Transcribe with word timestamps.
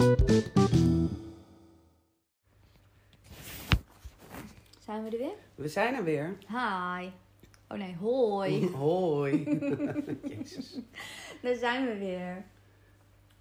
Zijn 0.00 0.16
we 5.04 5.10
er 5.10 5.18
weer? 5.18 5.32
We 5.54 5.68
zijn 5.68 5.94
er 5.94 6.04
weer. 6.04 6.36
Hi. 6.48 7.08
Oh 7.68 7.78
nee, 7.78 7.96
hoi. 7.96 8.68
Hoi. 8.76 9.44
Jezus. 10.36 10.78
Daar 11.42 11.54
zijn 11.54 11.86
we 11.86 11.98
weer. 11.98 12.44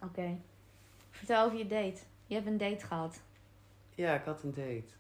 Oké. 0.03 0.37
Vertel 1.09 1.45
over 1.45 1.57
je 1.57 1.68
date. 1.68 2.02
Je 2.25 2.36
hebt 2.36 2.48
een 2.48 2.57
date 2.57 2.86
gehad. 2.86 3.21
Ja, 3.96 4.16
ik 4.16 4.23
had 4.23 4.44
een 4.44 4.54
date. 4.54 4.94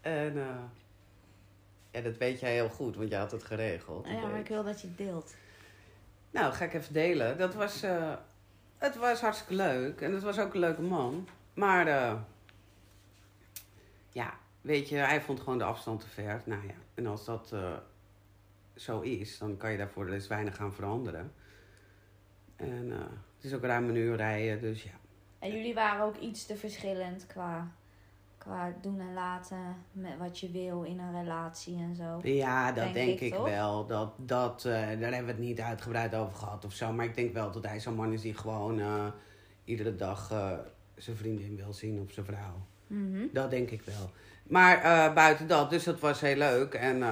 En 0.00 0.38
eh, 0.38 0.62
ja, 1.90 2.00
dat 2.00 2.16
weet 2.16 2.40
jij 2.40 2.52
heel 2.52 2.68
goed, 2.68 2.96
want 2.96 3.10
je 3.10 3.16
had 3.16 3.30
het 3.30 3.44
geregeld. 3.44 4.06
ja, 4.08 4.26
maar 4.26 4.40
ik 4.40 4.48
wil 4.48 4.64
dat 4.64 4.80
je 4.80 4.86
het 4.86 4.98
deelt. 4.98 5.34
Nou, 6.30 6.52
ga 6.52 6.64
ik 6.64 6.74
even 6.74 6.92
delen. 6.92 7.38
Dat 7.38 7.54
was, 7.54 7.82
eh, 7.82 8.12
het 8.78 8.96
was 8.96 9.20
hartstikke 9.20 9.54
leuk. 9.54 10.00
En 10.00 10.12
het 10.12 10.22
was 10.22 10.38
ook 10.38 10.54
een 10.54 10.60
leuke 10.60 10.82
man. 10.82 11.28
Maar 11.54 11.86
eh, 11.86 12.14
ja, 14.10 14.38
weet 14.60 14.88
je, 14.88 14.96
hij 14.96 15.20
vond 15.20 15.40
gewoon 15.40 15.58
de 15.58 15.64
afstand 15.64 16.00
te 16.00 16.08
ver. 16.08 16.42
Nou 16.44 16.66
ja, 16.66 16.74
en 16.94 17.06
als 17.06 17.24
dat 17.24 17.52
eh, 17.52 17.76
zo 18.74 19.00
is, 19.00 19.38
dan 19.38 19.56
kan 19.56 19.70
je 19.70 19.78
daarvoor 19.78 20.06
dus 20.06 20.26
weinig 20.26 20.56
gaan 20.56 20.74
veranderen. 20.74 21.32
En 22.56 22.92
eh, 22.92 22.98
het 23.36 23.44
is 23.44 23.54
ook 23.54 23.64
ruim 23.64 23.88
een 23.88 23.96
uur 23.96 24.16
rijden, 24.16 24.60
dus 24.60 24.82
ja. 24.82 24.90
En 25.38 25.52
jullie 25.52 25.74
waren 25.74 26.04
ook 26.04 26.16
iets 26.16 26.46
te 26.46 26.56
verschillend 26.56 27.26
qua, 27.26 27.72
qua 28.46 28.74
doen 28.80 29.00
en 29.00 29.14
laten. 29.14 29.76
Met 29.92 30.18
wat 30.18 30.38
je 30.38 30.50
wil 30.50 30.82
in 30.82 30.98
een 30.98 31.22
relatie 31.22 31.76
en 31.76 31.94
zo. 31.94 32.20
Ja, 32.22 32.72
dat 32.72 32.92
Denk 32.92 32.94
denk, 32.94 33.20
ik, 33.20 33.34
wel. 33.34 33.86
Dat, 33.86 34.12
dat, 34.16 34.64
eh, 34.64 34.72
daar 34.72 35.12
hebben 35.12 35.24
we 35.24 35.30
het 35.30 35.38
niet 35.38 35.60
uitgebreid 35.60 36.14
over 36.14 36.34
gehad 36.34 36.64
of 36.64 36.72
zo. 36.72 36.92
Maar 36.92 37.04
ik 37.04 37.14
denk 37.14 37.32
wel 37.32 37.50
dat 37.50 37.66
hij 37.66 37.80
zo'n 37.80 37.94
man 37.94 38.12
is 38.12 38.20
die 38.20 38.34
gewoon 38.34 38.80
eh, 38.80 39.06
iedere 39.64 39.96
dag 39.96 40.30
eh, 40.30 40.52
zijn 40.96 41.16
vriendin 41.16 41.56
wil 41.56 41.72
zien 41.72 42.00
of 42.00 42.12
zijn 42.12 42.26
vrouw. 42.26 42.66
Mhm. 42.86 43.26
Dat 43.32 43.50
denk 43.50 43.70
ik 43.70 43.82
wel. 43.82 44.10
Maar 44.42 45.12
buiten 45.14 45.46
dat, 45.48 45.70
dus 45.70 45.84
dat 45.84 46.00
was 46.00 46.20
heel 46.20 46.36
leuk. 46.36 46.74
En, 46.74 47.02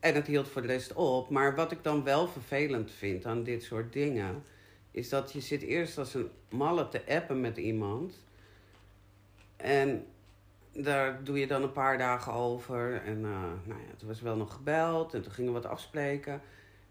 en 0.00 0.14
het 0.14 0.26
hield 0.26 0.48
voor 0.48 0.62
de 0.62 0.68
rest 0.68 0.92
op. 0.92 1.30
Maar 1.30 1.54
wat 1.54 1.72
ik 1.72 1.82
dan 1.82 2.04
wel 2.04 2.28
vervelend 2.28 2.90
vind 2.90 3.26
aan 3.26 3.42
dit 3.42 3.62
soort 3.62 3.92
dingen... 3.92 4.42
is 4.90 5.08
dat 5.08 5.32
je 5.32 5.40
zit 5.40 5.62
eerst 5.62 5.98
als 5.98 6.14
een 6.14 6.30
malle 6.48 6.88
te 6.88 7.02
appen 7.08 7.40
met 7.40 7.56
iemand. 7.56 8.14
En 9.56 10.06
daar 10.72 11.24
doe 11.24 11.38
je 11.38 11.46
dan 11.46 11.62
een 11.62 11.72
paar 11.72 11.98
dagen 11.98 12.32
over. 12.32 13.02
En 13.04 13.24
eh, 13.24 13.40
nou 13.64 13.80
ja, 13.80 13.94
toen 13.96 14.08
was 14.08 14.20
wel 14.20 14.36
nog 14.36 14.52
gebeld 14.52 15.14
en 15.14 15.22
toen 15.22 15.32
gingen 15.32 15.52
we 15.52 15.60
wat 15.60 15.70
afspreken. 15.70 16.40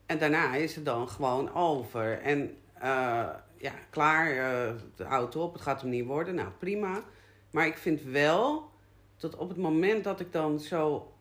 En 0.06 0.18
daarna 0.18 0.56
is 0.56 0.76
het 0.76 0.86
dan 0.86 1.10
gewoon 1.10 1.54
over. 1.54 2.22
En 2.22 2.58
eh, 2.74 3.30
ja, 3.58 3.72
klaar, 3.90 4.30
eh, 4.30 4.74
de 4.96 5.04
auto 5.04 5.44
op, 5.44 5.54
het 5.54 5.62
gaat 5.62 5.82
hem 5.82 5.90
niet 5.90 6.06
worden. 6.06 6.36
Nou, 6.36 6.50
prima. 6.60 7.04
Maar 7.52 7.66
ik 7.66 7.78
vind 7.78 8.02
wel 8.02 8.70
dat 9.18 9.36
op 9.36 9.50
het 9.50 9.58
moment 9.58 10.04
dat 10.04 10.20
ik 10.20 10.32
dan 10.32 10.60
zo. 10.60 11.12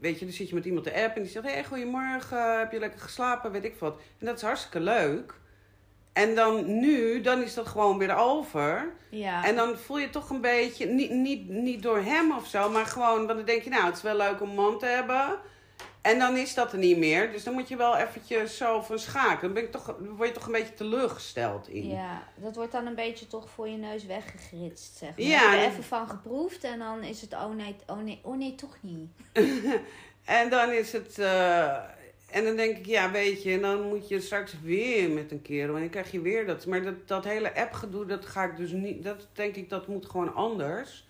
Weet 0.00 0.18
je, 0.18 0.24
dan 0.24 0.34
zit 0.34 0.48
je 0.48 0.54
met 0.54 0.64
iemand 0.64 0.84
te 0.84 1.02
app 1.02 1.16
en 1.16 1.22
die 1.22 1.30
zegt: 1.30 1.46
Hé, 1.46 1.52
hey, 1.52 1.64
goedemorgen, 1.64 2.58
heb 2.58 2.72
je 2.72 2.78
lekker 2.78 3.00
geslapen? 3.00 3.52
Weet 3.52 3.64
ik 3.64 3.74
wat. 3.74 4.00
En 4.18 4.26
dat 4.26 4.36
is 4.36 4.42
hartstikke 4.42 4.80
leuk. 4.80 5.34
En 6.18 6.34
dan 6.34 6.78
nu, 6.80 7.20
dan 7.20 7.42
is 7.42 7.54
dat 7.54 7.66
gewoon 7.66 7.98
weer 7.98 8.16
over. 8.16 8.92
Ja. 9.10 9.44
En 9.44 9.56
dan 9.56 9.76
voel 9.76 9.98
je 9.98 10.10
toch 10.10 10.30
een 10.30 10.40
beetje, 10.40 10.86
niet, 10.86 11.10
niet, 11.10 11.48
niet 11.48 11.82
door 11.82 11.98
hem 11.98 12.32
of 12.32 12.46
zo, 12.46 12.70
maar 12.70 12.86
gewoon, 12.86 13.26
want 13.26 13.38
dan 13.38 13.44
denk 13.44 13.62
je, 13.62 13.70
nou, 13.70 13.84
het 13.84 13.96
is 13.96 14.02
wel 14.02 14.16
leuk 14.16 14.40
om 14.40 14.48
een 14.48 14.54
man 14.54 14.78
te 14.78 14.86
hebben. 14.86 15.38
En 16.02 16.18
dan 16.18 16.36
is 16.36 16.54
dat 16.54 16.72
er 16.72 16.78
niet 16.78 16.96
meer. 16.96 17.32
Dus 17.32 17.44
dan 17.44 17.54
moet 17.54 17.68
je 17.68 17.76
wel 17.76 17.96
eventjes 17.96 18.56
zo 18.56 18.80
van 18.80 18.98
schakelen. 18.98 19.40
Dan 19.40 19.52
ben 19.52 19.62
ik 19.62 19.70
toch, 19.70 19.96
word 20.16 20.28
je 20.28 20.34
toch 20.34 20.46
een 20.46 20.52
beetje 20.52 20.74
teleurgesteld 20.74 21.68
in. 21.68 21.88
Ja, 21.88 22.22
dat 22.36 22.54
wordt 22.54 22.72
dan 22.72 22.86
een 22.86 22.94
beetje 22.94 23.26
toch 23.26 23.50
voor 23.50 23.68
je 23.68 23.76
neus 23.76 24.06
weggegritst, 24.06 24.96
zeg 24.96 25.08
maar. 25.08 25.26
Ja, 25.26 25.54
Je 25.54 25.66
even 25.66 25.84
van 25.84 26.08
geproefd 26.08 26.64
en 26.64 26.78
dan 26.78 27.02
is 27.02 27.20
het, 27.20 27.32
oh 27.32 27.54
nee, 27.54 27.76
oh 27.86 27.98
nee, 27.98 28.20
oh 28.22 28.36
nee, 28.36 28.54
toch 28.54 28.76
niet. 28.80 29.10
En 30.24 30.50
dan 30.50 30.70
is 30.72 30.92
het. 30.92 31.18
eh, 31.18 31.76
en 32.30 32.44
dan 32.44 32.56
denk 32.56 32.76
ik, 32.76 32.86
ja, 32.86 33.10
weet 33.10 33.42
je, 33.42 33.52
en 33.52 33.60
dan 33.60 33.82
moet 33.88 34.08
je 34.08 34.20
straks 34.20 34.54
weer 34.62 35.10
met 35.10 35.32
een 35.32 35.42
kerel. 35.42 35.74
En 35.74 35.80
dan 35.80 35.90
krijg 35.90 36.10
je 36.10 36.20
weer 36.20 36.46
dat. 36.46 36.66
Maar 36.66 36.82
dat, 36.82 37.08
dat 37.08 37.24
hele 37.24 37.54
appgedoe, 37.54 38.06
dat 38.06 38.26
ga 38.26 38.44
ik 38.44 38.56
dus 38.56 38.70
niet. 38.70 39.04
Dat 39.04 39.28
denk 39.32 39.54
ik, 39.54 39.68
dat 39.68 39.86
moet 39.86 40.06
gewoon 40.06 40.34
anders. 40.34 41.06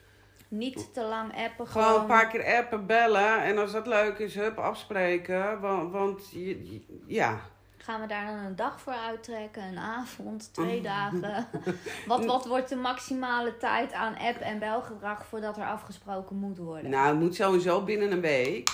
Niet 0.48 0.94
te 0.94 1.02
lang 1.02 1.36
appen, 1.36 1.66
Gewoon 1.66 1.86
gewoon. 1.86 2.00
een 2.00 2.06
paar 2.06 2.28
keer 2.28 2.44
appen, 2.56 2.86
bellen. 2.86 3.42
En 3.42 3.58
als 3.58 3.72
dat 3.72 3.86
leuk 3.86 4.18
is, 4.18 4.34
hup, 4.34 4.58
afspreken. 4.58 5.60
Want, 5.60 5.92
want 5.92 6.30
je, 6.30 6.80
ja. 7.06 7.40
Gaan 7.76 8.00
we 8.00 8.06
daar 8.06 8.26
dan 8.26 8.38
een 8.44 8.56
dag 8.56 8.80
voor 8.80 8.92
uittrekken, 8.92 9.62
een 9.62 9.78
avond, 9.78 10.48
twee 10.52 10.80
dagen? 10.80 11.46
wat, 12.06 12.24
wat 12.24 12.46
wordt 12.46 12.68
de 12.68 12.76
maximale 12.76 13.56
tijd 13.56 13.92
aan 13.92 14.16
app- 14.18 14.40
en 14.40 14.58
belgedrag 14.58 15.26
voordat 15.26 15.56
er 15.56 15.64
afgesproken 15.64 16.36
moet 16.36 16.58
worden? 16.58 16.90
Nou, 16.90 17.08
het 17.08 17.18
moet 17.18 17.34
sowieso 17.34 17.84
binnen 17.84 18.12
een 18.12 18.20
week. 18.20 18.68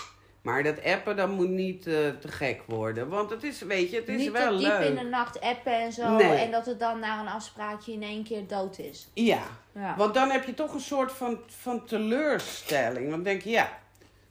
Maar 0.44 0.62
dat 0.62 0.84
appen, 0.84 1.16
dat 1.16 1.28
moet 1.28 1.48
niet 1.48 1.86
eh, 1.86 1.94
te 2.20 2.28
gek 2.28 2.62
worden. 2.66 3.08
Want 3.08 3.30
het 3.30 3.42
is, 3.42 3.60
weet 3.62 3.90
je, 3.90 3.96
het 3.96 4.08
is 4.08 4.16
Niet 4.16 4.30
wel 4.32 4.48
tot 4.50 4.58
diep 4.58 4.68
leuk. 4.68 4.88
in 4.88 4.94
de 4.94 5.02
nacht 5.02 5.40
appen 5.40 5.72
en 5.80 5.92
zo. 5.92 6.10
Nee. 6.16 6.32
En 6.38 6.50
dat 6.50 6.66
het 6.66 6.78
dan 6.78 6.98
na 6.98 7.20
een 7.20 7.28
afspraakje 7.28 7.92
in 7.92 8.02
één 8.02 8.24
keer 8.24 8.46
dood 8.46 8.78
is. 8.78 9.08
Ja, 9.14 9.42
Ja. 9.72 9.94
want 9.96 10.14
dan 10.14 10.30
heb 10.30 10.44
je 10.44 10.54
toch 10.54 10.74
een 10.74 10.80
soort 10.80 11.12
van, 11.12 11.38
van 11.46 11.84
teleurstelling. 11.84 13.10
Dan 13.10 13.22
denk 13.22 13.42
je, 13.42 13.50
ja, 13.50 13.78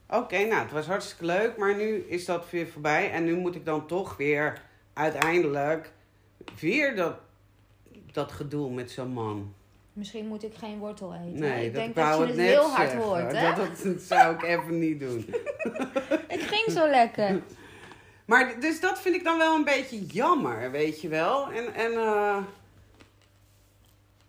oké, 0.10 0.38
nou, 0.38 0.62
het 0.62 0.72
was 0.72 0.86
hartstikke 0.86 1.26
leuk, 1.26 1.58
maar 1.58 1.76
nu 1.76 1.96
is 2.08 2.26
dat 2.26 2.50
weer 2.50 2.68
voorbij. 2.68 3.12
En 3.12 3.24
nu 3.24 3.36
moet 3.36 3.56
ik 3.56 3.66
dan 3.66 3.88
toch 3.88 4.18
weer 4.18 4.62
uiteindelijk 4.94 5.92
weer 6.60 6.96
dat, 6.96 7.16
dat 8.12 8.32
gedoe 8.32 8.72
met 8.72 8.92
zo'n 8.92 9.14
man. 9.14 9.54
Misschien 9.94 10.28
moet 10.28 10.44
ik 10.44 10.54
geen 10.56 10.78
wortel 10.80 11.14
eten. 11.14 11.40
Nee, 11.40 11.66
ik 11.66 11.74
dat 11.74 11.84
denk 11.84 11.96
dat 11.96 12.18
je 12.18 12.26
het 12.26 12.36
heel 12.36 12.70
hard 12.70 12.90
zeggen. 12.90 13.02
hoort, 13.10 13.32
hè? 13.32 13.56
Dat, 13.56 13.84
dat 13.84 14.02
zou 14.02 14.34
ik 14.36 14.42
even 14.44 14.80
niet 14.80 15.00
doen. 15.00 15.26
Het 16.34 16.42
ging 16.42 16.72
zo 16.72 16.88
lekker. 16.90 17.42
Maar 18.26 18.60
dus 18.60 18.80
dat 18.80 19.00
vind 19.02 19.16
ik 19.16 19.24
dan 19.24 19.38
wel 19.38 19.56
een 19.56 19.64
beetje 19.64 20.06
jammer, 20.06 20.72
weet 20.72 21.02
je 21.02 21.08
wel. 21.08 21.52
En, 21.52 21.74
en 21.74 21.92
eh, 21.92 22.38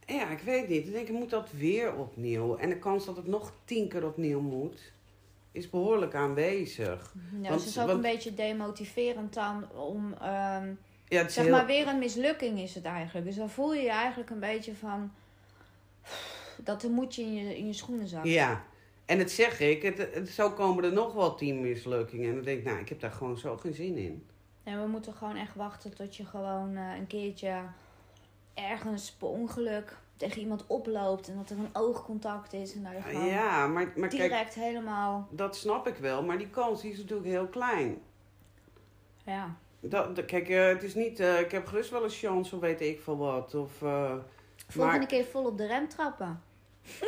ja, 0.07 0.29
ik 0.31 0.39
weet 0.45 0.69
niet. 0.69 0.87
Ik 0.87 0.93
denk, 0.93 1.09
ik 1.09 1.15
moet 1.15 1.31
dat 1.31 1.49
weer 1.53 1.95
opnieuw. 1.95 2.57
En 2.57 2.69
de 2.69 2.79
kans 2.79 3.05
dat 3.05 3.17
het 3.17 3.27
nog 3.27 3.53
tien 3.65 3.89
keer 3.89 4.07
opnieuw 4.07 4.41
moet, 4.41 4.81
is 5.53 5.71
behoorlijk 5.71 6.15
aanwezig. 6.15 7.15
Ja, 7.41 7.49
Want- 7.49 7.53
dus 7.55 7.65
het 7.65 7.75
is 7.75 7.79
ook 7.81 7.87
want- 7.87 8.05
een 8.05 8.11
beetje 8.13 8.35
demotiverend 8.35 9.35
dan 9.35 9.65
om... 9.73 10.15
ehm, 10.21 10.69
Ja, 11.09 11.29
zeg 11.29 11.45
heel- 11.45 11.53
maar 11.53 11.67
weer 11.67 11.87
een 11.89 11.99
mislukking 11.99 12.59
is 12.61 12.75
het 12.75 12.85
eigenlijk. 12.85 13.27
Dus 13.27 13.37
dan 13.37 13.51
voel 13.51 13.75
je 13.75 13.83
je 13.83 13.91
eigenlijk 13.91 14.31
een 14.31 14.41
beetje 14.41 14.75
van... 14.75 15.13
Dat 16.65 16.83
moet 16.83 17.15
je 17.15 17.23
in 17.23 17.35
je, 17.35 17.57
in 17.57 17.67
je 17.67 17.73
schoenen 17.73 18.09
zakken. 18.09 18.31
Ja, 18.31 18.65
en 19.05 19.19
het 19.19 19.31
zeg 19.31 19.61
ik, 19.61 19.83
het, 19.83 19.99
het, 20.15 20.29
zo 20.29 20.51
komen 20.51 20.85
er 20.85 20.93
nog 20.93 21.13
wel 21.13 21.35
tien 21.35 21.61
mislukkingen. 21.61 22.29
En 22.29 22.35
dan 22.35 22.45
denk 22.45 22.59
ik, 22.59 22.65
nou, 22.65 22.79
ik 22.79 22.89
heb 22.89 23.01
daar 23.01 23.11
gewoon 23.13 23.39
zo 23.39 23.57
geen 23.57 23.75
zin 23.75 23.97
in. 23.97 24.27
En 24.63 24.83
we 24.83 24.89
moeten 24.89 25.13
gewoon 25.15 25.37
echt 25.37 25.55
wachten 25.55 25.95
tot 25.95 26.17
je 26.17 26.25
gewoon 26.25 26.77
eh, 26.77 26.97
een 26.99 27.07
keertje 27.07 27.61
ergens 28.55 29.13
per 29.13 29.29
ongeluk 29.29 29.97
tegen 30.17 30.41
iemand 30.41 30.65
oploopt. 30.67 31.29
En 31.29 31.37
dat 31.37 31.51
er 31.51 31.59
een 31.59 31.69
oogcontact 31.73 32.53
is. 32.53 32.75
En 32.75 32.83
dat 32.83 32.93
je 32.93 33.01
gewoon 33.03 33.27
Ja, 33.27 33.67
maar, 33.67 33.93
maar 33.97 34.09
kijk, 34.09 34.23
direct 34.23 34.55
helemaal... 34.55 35.29
dat 35.31 35.57
snap 35.57 35.87
ik 35.87 35.97
wel. 35.97 36.23
Maar 36.23 36.39
die 36.39 36.51
kans 36.51 36.85
is 36.85 36.97
natuurlijk 36.99 37.29
heel 37.29 37.47
klein. 37.47 37.99
Ja. 39.25 39.57
Dat, 39.81 40.17
dat- 40.17 40.25
kijk, 40.25 40.49
eh, 40.49 40.67
het 40.67 40.83
is 40.83 40.95
niet, 40.95 41.21
eh, 41.21 41.41
ik 41.41 41.51
heb 41.51 41.67
gerust 41.67 41.91
wel 41.91 42.05
een 42.05 42.11
chance 42.11 42.55
of 42.55 42.61
weet 42.61 42.81
ik 42.81 43.01
veel 43.01 43.17
wat. 43.17 43.55
Of, 43.55 43.83
Volgende 44.69 44.99
Maar- 44.99 45.07
keer 45.07 45.25
vol 45.25 45.45
op 45.47 45.59
de 45.59 45.67
rem 45.67 45.89
trappen. 45.89 46.43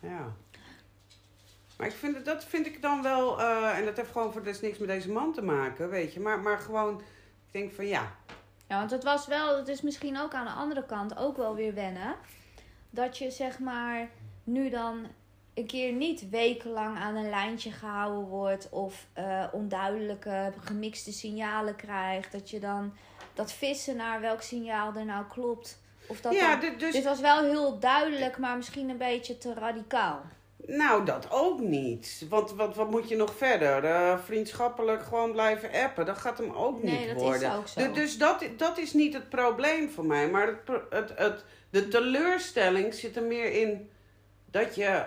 Ja. 0.00 0.32
Maar 1.76 1.86
ik 1.86 1.92
vind, 1.94 2.14
het- 2.16 2.24
dat 2.24 2.44
vind 2.44 2.66
ik 2.66 2.82
dan 2.82 3.02
wel, 3.02 3.40
eh, 3.40 3.78
en 3.78 3.84
dat 3.84 3.96
heeft 3.96 4.10
gewoon 4.10 4.32
voor 4.32 4.42
des 4.42 4.60
niks 4.60 4.78
met 4.78 4.88
deze 4.88 5.10
man 5.10 5.32
te 5.32 5.42
maken, 5.42 5.88
weet 5.90 6.12
je. 6.12 6.20
Maar, 6.20 6.40
maar 6.40 6.58
gewoon, 6.58 6.98
ik 7.46 7.52
denk 7.52 7.72
van 7.72 7.86
ja, 7.86 8.14
Ja, 8.66 8.78
want 8.78 8.90
het 8.90 9.04
was 9.04 9.26
wel, 9.26 9.56
het 9.56 9.68
is 9.68 9.80
misschien 9.80 10.18
ook 10.18 10.34
aan 10.34 10.44
de 10.44 10.50
andere 10.52 10.86
kant 10.86 11.16
ook 11.16 11.36
wel 11.36 11.54
weer 11.54 11.74
wennen. 11.74 12.14
Dat 12.90 13.18
je 13.18 13.30
zeg 13.30 13.58
maar 13.58 14.08
nu 14.44 14.70
dan 14.70 15.06
een 15.54 15.66
keer 15.66 15.92
niet 15.92 16.28
wekenlang 16.28 16.98
aan 16.98 17.14
een 17.16 17.28
lijntje 17.30 17.70
gehouden 17.70 18.28
wordt. 18.28 18.68
Of 18.68 19.06
eh, 19.12 19.44
onduidelijke, 19.52 20.52
gemixte 20.64 21.12
signalen 21.12 21.76
krijgt. 21.76 22.32
Dat 22.32 22.50
je 22.50 22.60
dan 22.60 22.92
dat 23.34 23.52
vissen 23.52 23.96
naar 23.96 24.20
welk 24.20 24.42
signaal 24.42 24.94
er 24.94 25.04
nou 25.04 25.24
klopt. 25.26 25.80
Of 26.10 26.20
dat 26.20 26.34
ja, 26.34 26.56
dan- 26.56 26.74
dus, 26.78 26.92
Dit 26.92 27.04
was 27.04 27.20
wel 27.20 27.42
heel 27.44 27.78
duidelijk, 27.78 28.38
maar 28.38 28.56
misschien 28.56 28.88
een 28.88 28.98
beetje 28.98 29.38
te 29.38 29.54
radicaal. 29.54 30.22
nou 30.66 31.04
dat 31.04 31.26
ook 31.30 31.60
niet. 31.60 32.26
Want 32.28 32.52
wat, 32.52 32.74
wat 32.76 32.90
moet 32.90 33.08
je 33.08 33.16
nog 33.16 33.34
verder? 33.36 33.84
Eh, 33.84 34.18
vriendschappelijk 34.24 35.02
gewoon 35.02 35.32
blijven 35.32 35.70
appen, 35.72 36.06
dat 36.06 36.18
gaat 36.18 36.38
hem 36.38 36.52
ook 36.52 36.82
Nee, 36.82 36.98
niet 36.98 37.06
dat 37.08 37.16
is 37.16 37.22
worden. 37.22 37.54
ook 37.54 37.68
zo. 37.68 37.80
Du- 37.80 37.92
Dus 37.92 38.18
dat, 38.18 38.44
dat 38.56 38.78
is 38.78 38.92
niet 38.92 39.14
het 39.14 39.28
probleem 39.28 39.90
voor 39.90 40.04
mij. 40.04 40.28
Maar 40.28 40.46
het, 40.46 40.80
het, 40.90 41.12
het, 41.18 41.44
de 41.70 41.88
teleurstelling 41.88 42.94
zit 42.94 43.16
er 43.16 43.22
meer 43.22 43.52
in 43.52 43.90
dat 44.50 44.74
je... 44.74 45.04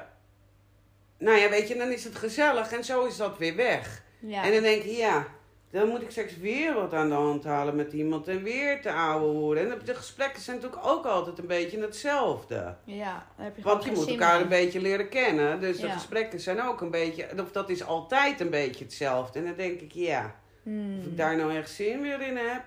Nou 1.18 1.38
ja, 1.38 1.50
weet 1.50 1.68
je, 1.68 1.76
dan 1.78 1.92
is 1.92 2.04
het 2.04 2.16
gezellig 2.16 2.72
en 2.72 2.84
zo 2.84 3.06
is 3.06 3.18
dat 3.18 3.38
weer 3.38 3.56
weg. 3.56 4.04
Ja. 4.20 4.44
En 4.44 4.52
dan 4.54 4.62
denk 4.62 4.84
je, 4.84 4.96
ja, 4.96 5.28
Dan 5.74 5.88
moet 5.88 6.02
ik 6.02 6.12
straks 6.12 6.38
weer 6.38 6.74
wat 6.74 6.94
aan 6.94 7.10
de 7.10 7.16
hand 7.16 7.44
halen 7.44 7.76
met 7.76 7.94
iemand 7.94 8.28
en 8.28 8.44
weer 8.44 8.82
te 8.82 8.92
ouwe 8.92 9.34
worden. 9.34 9.72
En 9.72 9.80
de 9.86 9.96
gesprekken 9.96 10.42
zijn 10.42 10.56
natuurlijk 10.56 10.86
ook 10.86 11.06
altijd 11.06 11.40
een 11.40 11.48
beetje 11.48 11.82
hetzelfde. 11.82 12.76
Ja, 12.84 13.28
heb 13.36 13.58
je 13.58 13.64
Want 13.64 13.84
je 13.84 13.92
moet 13.92 14.10
elkaar 14.10 14.42
een 14.42 14.48
beetje 14.48 14.82
leren 14.82 15.10
kennen. 15.10 15.60
Dus 15.60 15.80
de 15.80 15.90
gesprekken 15.90 16.40
zijn 16.40 16.62
ook 16.62 16.82
een 16.82 16.92
beetje, 16.92 17.28
of 17.42 17.52
dat 17.52 17.70
is 17.70 17.84
altijd 17.84 18.40
een 18.40 18.50
beetje 18.50 18.84
hetzelfde. 18.84 19.40
En 19.40 19.46
dan 19.46 19.56
denk 19.56 19.80
ik, 19.82 19.92
ja, 19.92 20.36
Hmm. 20.64 21.00
of 21.00 21.06
ik 21.06 21.18
daar 21.18 21.36
nou 21.36 21.56
echt 21.56 21.70
zin 21.70 22.02
weer 22.02 22.22
in 22.22 22.38
heb. 22.38 22.64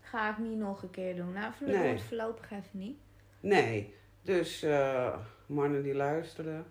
Ga 0.00 0.30
ik 0.30 0.38
niet 0.38 0.58
nog 0.58 0.82
een 0.82 0.90
keer 0.90 1.16
doen. 1.16 1.32
Nou, 1.32 1.52
voor 1.58 1.66
Nee. 1.68 1.76
nee. 1.78 1.98
voorlopig 1.98 2.50
even 2.50 2.62
niet. 2.78 2.98
Nee. 3.40 3.94
Dus 4.22 4.62
eh, 4.62 5.16
mannen 5.46 5.82
die 5.82 5.94
luisteren. 5.94 6.66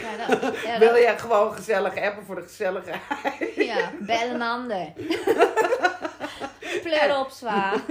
Ja, 0.00 0.26
dat, 0.26 0.56
ja, 0.66 0.78
Wil 0.78 0.94
je 0.94 1.14
gewoon 1.16 1.52
gezellig 1.54 1.96
appen 1.96 2.24
voor 2.24 2.34
de 2.34 2.42
gezelligheid? 2.42 3.54
ja 3.56 3.90
bel 4.00 4.28
een 4.28 4.42
ander. 4.42 4.92
Pleur 6.82 7.18
op, 7.18 7.30
zwaar. 7.30 7.74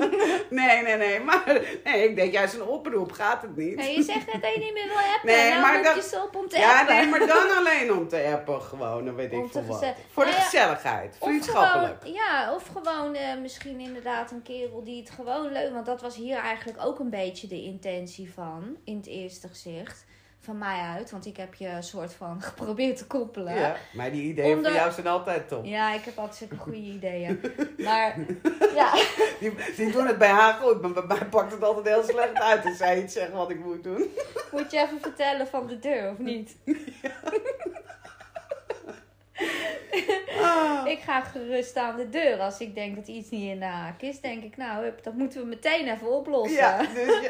Nee, 0.50 0.82
nee, 0.82 0.98
nee. 0.98 1.20
Maar 1.20 1.62
nee, 1.84 2.10
ik 2.10 2.16
denk 2.16 2.34
juist 2.34 2.54
een 2.54 2.64
oproep 2.64 3.12
gaat 3.12 3.42
het 3.42 3.56
niet. 3.56 3.76
Nee, 3.76 3.96
je 3.96 4.04
zegt 4.04 4.34
net 4.34 4.42
dat 4.42 4.54
je 4.54 4.60
niet 4.60 4.74
meer 4.74 4.88
wil 4.88 4.96
appen. 4.98 5.26
Nee, 5.30 5.50
nou 5.50 5.62
maar 5.62 5.96
je 5.96 6.02
ze 6.02 6.22
op 6.24 6.36
om 6.36 6.50
te 6.50 6.58
Ja, 6.58 6.80
appen. 6.80 6.96
nee, 6.96 7.06
maar 7.08 7.28
dan 7.28 7.58
alleen 7.58 7.94
om 7.94 8.08
te 8.08 8.32
appen 8.34 8.62
gewoon. 8.62 9.06
Dan 9.06 9.16
weet 9.16 9.32
Om 9.32 9.46
ik 9.46 9.52
veel 9.52 9.66
wat. 9.66 9.86
Voor 10.12 10.26
de 10.26 10.30
Nou 10.32 10.44
gezelligheid. 10.44 11.16
Vriendschappelijk. 11.20 11.98
gewoon, 12.00 12.14
ja, 12.14 12.54
of 12.54 12.68
gewoon 12.74 13.16
eh, 13.16 13.38
misschien 13.42 13.80
inderdaad 13.80 14.32
een 14.32 14.42
kerel 14.42 14.84
die 14.84 15.00
het 15.00 15.10
gewoon 15.10 15.52
leuk... 15.52 15.74
Want 15.74 15.86
dat 15.86 16.02
was 16.02 16.16
hier 16.16 16.38
eigenlijk 16.38 16.86
ook 16.86 17.00
een 17.00 17.10
beetje 17.10 17.48
de 17.48 17.62
intentie 17.64 18.34
van. 18.34 18.78
In 18.84 18.98
het 18.98 19.08
eerste 19.08 19.48
gezicht. 19.48 20.06
Van 20.46 20.58
mij 20.58 20.80
uit. 20.80 21.12
Want 21.12 21.26
ik 21.26 21.38
heb 21.38 21.54
je 21.54 21.68
een 21.68 21.84
soort 21.84 22.14
van 22.14 22.42
geprobeerd 22.50 22.98
te 22.98 23.06
koppelen. 23.08 23.56
Ja, 23.56 23.76
maar 23.94 24.12
die 24.12 24.24
ideeën 24.24 24.56
Onder- 24.56 24.72
van 24.72 24.80
jou 24.80 24.92
zijn 24.94 25.08
altijd 25.08 25.48
top. 25.48 25.66
Ja, 25.66 25.94
ik 25.94 26.04
heb 26.04 26.18
altijd 26.18 26.38
zulke 26.38 26.56
goede 26.56 26.78
ideeën. 26.98 27.42
Maar 27.78 28.16
ja, 28.76 28.94
Die, 29.40 29.54
die 29.76 29.92
doen 29.92 30.08
het 30.08 30.18
bij 30.18 30.30
haar 30.30 30.54
goed, 30.54 30.82
maar 30.82 30.92
bij 30.92 31.04
mij 31.08 31.26
pakt 31.26 31.52
het 31.52 31.64
altijd 31.64 31.88
heel 31.96 32.04
slecht 32.04 32.34
uit 32.34 32.66
als 32.66 32.78
zij 32.78 33.04
iets 33.04 33.14
zegt 33.14 33.32
wat 33.32 33.50
ik 33.50 33.60
moet 33.66 33.84
doen. 33.84 34.08
moet 34.52 34.72
je 34.72 34.78
even 34.80 35.00
vertellen 35.02 35.48
van 35.48 35.68
de 35.68 35.80
deur 35.80 36.10
of 36.12 36.18
niet? 36.18 36.56
Ah. 40.42 40.88
Ik 40.88 41.00
ga 41.00 41.22
gerust 41.22 41.78
aan 41.78 41.96
de 41.96 42.10
deur. 42.10 42.40
Als 42.40 42.60
ik 42.60 42.76
denk 42.76 42.96
dat 42.96 43.08
iets 43.08 43.30
niet 43.30 43.50
in 43.52 43.60
de 43.60 43.66
haak 43.66 44.02
is, 44.02 44.22
denk 44.22 44.44
ik, 44.44 44.58
nou, 44.58 44.84
hup, 44.84 45.04
dat 45.04 45.14
moeten 45.14 45.42
we 45.42 45.48
meteen 45.48 45.88
even 45.88 46.12
oplossen. 46.12 46.58
Ja, 46.58 46.78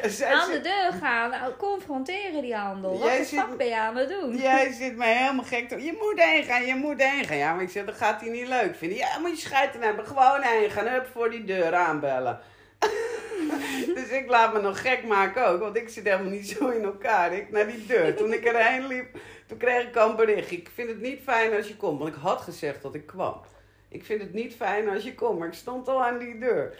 dus 0.02 0.24
aan 0.24 0.52
de 0.52 0.60
deur 0.62 0.92
gaan, 1.02 1.30
nou, 1.30 1.54
confronteren 1.58 2.42
die 2.42 2.56
handel. 2.56 3.00
Wat 3.00 3.18
de 3.18 3.24
zit- 3.24 3.58
ben 3.58 3.68
je 3.68 3.78
aan 3.78 3.96
het 3.96 4.10
doen? 4.10 4.36
jij 4.38 4.72
zit 4.72 4.96
mij 4.96 5.14
helemaal 5.18 5.46
gek 5.46 5.70
te... 5.70 5.84
Je 5.84 5.98
moet 6.02 6.24
heen 6.24 6.44
gaan, 6.44 6.66
je 6.66 6.76
moet 6.76 7.04
heen 7.04 7.26
gaan. 7.26 7.38
Ja, 7.38 7.54
maar 7.54 7.64
ik 7.64 7.70
zeg, 7.70 7.86
dat 7.86 7.96
gaat 7.96 8.22
hij 8.22 8.30
niet 8.30 8.48
leuk 8.48 8.76
vinden. 8.76 8.98
Ja, 8.98 9.20
moet 9.20 9.30
je 9.30 9.46
scheiden 9.46 9.82
hebben. 9.82 10.06
Gewoon 10.06 10.42
heen 10.42 10.70
gaan. 10.70 10.88
Hup, 10.88 11.08
voor 11.14 11.30
die 11.30 11.44
deur 11.44 11.76
aanbellen. 11.76 12.40
dus 13.96 14.10
ik 14.10 14.28
laat 14.28 14.54
me 14.54 14.62
nog 14.62 14.82
gek 14.82 15.04
maken 15.04 15.48
ook, 15.48 15.60
want 15.60 15.76
ik 15.76 15.90
zit 15.90 16.04
helemaal 16.04 16.32
niet 16.32 16.50
zo 16.50 16.70
in 16.70 16.84
elkaar. 16.84 17.34
Ik 17.34 17.52
naar 17.52 17.68
die 17.68 17.86
deur. 17.86 18.16
Toen 18.16 18.34
ik 18.34 18.46
erheen 18.46 18.88
liep, 18.88 19.18
toen 19.48 19.58
kreeg 19.58 19.88
ik 19.88 19.96
al 19.96 20.10
een 20.10 20.16
bericht. 20.16 20.52
Ik 20.52 20.70
vind 20.74 20.90
het 20.90 21.02
niet 21.02 21.20
fijn 21.24 21.54
als 21.56 21.68
je 21.68 21.76
komt, 21.76 22.00
want 22.00 22.16
ik 22.16 22.22
had 22.22 22.42
gezegd 22.42 22.82
dat 22.82 22.96
ik 22.96 23.06
kwam. 23.06 23.42
Ik 23.90 24.06
vind 24.06 24.22
het 24.22 24.34
niet 24.34 24.56
fijn 24.56 24.90
als 24.90 25.04
je 25.04 25.16
komt, 25.16 25.40
maar 25.40 25.48
ik 25.48 25.54
stond 25.54 25.88
al 25.88 26.04
aan 26.04 26.18
die 26.18 26.40
deur. 26.40 26.76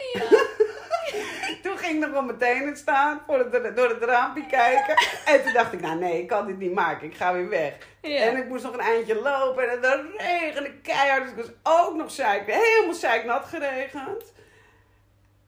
toen 1.62 1.78
ging 1.78 1.94
ik 1.94 2.00
nog 2.00 2.10
wel 2.10 2.22
meteen 2.22 2.66
het 2.66 2.78
staan, 2.78 3.22
voor 3.26 3.38
het, 3.38 3.76
door 3.76 3.88
het 3.88 4.02
raampje 4.02 4.46
kijken. 4.46 4.96
En 5.24 5.42
toen 5.42 5.52
dacht 5.52 5.72
ik, 5.72 5.80
nou 5.80 5.98
nee, 5.98 6.20
ik 6.20 6.26
kan 6.26 6.46
dit 6.46 6.58
niet 6.58 6.74
maken, 6.74 7.06
ik 7.06 7.14
ga 7.14 7.32
weer 7.32 7.48
weg. 7.48 7.74
Ja. 8.00 8.20
En 8.20 8.36
ik 8.36 8.48
moest 8.48 8.64
nog 8.64 8.72
een 8.72 8.80
eindje 8.80 9.14
lopen 9.14 9.70
en 9.70 9.80
het 9.80 10.00
regende 10.16 10.72
keihard. 10.82 11.22
Dus 11.22 11.30
ik 11.30 11.36
was 11.62 11.74
ook 11.82 11.96
nog 11.96 12.10
zeik, 12.10 12.42
helemaal 12.46 12.94
zeiknat 12.94 13.44
geregend. 13.44 14.32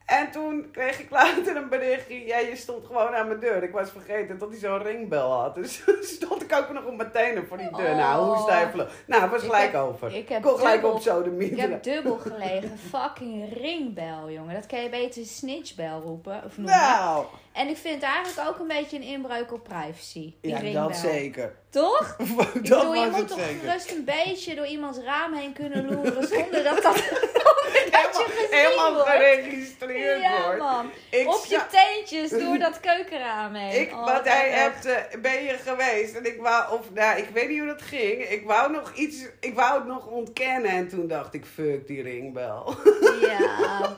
En 0.06 0.31
toen 0.31 0.69
kreeg 0.73 1.00
ik 1.00 1.11
later 1.11 1.56
een 1.56 1.69
berichtje. 1.69 2.26
Ja, 2.26 2.38
je 2.38 2.56
stond 2.56 2.87
gewoon 2.87 3.14
aan 3.14 3.26
mijn 3.26 3.41
deur. 3.41 3.62
Ik 3.62 3.73
was 3.73 3.91
vergeten 3.91 4.38
dat 4.38 4.49
hij 4.50 4.58
zo'n 4.58 4.82
ringbel 4.82 5.31
had. 5.32 5.55
Dus 5.55 5.82
stond 6.17 6.43
ik 6.43 6.53
ook 6.56 6.73
nog 6.73 6.85
op 6.85 6.97
mijn 6.97 7.11
tenen 7.11 7.47
voor 7.47 7.56
die 7.58 7.70
deur. 7.76 7.97
Nou, 7.97 8.25
hoe 8.25 8.35
Oh. 8.35 8.43
stijfelen. 8.43 8.88
Nou, 9.06 9.31
was 9.31 9.43
gelijk 9.43 9.73
heb- 9.73 9.81
over. 9.81 10.14
ik 10.14 10.29
heb 10.29 10.43
kon 10.43 10.56
gelijk 10.56 10.75
dubbel- 10.75 10.93
op 10.93 11.00
zo 11.03 11.23
de 11.23 11.37
Ik 11.37 11.56
heb 11.56 11.82
dubbel 11.82 12.17
gelegen. 12.32 12.79
Fucking 12.79 13.53
ringbel, 13.61 14.31
jongen. 14.31 14.55
Dat 14.55 14.67
kan 14.67 14.82
je 14.82 14.88
beter 14.88 15.25
snitchbel 15.25 16.00
roepen. 16.00 16.43
Of 16.44 16.56
noemen. 16.56 16.75
Nou, 16.76 17.25
En 17.52 17.69
ik 17.69 17.76
vind 17.76 17.94
het 17.94 18.05
eigenlijk 18.05 18.49
ook 18.49 18.59
een 18.59 18.67
beetje 18.67 18.97
een 18.97 19.02
inbreuk 19.02 19.52
op 19.52 19.64
privacy. 19.64 20.35
Die 20.41 20.50
ja, 20.50 20.59
ringbel. 20.59 20.88
dat 20.88 20.97
zeker. 20.97 21.55
Toch? 21.76 22.17
dat 22.19 22.28
Ik 22.55 22.62
bedoel, 22.62 22.94
je 22.94 23.08
moet 23.11 23.28
toch 23.28 23.38
zeker. 23.40 23.61
gerust 23.69 23.90
een 23.90 24.05
beetje 24.05 24.55
door 24.55 24.67
iemands 24.67 24.99
raam 24.99 25.32
heen 25.34 25.52
kunnen 25.52 25.87
loeren 25.93 26.28
zonder 26.34 26.62
dat 26.64 26.82
dat, 26.82 26.94
dat 27.96 28.11
je 28.17 28.26
gezien 28.28 28.58
Helemaal 28.58 28.93
wordt. 28.94 29.08
geregistreerd 29.11 30.23
Ja, 30.23 30.44
wordt. 30.44 30.58
man. 30.58 30.90
Ik 31.11 31.28
Op 31.34 31.44
je 31.49 31.61
teentjes 31.70 32.31
door 32.31 32.58
dat 32.58 32.81
keukenraam 32.81 33.55
heen. 33.55 33.81
Ik, 33.81 33.93
Oh, 33.93 34.05
wat 34.05 34.25
hij 34.28 34.50
hebt, 34.50 34.88
ben 35.23 35.43
je 35.44 35.56
geweest? 35.67 36.14
En 36.14 36.25
ik 36.26 36.40
wou, 36.40 36.73
of 36.78 36.93
nou, 36.94 37.19
ik 37.19 37.28
weet 37.32 37.49
niet 37.49 37.58
hoe 37.58 37.69
dat 37.69 37.82
ging. 37.82 38.28
Ik 38.28 38.46
wou 38.46 38.73
nog 38.73 38.93
iets, 38.94 39.17
ik 39.40 39.55
wou 39.55 39.75
het 39.78 39.87
nog 39.87 40.06
ontkennen. 40.06 40.70
En 40.70 40.88
toen 40.88 41.06
dacht 41.06 41.34
ik, 41.34 41.44
fuck 41.55 41.87
die 41.87 42.02
ringbel. 42.02 42.75
Ja. 43.20 43.96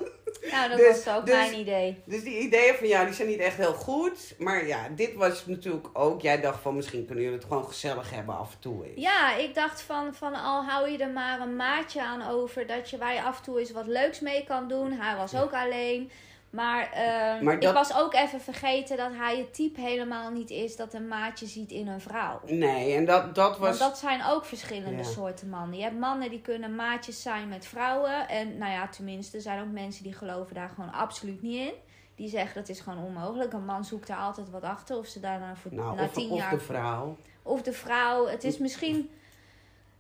Nou, 0.51 0.69
dat 0.69 0.79
Dus- 0.79 1.05
was 1.05 1.17
ook 1.17 1.27
dus- 1.27 1.35
mijn 1.35 1.59
idee. 1.59 2.03
Dus 2.05 2.23
die 2.23 2.39
ideeën 2.39 2.75
van 2.75 2.89
jou, 2.89 3.07
die 3.07 3.15
zijn 3.15 3.29
niet 3.29 3.39
echt 3.39 3.57
heel 3.57 3.73
goed. 3.73 4.35
Maar 4.39 4.67
ja, 4.67 4.89
dit 4.97 5.15
was 5.15 5.47
natuurlijk 5.47 5.89
ook, 5.93 6.21
jij 6.23 6.41
dacht 6.41 6.63
van 6.63 6.77
misschien 6.77 7.05
kunnen 7.05 7.25
jullie 7.25 7.39
het 7.39 7.49
gewoon 7.49 7.67
gezellig 7.67 8.11
hebben 8.11 8.39
af 8.39 8.53
en 8.53 8.59
toe. 8.61 8.85
eens. 8.87 9.01
Ja, 9.01 9.37
ik 9.37 9.55
dacht 9.55 9.81
van, 9.81 10.15
van 10.15 10.35
al 10.35 10.65
hou 10.65 10.91
je 10.91 10.99
er 10.99 11.11
maar 11.11 11.41
een 11.41 11.57
maatje 11.57 12.03
aan 12.03 12.29
over 12.29 12.67
dat 12.67 12.91
je 12.91 12.99
waar 12.99 13.15
je 13.15 13.23
af 13.23 13.37
en 13.39 13.43
toe 13.45 13.59
eens 13.61 13.71
wat 13.73 13.87
leuks 13.87 14.21
mee 14.21 14.45
kan 14.45 14.69
doen. 14.69 14.93
Hij 14.93 15.17
was 15.17 15.35
ook 15.35 15.53
alleen. 15.53 16.11
Maar, 16.51 16.93
eh, 16.93 17.41
Maar 17.43 17.61
dat- 17.61 17.71
ik 17.71 17.77
was 17.77 17.95
ook 17.97 18.15
even 18.15 18.41
vergeten 18.41 18.97
dat 18.97 19.11
hij 19.15 19.37
het 19.39 19.55
type 19.55 19.81
helemaal 19.81 20.31
niet 20.31 20.51
is 20.51 20.77
dat 20.77 20.95
een 20.95 21.09
maatje 21.09 21.47
ziet 21.47 21.71
in 21.71 21.89
een 21.89 22.01
vrouw. 22.01 22.41
Nee, 22.47 22.95
en 22.95 23.05
dat, 23.05 23.35
dat 23.35 23.59
was... 23.59 23.69
Want 23.69 23.79
dat 23.91 23.99
zijn 23.99 24.25
ook 24.25 24.45
verschillende 24.45 24.97
Ja. 25.03 25.03
soorten 25.11 25.49
mannen. 25.49 25.77
Je 25.79 25.83
hebt 25.85 25.99
mannen 25.99 26.31
die 26.31 26.41
kunnen 26.41 26.75
maatjes 26.75 27.23
zijn 27.23 27.49
met 27.49 27.67
vrouwen. 27.67 28.29
En 28.29 28.59
nou 28.59 28.73
ja, 28.73 28.89
tenminste, 28.89 29.37
er 29.37 29.43
zijn 29.43 29.61
ook 29.61 29.73
mensen 29.73 30.03
die 30.03 30.13
geloven 30.13 30.55
daar 30.55 30.69
gewoon 30.69 30.93
absoluut 30.93 31.43
niet 31.43 31.61
in. 31.61 31.73
Die 32.15 32.29
zeggen 32.29 32.55
dat 32.61 32.69
is 32.69 32.81
gewoon 32.81 33.05
onmogelijk. 33.05 33.53
Een 33.53 33.65
man 33.65 33.85
zoekt 33.85 34.07
daar 34.07 34.17
altijd 34.19 34.51
wat 34.51 34.63
achter. 34.63 34.97
Of 34.97 35.07
ze 35.07 35.21
daarna 35.21 35.57
voor 35.57 35.75
nou, 35.75 35.97
na 35.97 36.03
of, 36.05 36.13
tien 36.13 36.31
of 36.31 36.39
jaar. 36.39 36.51
de 36.51 36.61
vrouw. 36.61 37.17
Of 37.43 37.63
de 37.63 37.73
vrouw. 37.73 38.27
Het 38.27 38.45
is 38.45 38.59
misschien, 38.59 39.11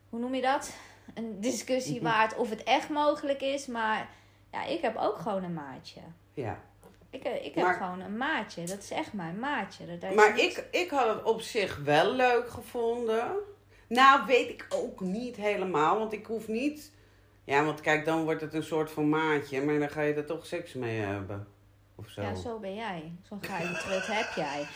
hoe 0.08 0.20
noem 0.20 0.34
je 0.34 0.42
dat? 0.42 0.72
Een 1.14 1.40
discussie 1.40 2.00
waard 2.02 2.36
of 2.36 2.50
het 2.50 2.62
echt 2.62 2.88
mogelijk 2.88 3.40
is. 3.40 3.66
Maar 3.66 4.08
ja, 4.52 4.64
ik 4.64 4.80
heb 4.80 4.96
ook 4.96 5.18
gewoon 5.18 5.44
een 5.44 5.54
maatje. 5.54 6.00
Ja. 6.42 6.60
Ik, 7.10 7.22
eh, 7.24 7.44
ik 7.44 7.54
heb 7.54 7.64
Maar- 7.64 7.74
gewoon 7.74 8.00
een 8.00 8.16
maatje. 8.16 8.64
Dat 8.64 8.78
is 8.78 8.90
echt 8.90 9.12
mijn 9.12 9.38
maatje. 9.38 9.98
Dat- 9.98 10.14
Maar 10.14 10.38
ik, 10.38 10.64
ik 10.70 10.90
had 10.90 11.14
het 11.14 11.22
op 11.24 11.40
zich 11.40 11.76
wel 11.84 12.12
leuk 12.12 12.50
gevonden. 12.50 13.32
Nou, 13.88 14.26
weet 14.26 14.48
ik 14.48 14.66
ook 14.68 15.00
niet 15.00 15.36
helemaal. 15.36 15.98
Want 15.98 16.12
ik 16.12 16.26
hoef 16.26 16.48
niet... 16.48 16.92
Ja, 17.44 17.64
want 17.64 17.80
kijk, 17.80 18.04
dan 18.04 18.24
wordt 18.24 18.40
het 18.40 18.54
een 18.54 18.62
soort 18.62 18.90
van 18.90 19.08
maatje. 19.08 19.62
Maar 19.62 19.78
dan 19.78 19.90
ga 19.90 20.00
je 20.00 20.14
er 20.14 20.26
toch 20.26 20.46
seks 20.46 20.72
mee 20.72 20.98
hebben. 21.00 21.48
Of 21.94 22.08
zo. 22.08 22.22
Ja, 22.22 22.34
zo 22.34 22.58
ben 22.58 22.74
jij. 22.74 23.12
Zo'n 23.28 23.42
geile 23.44 23.72
trut 23.78 24.06
heb 24.18 24.32
jij. 24.34 24.66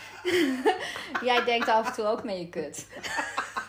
jij 1.28 1.45
denkt 1.45 1.69
af 1.69 1.87
en 1.87 1.92
toe 1.92 2.04
ook 2.04 2.25
met 2.25 2.38
je 2.38 2.49
kut. 2.49 2.87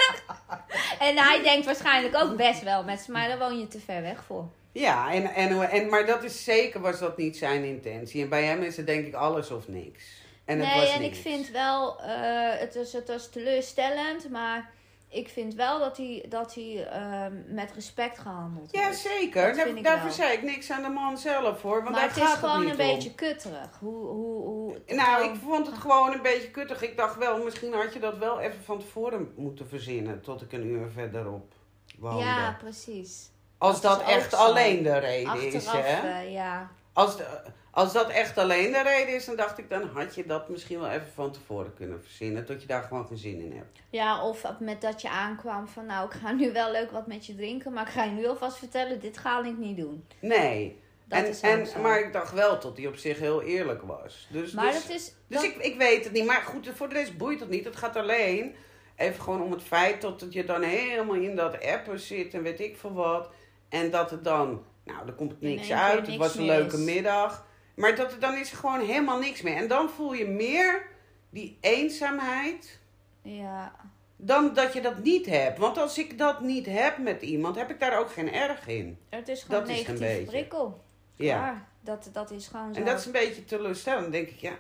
en 1.08 1.18
hij 1.18 1.42
denkt 1.44 1.66
waarschijnlijk 1.66 2.16
ook 2.16 2.36
best 2.38 2.64
wel 2.64 2.84
met 2.84 3.00
z'n, 3.00 3.12
maar 3.12 3.28
daar 3.28 3.40
woon 3.40 3.60
je 3.60 3.68
te 3.68 3.80
ver 3.80 4.02
weg 4.02 4.24
voor. 4.24 4.48
Ja, 4.74 5.12
en, 5.14 5.26
en, 5.34 5.70
en, 5.70 5.90
maar 5.90 6.06
dat 6.06 6.24
is 6.24 6.44
zeker 6.44 6.80
was 6.82 7.00
dat 7.00 7.18
niet 7.18 7.38
zijn 7.38 7.64
intentie. 7.64 8.22
En 8.24 8.30
bij 8.30 8.44
hem 8.44 8.62
is 8.62 8.78
het 8.78 8.86
denk 8.86 9.06
ik 9.08 9.14
alles 9.14 9.52
of 9.52 9.68
niks. 9.68 10.04
En 10.46 10.60
het 10.60 10.68
nee, 10.68 10.80
was 10.80 10.90
en 10.94 11.02
niks. 11.02 11.18
ik 11.18 11.22
vind 11.24 11.50
wel, 11.52 12.02
eh, 12.02 12.60
het, 12.60 12.76
is, 12.76 12.94
het 12.94 13.08
was 13.08 13.30
teleurstellend, 13.30 14.30
maar 14.30 14.72
ik 15.10 15.30
vind 15.30 15.54
wel 15.56 15.80
dat 15.80 15.98
hij, 15.98 16.26
dat 16.30 16.54
hij 16.56 16.88
ehm, 16.88 17.34
met 17.48 17.72
respect 17.74 18.20
gehandeld 18.20 18.72
Ja, 18.72 18.82
wordt. 18.82 18.98
zeker. 18.98 19.48
Dat 19.48 19.56
Daar, 19.56 19.68
ik 19.68 19.84
daarvoor 19.84 20.04
wel. 20.04 20.12
zei 20.16 20.34
ik 20.34 20.44
niks 20.44 20.72
aan 20.72 20.82
de 20.84 20.90
man 20.90 21.18
zelf 21.18 21.62
hoor. 21.62 21.84
Want 21.84 21.96
maar 21.96 22.08
het 22.08 22.18
is 22.18 22.24
gaat 22.24 22.38
gewoon 22.38 22.66
een 22.66 22.72
om. 22.72 22.78
beetje 22.78 23.14
kutterig. 23.16 23.78
Hoe, 23.80 24.06
hoe, 24.08 24.44
hoe, 24.44 24.78
Nou, 24.88 25.24
ik 25.34 25.36
vond 25.44 25.66
het 25.68 25.78
gewoon 25.78 26.14
een 26.14 26.22
beetje 26.22 26.52
kuttig. 26.52 26.82
Ik 26.82 26.98
dacht 26.98 27.18
wel, 27.18 27.44
misschien 27.44 27.74
had 27.74 27.94
je 27.94 28.00
dat 28.00 28.18
wel 28.18 28.40
even 28.40 28.64
van 28.64 28.80
tevoren 28.80 29.34
moeten 29.36 29.68
verzinnen. 29.68 30.22
Tot 30.22 30.42
ik 30.42 30.52
een 30.52 30.66
uur 30.66 30.90
verderop 30.94 31.54
woonde. 31.98 32.24
Ja, 32.24 32.58
precies. 32.62 33.32
Als 33.64 33.82
dat 33.82 34.04
echt 34.04 34.34
alleen 34.34 34.84
de 34.84 34.98
reden 34.98 35.54
is, 35.54 35.66
hè? 35.66 35.80
eh, 36.22 36.32
ja. 36.34 36.72
Als, 36.94 37.18
de- 37.18 37.42
als 37.72 37.94
dat 37.94 38.10
echt 38.10 38.38
alleen 38.38 38.72
de 38.72 38.82
reden 38.82 39.16
is, 39.16 39.26
dan 39.26 39.36
dacht 39.36 39.58
ik, 39.58 39.70
dan 39.70 39.90
had 39.94 40.16
je 40.16 40.26
dat 40.26 40.50
misschien 40.50 40.80
wel 40.80 40.90
even 40.90 41.08
van 41.14 41.32
tevoren 41.32 41.74
kunnen 41.74 42.02
verzinnen. 42.04 42.46
Tot 42.46 42.62
je 42.62 42.68
daar 42.68 42.84
gewoon 42.84 43.08
geen 43.08 43.18
zin 43.18 43.40
in 43.42 43.54
hebt. 43.58 43.80
Ja, 43.90 44.24
of 44.28 44.44
met 44.60 44.82
dat 44.82 45.02
je 45.02 45.10
aankwam 45.10 45.68
van 45.68 45.86
nou, 45.86 46.06
ik 46.06 46.14
ga 46.14 46.32
nu 46.32 46.52
wel 46.52 46.72
leuk 46.72 46.92
wat 46.92 47.08
met 47.08 47.26
je 47.26 47.36
drinken, 47.36 47.74
maar 47.74 47.88
ik 47.88 47.94
ga 47.94 48.04
je 48.04 48.12
nu 48.12 48.28
alvast 48.28 48.58
vertellen, 48.58 49.00
dit 49.00 49.18
ga 49.18 49.46
ik 49.46 49.58
niet 49.58 49.78
doen. 49.78 50.06
Nee. 50.20 50.82
Dat 51.06 51.20
en, 51.20 51.28
is 51.28 51.42
en, 51.42 51.68
zo. 51.68 51.80
maar 51.80 52.00
ik 52.00 52.14
dacht 52.14 52.34
wel 52.34 52.60
dat 52.60 52.78
hij 52.78 52.88
op 52.88 52.96
zich 52.96 53.20
heel 53.20 53.42
eerlijk 53.42 53.82
was. 53.82 54.28
Dus, 54.32 54.52
maar 54.52 54.72
dus, 54.72 54.82
dat 54.88 54.96
is... 54.96 55.06
dus 55.28 55.38
dat- 55.42 55.44
ik, 55.44 55.56
ik 55.58 55.78
weet 55.78 56.04
het 56.04 56.14
niet. 56.14 56.26
Maar 56.26 56.42
goed, 56.42 56.70
voor 56.76 56.90
de 56.90 56.96
rest 56.96 57.18
boeit 57.18 57.40
het 57.40 57.50
niet. 57.50 57.66
Het 57.66 57.76
gaat 57.76 57.96
alleen 57.96 58.56
even 58.96 59.22
gewoon 59.24 59.42
om 59.42 59.52
het 59.52 59.64
feit 59.64 60.02
dat 60.02 60.26
je 60.30 60.44
dan 60.46 60.62
helemaal 60.62 61.16
in 61.16 61.36
dat 61.36 61.66
appen 61.66 62.00
zit 62.00 62.34
en 62.34 62.44
weet 62.44 62.60
ik 62.60 62.78
veel 62.78 62.94
wat. 62.94 63.30
En 63.74 63.92
dat 63.92 64.10
het 64.12 64.24
dan 64.24 64.64
Nou, 64.84 65.08
er 65.08 65.14
komt 65.14 65.42
niks 65.42 65.72
uit. 65.72 66.08
Het 66.08 66.16
was 66.16 66.36
een 66.36 66.46
leuke 66.46 66.78
is. 66.78 66.84
middag. 66.84 67.46
Maar 67.76 67.96
dat, 67.96 68.16
dan 68.20 68.34
is 68.38 68.52
er 68.52 68.58
gewoon 68.58 68.80
helemaal 68.86 69.20
niks 69.20 69.42
meer. 69.42 69.56
En 69.56 69.68
dan 69.68 69.90
voel 69.90 70.14
je 70.14 70.26
meer 70.28 70.86
die 71.30 71.58
eenzaamheid 71.62 72.80
Ja. 73.22 73.76
dan 74.18 74.54
dat 74.54 74.74
je 74.74 74.82
dat 74.82 75.04
niet 75.04 75.26
hebt. 75.26 75.58
Want 75.58 75.78
als 75.78 75.98
ik 75.98 76.18
dat 76.18 76.42
niet 76.42 76.66
heb 76.66 76.98
met 76.98 77.22
iemand, 77.22 77.56
heb 77.56 77.70
ik 77.70 77.80
daar 77.80 78.00
ook 78.00 78.12
geen 78.12 78.32
erg 78.34 78.68
in. 78.68 78.98
Het 79.10 79.28
is 79.28 79.44
gewoon 79.44 79.60
Dat 79.60 79.70
is 79.70 79.88
een 79.88 79.98
beetje. 80.00 80.26
prikkel. 80.26 80.84
Ja. 81.16 81.66
Dat, 81.82 82.10
dat 82.14 82.32
is 82.32 82.48
gewoon 82.48 82.74
zo. 82.74 82.80
En 82.80 82.86
dat 82.86 83.00
is 83.00 83.06
een 83.06 83.12
beetje 83.12 83.46
teleurstellend. 83.46 84.02
Dan 84.04 84.12
denk 84.12 84.28
ik, 84.30 84.40
ja, 84.40 84.54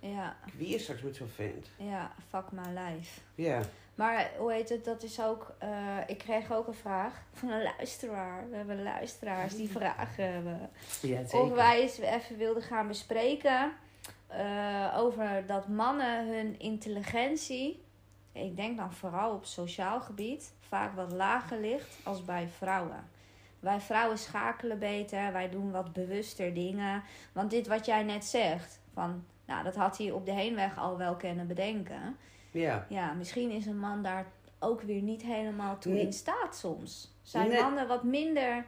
Ja, 0.00 0.36
wie 0.56 0.74
is 0.74 0.82
straks 0.82 1.02
met 1.02 1.16
zo'n 1.16 1.30
vent? 1.34 1.66
ja, 1.76 2.12
fuck 2.28 2.44
my 2.52 2.78
life. 2.78 3.20
Ja. 3.34 3.60
Maar 4.00 4.30
hoe 4.38 4.52
heet 4.52 4.68
het, 4.68 4.84
dat 4.84 5.02
is 5.02 5.20
ook... 5.20 5.54
eh, 5.58 5.96
ik 6.06 6.18
kreeg 6.18 6.52
ook 6.52 6.66
een 6.66 6.74
vraag 6.74 7.22
van 7.32 7.50
een 7.50 7.62
luisteraar. 7.62 8.50
We 8.50 8.56
hebben 8.56 8.82
luisteraars 8.82 9.56
die 9.56 9.70
vragen 9.70 10.32
hebben. 10.32 10.70
ja 11.00 11.20
Of 11.32 11.52
wij 11.52 11.80
eens 11.80 11.98
even 11.98 12.36
wilden 12.36 12.62
gaan 12.62 12.88
bespreken 12.88 13.72
eh, 14.26 14.94
over 14.96 15.46
dat 15.46 15.68
mannen 15.68 16.26
hun 16.34 16.58
intelligentie, 16.58 17.82
ik 18.32 18.56
denk 18.56 18.76
dan 18.76 18.92
vooral 18.92 19.34
op 19.34 19.44
sociaal 19.44 20.00
gebied, 20.00 20.52
vaak 20.60 20.94
wat 20.94 21.12
lager 21.12 21.60
ligt 21.60 21.98
als 22.04 22.24
bij 22.24 22.48
vrouwen. 22.48 23.08
Wij 23.58 23.80
vrouwen 23.80 24.18
schakelen 24.18 24.78
beter, 24.78 25.32
wij 25.32 25.50
doen 25.50 25.70
wat 25.70 25.92
bewuster 25.92 26.54
dingen. 26.54 27.02
Want 27.32 27.50
dit 27.50 27.66
wat 27.66 27.86
jij 27.86 28.02
net 28.02 28.24
zegt, 28.24 28.80
van, 28.94 29.24
nou 29.46 29.64
dat 29.64 29.76
had 29.76 29.98
hij 29.98 30.10
op 30.10 30.26
de 30.26 30.32
heenweg 30.32 30.78
al 30.78 30.96
wel 30.96 31.16
kunnen 31.16 31.46
bedenken. 31.46 32.16
Ja. 32.50 32.86
Ja, 32.88 33.12
misschien 33.12 33.50
is 33.50 33.66
een 33.66 33.78
man 33.78 34.02
daar 34.02 34.26
ook 34.58 34.82
weer 34.82 35.02
niet 35.02 35.22
helemaal 35.22 35.78
toe 35.78 35.92
Nee. 35.92 36.02
in 36.02 36.12
staat 36.12 36.56
soms. 36.56 37.14
Zijn 37.22 37.48
Nee. 37.48 37.60
mannen 37.62 37.88
wat 37.88 38.02
minder... 38.04 38.64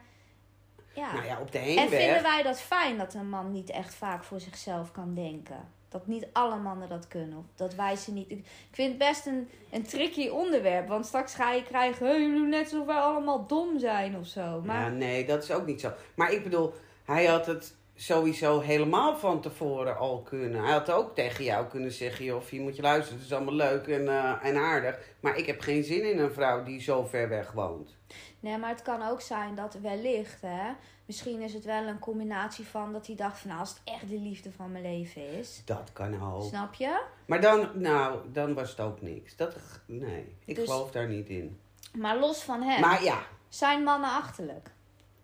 Ja. 0.95 1.13
Nou 1.13 1.25
ja, 1.27 1.41
op 1.41 1.53
de 1.53 1.59
En 1.59 1.65
vinden 1.65 1.99
heenweg. 1.99 2.23
wij 2.23 2.43
dat 2.43 2.61
fijn 2.61 2.99
dat 2.99 3.15
een 3.15 3.29
man 3.29 3.53
niet 3.53 3.71
echt 3.71 3.95
vaak 3.95 4.25
voor 4.25 4.41
zichzelf 4.41 4.93
kan 4.93 5.15
denken? 5.15 5.69
Dat 5.89 6.07
niet 6.07 6.27
alle 6.33 6.57
mannen 6.59 6.89
dat 6.89 7.09
kunnen. 7.09 7.39
Of 7.39 7.45
dat 7.55 7.75
wij 7.75 7.97
ze 7.97 8.13
niet. 8.13 8.31
Ik 8.31 8.45
vind 8.71 8.89
het 8.89 8.99
best 8.99 9.27
een, 9.27 9.49
een 9.71 9.83
tricky 9.83 10.29
onderwerp. 10.29 10.89
Want 10.89 11.07
straks 11.07 11.35
ga 11.35 11.53
je 11.53 11.63
krijgen. 11.63 12.07
Hey, 12.07 12.21
jullie 12.21 12.43
net 12.47 12.65
alsof 12.73 12.87
wij 12.87 12.97
allemaal 12.97 13.47
dom 13.47 13.79
zijn 13.79 14.17
of 14.17 14.27
zo. 14.27 14.63
Maar 14.65 14.81
Ja, 14.83 14.89
nee, 14.97 15.27
dat 15.27 15.43
is 15.43 15.51
ook 15.51 15.67
niet 15.67 15.81
zo. 15.81 15.93
Maar 16.15 16.33
ik 16.33 16.43
bedoel, 16.43 16.75
hij 17.05 17.25
had 17.27 17.47
het 17.47 17.75
sowieso 18.03 18.61
helemaal 18.61 19.17
van 19.17 19.41
tevoren 19.41 19.97
al 19.99 20.23
kunnen. 20.23 20.63
Hij 20.63 20.73
had 20.73 20.91
ook 20.91 21.15
tegen 21.15 21.45
jou 21.45 21.67
kunnen 21.67 21.93
zeggen, 21.93 22.25
joh, 22.25 22.43
je 22.49 22.61
moet 22.61 22.77
je 22.77 22.83
luisteren, 22.83 23.19
het 23.19 23.27
is 23.27 23.33
allemaal 23.35 23.55
leuk 23.55 23.87
en, 23.87 24.09
eh, 24.09 24.35
en 24.43 24.57
aardig. 24.57 24.99
Maar 25.21 25.37
ik 25.37 25.47
heb 25.47 25.61
geen 25.61 25.85
zin 25.85 26.11
in 26.11 26.19
een 26.19 26.33
vrouw 26.33 26.63
die 26.65 26.81
zo 26.81 27.05
ver 27.05 27.29
weg 27.29 27.53
woont. 27.53 27.97
nee, 28.41 28.59
maar 28.59 28.71
het 28.71 28.83
kan 28.83 29.03
ook 29.09 29.21
zijn 29.21 29.55
dat 29.55 29.75
wellicht. 29.83 30.41
Hè, 30.41 30.73
misschien 31.07 31.41
is 31.41 31.55
het 31.55 31.65
wel 31.65 31.83
een 31.87 31.99
combinatie 31.99 32.67
van 32.67 32.93
dat 32.93 33.07
hij 33.07 33.17
dacht: 33.17 33.39
van 33.39 33.49
nou, 33.49 33.61
als 33.61 33.71
het 33.71 33.81
echt 33.85 34.09
de 34.09 34.19
liefde 34.19 34.53
van 34.53 34.73
mijn 34.73 34.85
leven 34.85 35.39
is. 35.39 35.63
Dat 35.65 35.91
kan 35.93 36.35
ook. 36.35 36.43
Snap 36.43 36.75
je? 36.75 37.03
Maar 37.27 37.41
dan, 37.41 37.69
nou, 37.75 38.19
dan 38.33 38.55
was 38.55 38.71
het 38.71 38.81
ook 38.81 39.01
niks. 39.01 39.37
Dat, 39.37 39.57
nee, 39.87 40.37
ik 40.45 40.55
Dus- 40.57 40.65
geloof 40.71 40.91
daar 40.91 41.09
niet 41.09 41.29
in. 41.29 41.61
Maar 41.95 42.19
los 42.19 42.43
van 42.43 42.63
hem. 42.63 42.81
Maar 42.81 43.03
ja, 43.05 43.23
Zijn 43.49 43.83
mannen 43.83 44.11
achterlijk? 44.11 44.71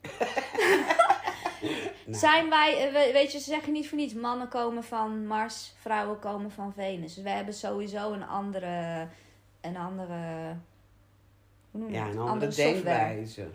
Nou. 2.09 2.21
Zijn 2.21 2.49
wij, 2.49 2.87
eh, 2.87 2.93
we- 2.93 3.13
weet 3.13 3.33
je, 3.33 3.39
ze 3.39 3.51
zeggen 3.51 3.73
niet 3.73 3.89
voor 3.89 3.99
niets, 3.99 4.15
mannen 4.15 4.49
komen 4.49 4.85
van 4.85 5.27
Mars, 5.27 5.73
vrouwen 5.81 6.19
komen 6.19 6.51
van 6.51 6.73
Venus. 6.73 7.15
Dus 7.15 7.25
we 7.25 7.31
hebben 7.31 7.55
sowieso 7.55 8.13
een 8.13 8.27
andere, 8.27 9.07
een 9.61 9.77
andere, 9.77 10.57
hoe 11.71 11.81
noem 11.81 11.89
je 11.91 11.95
ja, 11.97 12.07
een 12.07 12.19
andere 12.19 12.51
software. 12.51 12.75
denkwijze. 12.83 13.49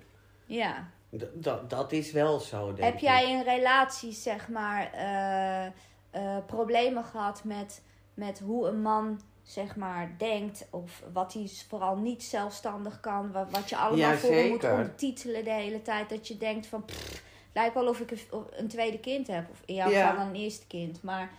Ja. 0.45 0.87
D- 1.17 1.25
dat, 1.33 1.69
dat 1.69 1.91
is 1.91 2.11
wel 2.11 2.39
zo, 2.39 2.65
denk 2.67 2.79
Heb 2.79 2.93
ik. 2.93 2.99
jij 2.99 3.29
in 3.31 3.41
relaties, 3.41 4.23
zeg 4.23 4.47
maar, 4.49 4.91
eh, 4.93 5.65
eh, 5.65 6.45
problemen 6.45 7.03
gehad 7.03 7.43
met, 7.43 7.81
met 8.13 8.39
hoe 8.39 8.67
een 8.67 8.81
man, 8.81 9.21
zeg 9.43 9.75
maar, 9.75 10.15
denkt? 10.17 10.67
Of 10.71 11.03
wat 11.13 11.33
hij 11.33 11.49
vooral 11.67 11.95
niet 11.97 12.23
zelfstandig 12.23 12.99
kan? 12.99 13.31
Wat, 13.51 13.69
je 13.69 13.77
allemaal 13.77 13.97
Ja, 14.11 14.15
voor 14.17 14.31
moet 14.47 14.63
ondertitelen 14.63 15.43
de 15.43 15.51
hele 15.51 15.81
tijd. 15.81 16.09
Dat 16.09 16.27
je 16.27 16.37
denkt 16.37 16.67
van, 16.67 16.85
pff, 16.85 17.23
lijkt 17.53 17.73
wel 17.73 17.87
of 17.87 17.99
ik 17.99 18.11
een, 18.55 18.67
tweede 18.67 18.99
kind 18.99 19.27
heb. 19.27 19.49
Of 19.51 19.61
in 19.65 19.73
jouw 19.75 19.89
Ja. 19.89 20.09
geval 20.09 20.17
dan 20.25 20.35
een 20.35 20.41
eerste 20.41 20.67
kind. 20.67 21.03
Maar 21.03 21.31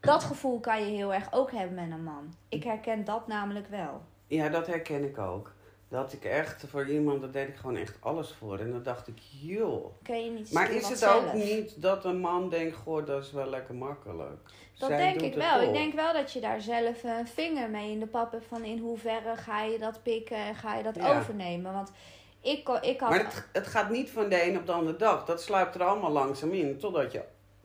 dat 0.00 0.24
gevoel 0.24 0.60
kan 0.60 0.84
je 0.84 0.96
heel 0.96 1.14
erg 1.14 1.32
ook 1.32 1.50
hebben 1.52 1.74
met 1.74 1.90
een 1.98 2.04
man. 2.04 2.34
Ik 2.48 2.64
herken 2.64 3.04
dat 3.04 3.26
namelijk 3.26 3.66
wel. 3.68 4.00
Ja, 4.26 4.48
dat 4.48 4.66
herken 4.66 5.04
ik 5.04 5.18
ook. 5.18 5.52
Dat 5.88 6.12
ik 6.12 6.24
echt 6.24 6.64
voor 6.68 6.88
iemand, 6.88 7.20
daar 7.20 7.30
deed 7.30 7.48
ik 7.48 7.56
gewoon 7.56 7.76
echt 7.76 7.96
alles 8.00 8.32
voor. 8.32 8.58
En 8.58 8.70
dan 8.72 8.82
dacht 8.82 9.08
ik, 9.08 9.18
joh. 9.40 9.92
Je 10.04 10.12
niet 10.34 10.52
Maar 10.52 10.70
is 10.70 10.88
het 10.88 10.98
zelf? 10.98 11.26
ook 11.26 11.32
niet 11.32 11.82
dat 11.82 12.04
een 12.04 12.20
man 12.20 12.48
denkt, 12.48 12.76
goh, 12.76 13.06
dat 13.06 13.24
is 13.24 13.32
wel 13.32 13.46
lekker 13.46 13.74
makkelijk? 13.74 14.40
Dat 14.78 14.88
Zij 14.88 14.98
denk 14.98 15.20
ik 15.20 15.34
wel. 15.34 15.62
Ik 15.62 15.72
denk 15.72 15.94
wel 15.94 16.12
dat 16.12 16.32
je 16.32 16.40
daar 16.40 16.60
zelf 16.60 17.02
een 17.02 17.26
vinger 17.26 17.70
mee 17.70 17.90
in 17.90 18.00
de 18.00 18.06
pap 18.06 18.32
hebt 18.32 18.46
van 18.46 18.64
in 18.64 18.78
hoeverre 18.78 19.36
ga 19.36 19.62
je 19.62 19.78
dat 19.78 20.02
pikken 20.02 20.36
en 20.36 20.54
ga 20.54 20.76
je 20.76 20.82
dat 20.82 20.94
Ja. 20.96 21.18
overnemen. 21.18 21.72
Want 21.72 21.92
ik, 22.40 22.68
ik 22.68 23.00
had. 23.00 23.10
Maar 23.10 23.24
het, 23.24 23.48
het 23.52 23.66
gaat 23.66 23.90
niet 23.90 24.10
van 24.10 24.28
de 24.28 24.46
een 24.48 24.58
op 24.58 24.66
de 24.66 24.72
andere 24.72 24.96
dag. 24.96 25.24
Dat 25.24 25.42
sluipt 25.42 25.74
er 25.74 25.82
allemaal 25.82 26.10
langzaam 26.10 26.52
in, 26.52 26.78
totdat 26.78 27.12
je 27.12 27.22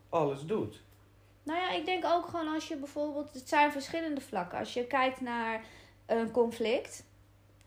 alles 0.10 0.46
doet. 0.46 0.84
Nou 1.44 1.60
ja, 1.60 1.72
ik 1.72 1.86
denk 1.86 2.06
ook 2.06 2.26
gewoon 2.26 2.54
als 2.54 2.68
je 2.68 2.76
bijvoorbeeld. 2.76 3.34
Het 3.34 3.50
zijn 3.50 3.72
verschillende 3.72 4.22
vlakken. 4.22 4.60
Als 4.60 4.74
je 4.74 4.88
kijkt 4.88 5.22
naar 5.22 5.64
een 6.06 6.32
conflict. 6.32 7.04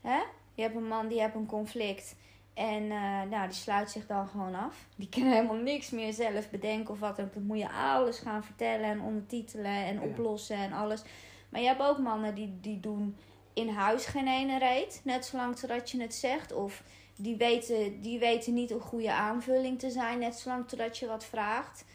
Hè? 0.01 0.19
Je 0.53 0.61
hebt 0.61 0.75
een 0.75 0.87
man 0.87 1.07
die 1.07 1.21
heeft 1.21 1.35
een 1.35 1.45
conflict. 1.45 2.15
En 2.53 2.83
eh, 2.83 3.21
nou, 3.29 3.47
die 3.47 3.57
sluit 3.57 3.91
zich 3.91 4.05
dan 4.05 4.27
gewoon 4.27 4.55
af. 4.55 4.87
Die 4.95 5.09
kan 5.09 5.23
helemaal 5.23 5.55
niks 5.55 5.89
meer 5.89 6.13
zelf 6.13 6.49
bedenken 6.49 6.93
of 6.93 6.99
wat. 6.99 7.15
dan 7.15 7.25
ook. 7.25 7.33
Dan 7.33 7.43
moet 7.43 7.59
je 7.59 7.69
alles 7.69 8.19
gaan 8.19 8.43
vertellen 8.43 8.85
en 8.85 9.01
ondertitelen 9.01 9.85
en 9.85 10.01
oplossen 10.01 10.55
en 10.55 10.73
alles. 10.73 11.03
Maar 11.49 11.61
je 11.61 11.67
hebt 11.67 11.81
ook 11.81 11.97
mannen 11.97 12.35
die, 12.35 12.57
die 12.61 12.79
doen 12.79 13.15
in 13.59 13.69
huis 13.69 14.05
geen 14.05 14.27
ene 14.27 14.59
reet. 14.59 15.01
Net 15.03 15.25
zolang 15.25 15.55
totdat 15.55 15.91
je 15.91 16.01
het 16.01 16.13
zegt. 16.13 16.51
Of 16.53 16.83
die 17.15 17.37
weten, 17.37 18.01
die 18.01 18.19
weten 18.19 18.53
niet 18.53 18.71
een 18.71 18.79
goede 18.79 19.13
aanvulling 19.13 19.79
te 19.79 19.89
zijn. 19.89 20.19
Net 20.19 20.35
zolang 20.35 20.67
totdat 20.67 20.97
je 20.97 21.07
wat 21.07 21.25
vraagt. 21.25 21.85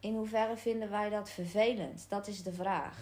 In 0.00 0.14
hoeverre 0.14 0.56
vinden 0.56 0.90
wij 0.90 1.10
dat 1.10 1.30
vervelend? 1.30 2.06
Dat 2.08 2.26
is 2.26 2.42
de 2.42 2.52
vraag. 2.52 2.98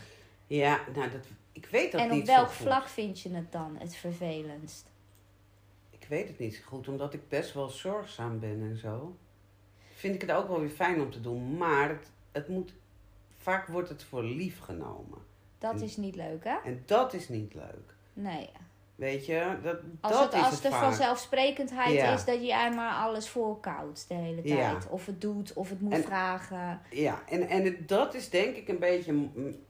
Ja, 0.47 0.81
nou, 0.95 1.11
dat, 1.11 1.27
ik 1.53 1.67
weet 1.67 1.93
dat 1.93 2.01
en 2.01 2.11
niet 2.11 2.21
op 2.21 2.27
welk 2.27 2.47
goed. 2.47 2.57
vlak 2.57 2.89
vind 2.89 3.21
je 3.21 3.35
het 3.35 3.53
dan 3.53 3.77
het 3.79 3.97
vervelendst? 3.97 4.87
Ik 5.91 6.07
weet 6.09 6.29
het 6.29 6.39
niet 6.39 6.55
zo 6.55 6.63
goed, 6.67 6.89
omdat 6.89 7.15
ik 7.15 7.29
best 7.29 7.55
wel 7.55 7.69
zorgzaam 7.69 8.39
ben 8.39 8.63
en 8.63 8.77
zo. 8.77 9.17
Vind 9.95 10.15
ik 10.15 10.21
het 10.21 10.31
ook 10.31 10.49
wel 10.49 10.61
weer 10.61 10.69
fijn 10.69 11.01
om 11.01 11.11
te 11.11 11.21
doen. 11.21 11.57
Maar 11.57 11.89
het, 11.89 12.11
het 12.33 12.49
moet, 12.49 12.73
vaak 13.37 13.69
wordt 13.69 13.89
het 13.89 14.05
voor 14.05 14.25
lief 14.25 14.59
genomen. 14.59 15.19
Dat 15.59 15.81
is 15.81 15.97
niet 15.97 16.17
leuk, 16.17 16.45
hè? 16.45 16.57
En 16.65 16.83
dat 16.87 17.13
is 17.13 17.29
niet 17.29 17.55
leuk. 17.55 17.95
Nee. 18.13 18.51
Weet 18.95 19.27
je, 19.27 19.57
dat, 19.63 19.77
Als, 20.01 20.13
dat 20.13 20.23
het, 20.23 20.33
is 20.35 20.41
als 20.41 20.51
het 20.55 20.63
de 20.63 20.69
vaak. 20.71 20.83
vanzelfsprekendheid 20.83 21.93
Ja. 21.95 22.13
is 22.15 22.25
dat 22.25 22.47
jij 22.47 22.71
maar 22.75 22.95
alles 22.95 23.29
voorkoudt 23.29 24.09
de 24.09 24.15
hele 24.15 24.43
tijd. 24.43 24.59
Ja. 24.59 24.79
Of 24.91 25.07
het 25.07 25.21
doet, 25.21 25.53
of 25.53 25.69
het 25.69 25.81
moet 25.81 25.93
En- 25.93 26.03
vragen. 26.03 26.81
Ja, 26.91 27.23
en, 27.29 27.49
en 27.49 27.65
het- 27.65 27.89
dat 27.89 28.15
is 28.15 28.31
denk 28.31 28.57
ik 28.57 28.69
een 28.69 28.79
beetje, 28.79 29.29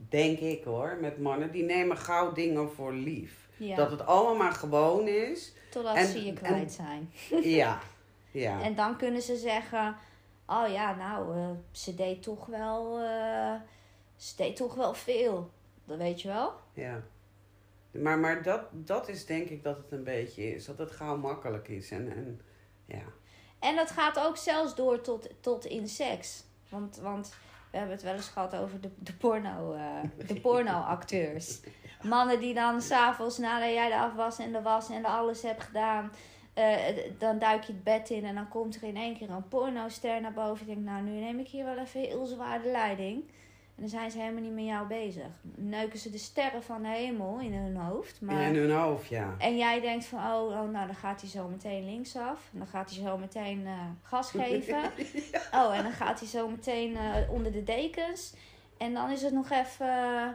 denk 0.08 0.38
ik 0.38 0.64
hoor, 0.64 0.98
met 1.00 1.18
mannen. 1.20 1.50
Die 1.52 1.64
nemen 1.64 1.96
gauw 1.96 2.32
dingen 2.32 2.70
voor 2.70 2.92
lief. 2.92 3.48
Ja. 3.56 3.76
Dat 3.76 3.90
het 3.90 4.06
allemaal 4.06 4.36
maar 4.36 4.52
gewoon 4.52 5.06
is. 5.08 5.54
Totdat 5.70 5.96
en- 5.96 6.06
ze 6.06 6.24
je 6.24 6.32
kwijt 6.32 6.72
zijn. 6.72 7.10
Ja, 7.60 7.78
ja. 8.30 8.60
En 8.62 8.74
dan 8.74 8.96
kunnen 8.96 9.22
ze 9.22 9.36
zeggen: 9.36 9.96
Oh 10.46 10.68
ja, 10.68 10.94
nou, 10.94 11.36
eh, 11.36 11.48
ze 11.70 11.94
deed 11.94 12.22
toch 12.22 12.46
wel. 12.46 12.98
eh, 13.00 13.54
ze 14.16 14.36
deed 14.36 14.56
toch 14.56 14.74
wel 14.74 14.94
veel. 14.94 15.50
Dat 15.86 15.98
weet 15.98 16.22
je 16.22 16.28
wel? 16.28 16.52
ja. 16.72 17.02
Maar, 18.02 18.18
maar 18.18 18.42
dat, 18.42 18.60
dat 18.72 19.08
is 19.08 19.26
denk 19.26 19.48
ik 19.48 19.62
dat 19.62 19.76
het 19.76 19.92
een 19.92 20.04
beetje 20.04 20.54
is. 20.54 20.64
Dat 20.64 20.78
het 20.78 20.90
gauw 20.90 21.16
makkelijk 21.16 21.68
is. 21.68 21.90
En, 21.90 22.12
en 22.12 22.40
ja. 22.84 23.02
En 23.58 23.76
dat 23.76 23.90
gaat 23.90 24.18
ook 24.18 24.36
zelfs 24.36 24.74
door 24.74 25.00
tot, 25.00 25.28
tot 25.40 25.64
in 25.64 25.88
seks. 25.88 26.44
Want, 26.68 26.96
want 26.96 27.34
we 27.70 27.76
hebben 27.76 27.94
het 27.94 28.04
wel 28.04 28.14
eens 28.14 28.28
gehad 28.28 28.56
over 28.56 28.80
de, 28.80 28.90
de, 28.98 29.12
porno, 29.12 29.72
eh, 29.72 30.26
de 30.26 30.40
pornoacteurs. 30.46 31.60
Mannen 32.02 32.40
die 32.40 32.54
dan 32.54 32.82
s'avonds 32.82 33.38
nadat 33.38 33.70
jij 33.72 33.88
de 33.88 33.98
afwas 33.98 34.38
en 34.38 34.52
de 34.52 34.62
was 34.62 34.90
en 34.90 35.02
de 35.02 35.08
alles 35.08 35.42
hebt 35.42 35.62
gedaan... 35.62 36.12
eh, 36.54 36.78
dan 37.18 37.38
duik 37.38 37.62
je 37.62 37.72
het 37.72 37.84
bed 37.84 38.10
in 38.10 38.24
en 38.24 38.34
dan 38.34 38.48
komt 38.48 38.76
er 38.76 38.82
in 38.82 38.96
één 38.96 39.16
keer 39.16 39.30
een 39.30 39.48
pornoster 39.48 40.20
naar 40.20 40.32
boven. 40.32 40.66
Je 40.66 40.74
denkt, 40.74 40.90
nou 40.90 41.02
nu 41.02 41.10
neem 41.10 41.38
ik 41.38 41.48
hier 41.48 41.64
wel 41.64 41.78
even 41.78 42.00
heel 42.00 42.26
zwaar 42.26 42.62
de 42.62 42.70
leiding. 42.70 43.24
En 43.76 43.82
dan 43.82 43.90
zijn 43.90 44.10
ze 44.10 44.18
helemaal 44.18 44.42
niet 44.42 44.54
met 44.54 44.64
jou 44.64 44.86
bezig. 44.86 45.26
Neuken 45.54 45.98
ze 45.98 46.10
de 46.10 46.18
sterren 46.18 46.62
van 46.62 46.82
de 46.82 46.88
hemel 46.88 47.40
in 47.40 47.54
hun 47.54 47.76
hoofd. 47.76 48.20
Maar... 48.20 48.42
In 48.42 48.54
hun 48.54 48.70
hoofd, 48.70 49.08
ja. 49.08 49.34
En 49.38 49.56
jij 49.56 49.80
denkt 49.80 50.04
van, 50.04 50.18
oh, 50.18 50.46
oh, 50.46 50.70
nou 50.70 50.86
dan 50.86 50.94
gaat 50.94 51.20
hij 51.20 51.30
zo 51.30 51.48
meteen 51.48 51.84
linksaf. 51.84 52.48
En 52.52 52.58
dan 52.58 52.66
gaat 52.66 52.90
hij 52.90 53.02
zo 53.02 53.18
meteen 53.18 53.66
eh, 53.66 53.80
gas 54.02 54.30
geven. 54.40 54.82
Oh, 55.52 55.76
en 55.76 55.82
dan 55.82 55.92
gaat 55.92 56.20
hij 56.20 56.28
zo 56.28 56.48
meteen 56.48 56.96
eh, 56.96 57.30
onder 57.30 57.52
de 57.52 57.62
dekens. 57.62 58.34
En 58.78 58.94
dan 58.94 59.10
is 59.10 59.22
het 59.22 59.32
nog 59.32 59.50
even 59.50 59.88
eh, 59.88 60.28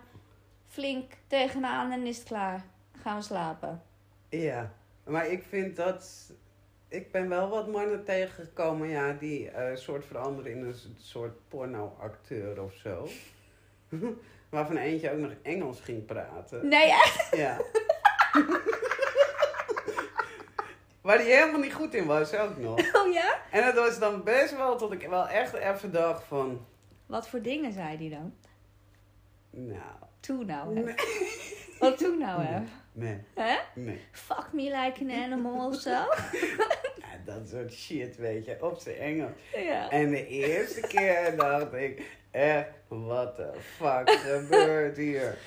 flink 0.67 1.13
tegenaan 1.27 1.91
en 1.91 2.05
is 2.05 2.17
het 2.17 2.27
klaar. 2.27 2.65
Dan 2.91 3.01
gaan 3.01 3.17
we 3.17 3.23
slapen. 3.23 3.81
Ja. 4.29 4.73
Maar 5.03 5.27
ik 5.27 5.43
vind 5.43 5.75
dat... 5.75 6.33
ik 6.91 7.11
ben 7.11 7.29
wel 7.29 7.49
wat 7.49 7.67
mannen 7.67 8.03
tegengekomen, 8.03 8.87
ja, 8.87 9.13
die 9.13 9.49
eh 9.49 9.75
soort 9.75 10.05
veranderen 10.05 10.51
in 10.51 10.65
een 10.65 10.75
soort 10.97 11.47
pornoacteur 11.47 12.61
of 12.63 12.73
zo. 12.73 13.07
Waarvan 14.49 14.77
eentje 14.77 15.11
ook 15.11 15.17
nog 15.17 15.31
Engels 15.41 15.79
ging 15.81 16.05
praten. 16.05 16.67
Nee, 16.67 16.89
echt? 16.89 17.35
Ja. 17.35 17.57
Waar 21.01 21.17
die 21.17 21.33
helemaal 21.33 21.59
niet 21.59 21.73
goed 21.73 21.93
in 21.93 22.05
was, 22.05 22.33
ook 22.35 22.57
nog. 22.57 22.79
Oh 23.01 23.13
ja? 23.13 23.41
En 23.51 23.65
het 23.65 23.75
was 23.75 23.99
dan 23.99 24.23
best 24.23 24.55
wel 24.55 24.77
tot 24.77 24.91
ik 24.91 25.07
wel 25.07 25.27
echt 25.27 25.53
even 25.53 25.91
dacht 25.91 26.23
van... 26.23 26.65
Wat 27.05 27.27
voor 27.27 27.41
dingen 27.41 27.73
zei 27.73 27.97
die 27.97 28.09
dan? 28.09 28.33
Nou, 29.49 29.95
Toen 30.19 30.45
nou, 30.45 30.75
hè? 30.75 30.81
nee. 30.83 30.95
Wat 31.79 31.97
toen 31.97 32.17
nou, 32.17 32.41
hè? 32.41 32.59
Nee, 32.59 32.67
Hè? 32.99 33.57
nee. 33.75 33.99
Fuck 34.11 34.53
me 34.53 34.63
like 34.63 35.01
an 35.01 35.11
animal 35.11 35.67
of 35.67 35.75
zo? 35.75 35.89
Ja, 37.01 37.17
dat 37.25 37.49
soort 37.49 37.73
shit, 37.73 38.17
weet 38.17 38.45
je, 38.45 38.57
op 38.61 38.79
zijn 38.79 38.97
Engels. 38.97 39.31
Ja. 39.55 39.89
En 39.89 40.09
de 40.09 40.27
eerste 40.27 40.81
keer 40.81 41.33
dacht 41.37 41.73
ik, 41.73 42.17
echt, 42.31 42.67
what 42.87 43.35
the 43.35 43.51
fuck 43.77 44.09
gebeurt 44.09 44.97
hier? 44.97 45.37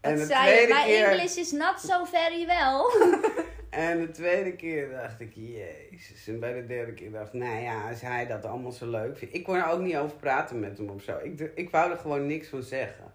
En 0.00 0.16
de 0.16 0.24
zei 0.24 0.50
je? 0.50 0.56
tweede 0.56 0.74
My 0.74 0.84
keer... 0.84 1.08
English 1.08 1.36
is 1.36 1.52
not 1.52 1.80
so 1.80 2.04
very 2.04 2.46
well. 2.46 3.10
En 3.72 4.00
de 4.00 4.10
tweede 4.10 4.56
keer 4.56 4.90
dacht 4.90 5.20
ik, 5.20 5.32
jezus. 5.34 6.28
En 6.28 6.40
bij 6.40 6.52
de 6.52 6.66
derde 6.66 6.92
keer 6.92 7.10
dacht 7.10 7.34
ik, 7.34 7.40
nou 7.40 7.62
ja, 7.62 7.88
als 7.88 8.00
hij 8.00 8.26
dat 8.26 8.44
allemaal 8.44 8.72
zo 8.72 8.90
leuk 8.90 9.18
vindt. 9.18 9.34
Ik 9.34 9.44
kon 9.44 9.54
er 9.54 9.66
ook 9.66 9.80
niet 9.80 9.96
over 9.96 10.16
praten 10.16 10.60
met 10.60 10.78
hem 10.78 10.88
of 10.88 11.02
zo. 11.02 11.18
Ik, 11.22 11.50
ik 11.54 11.70
wou 11.70 11.90
er 11.90 11.96
gewoon 11.98 12.26
niks 12.26 12.48
van 12.48 12.62
zeggen. 12.62 13.11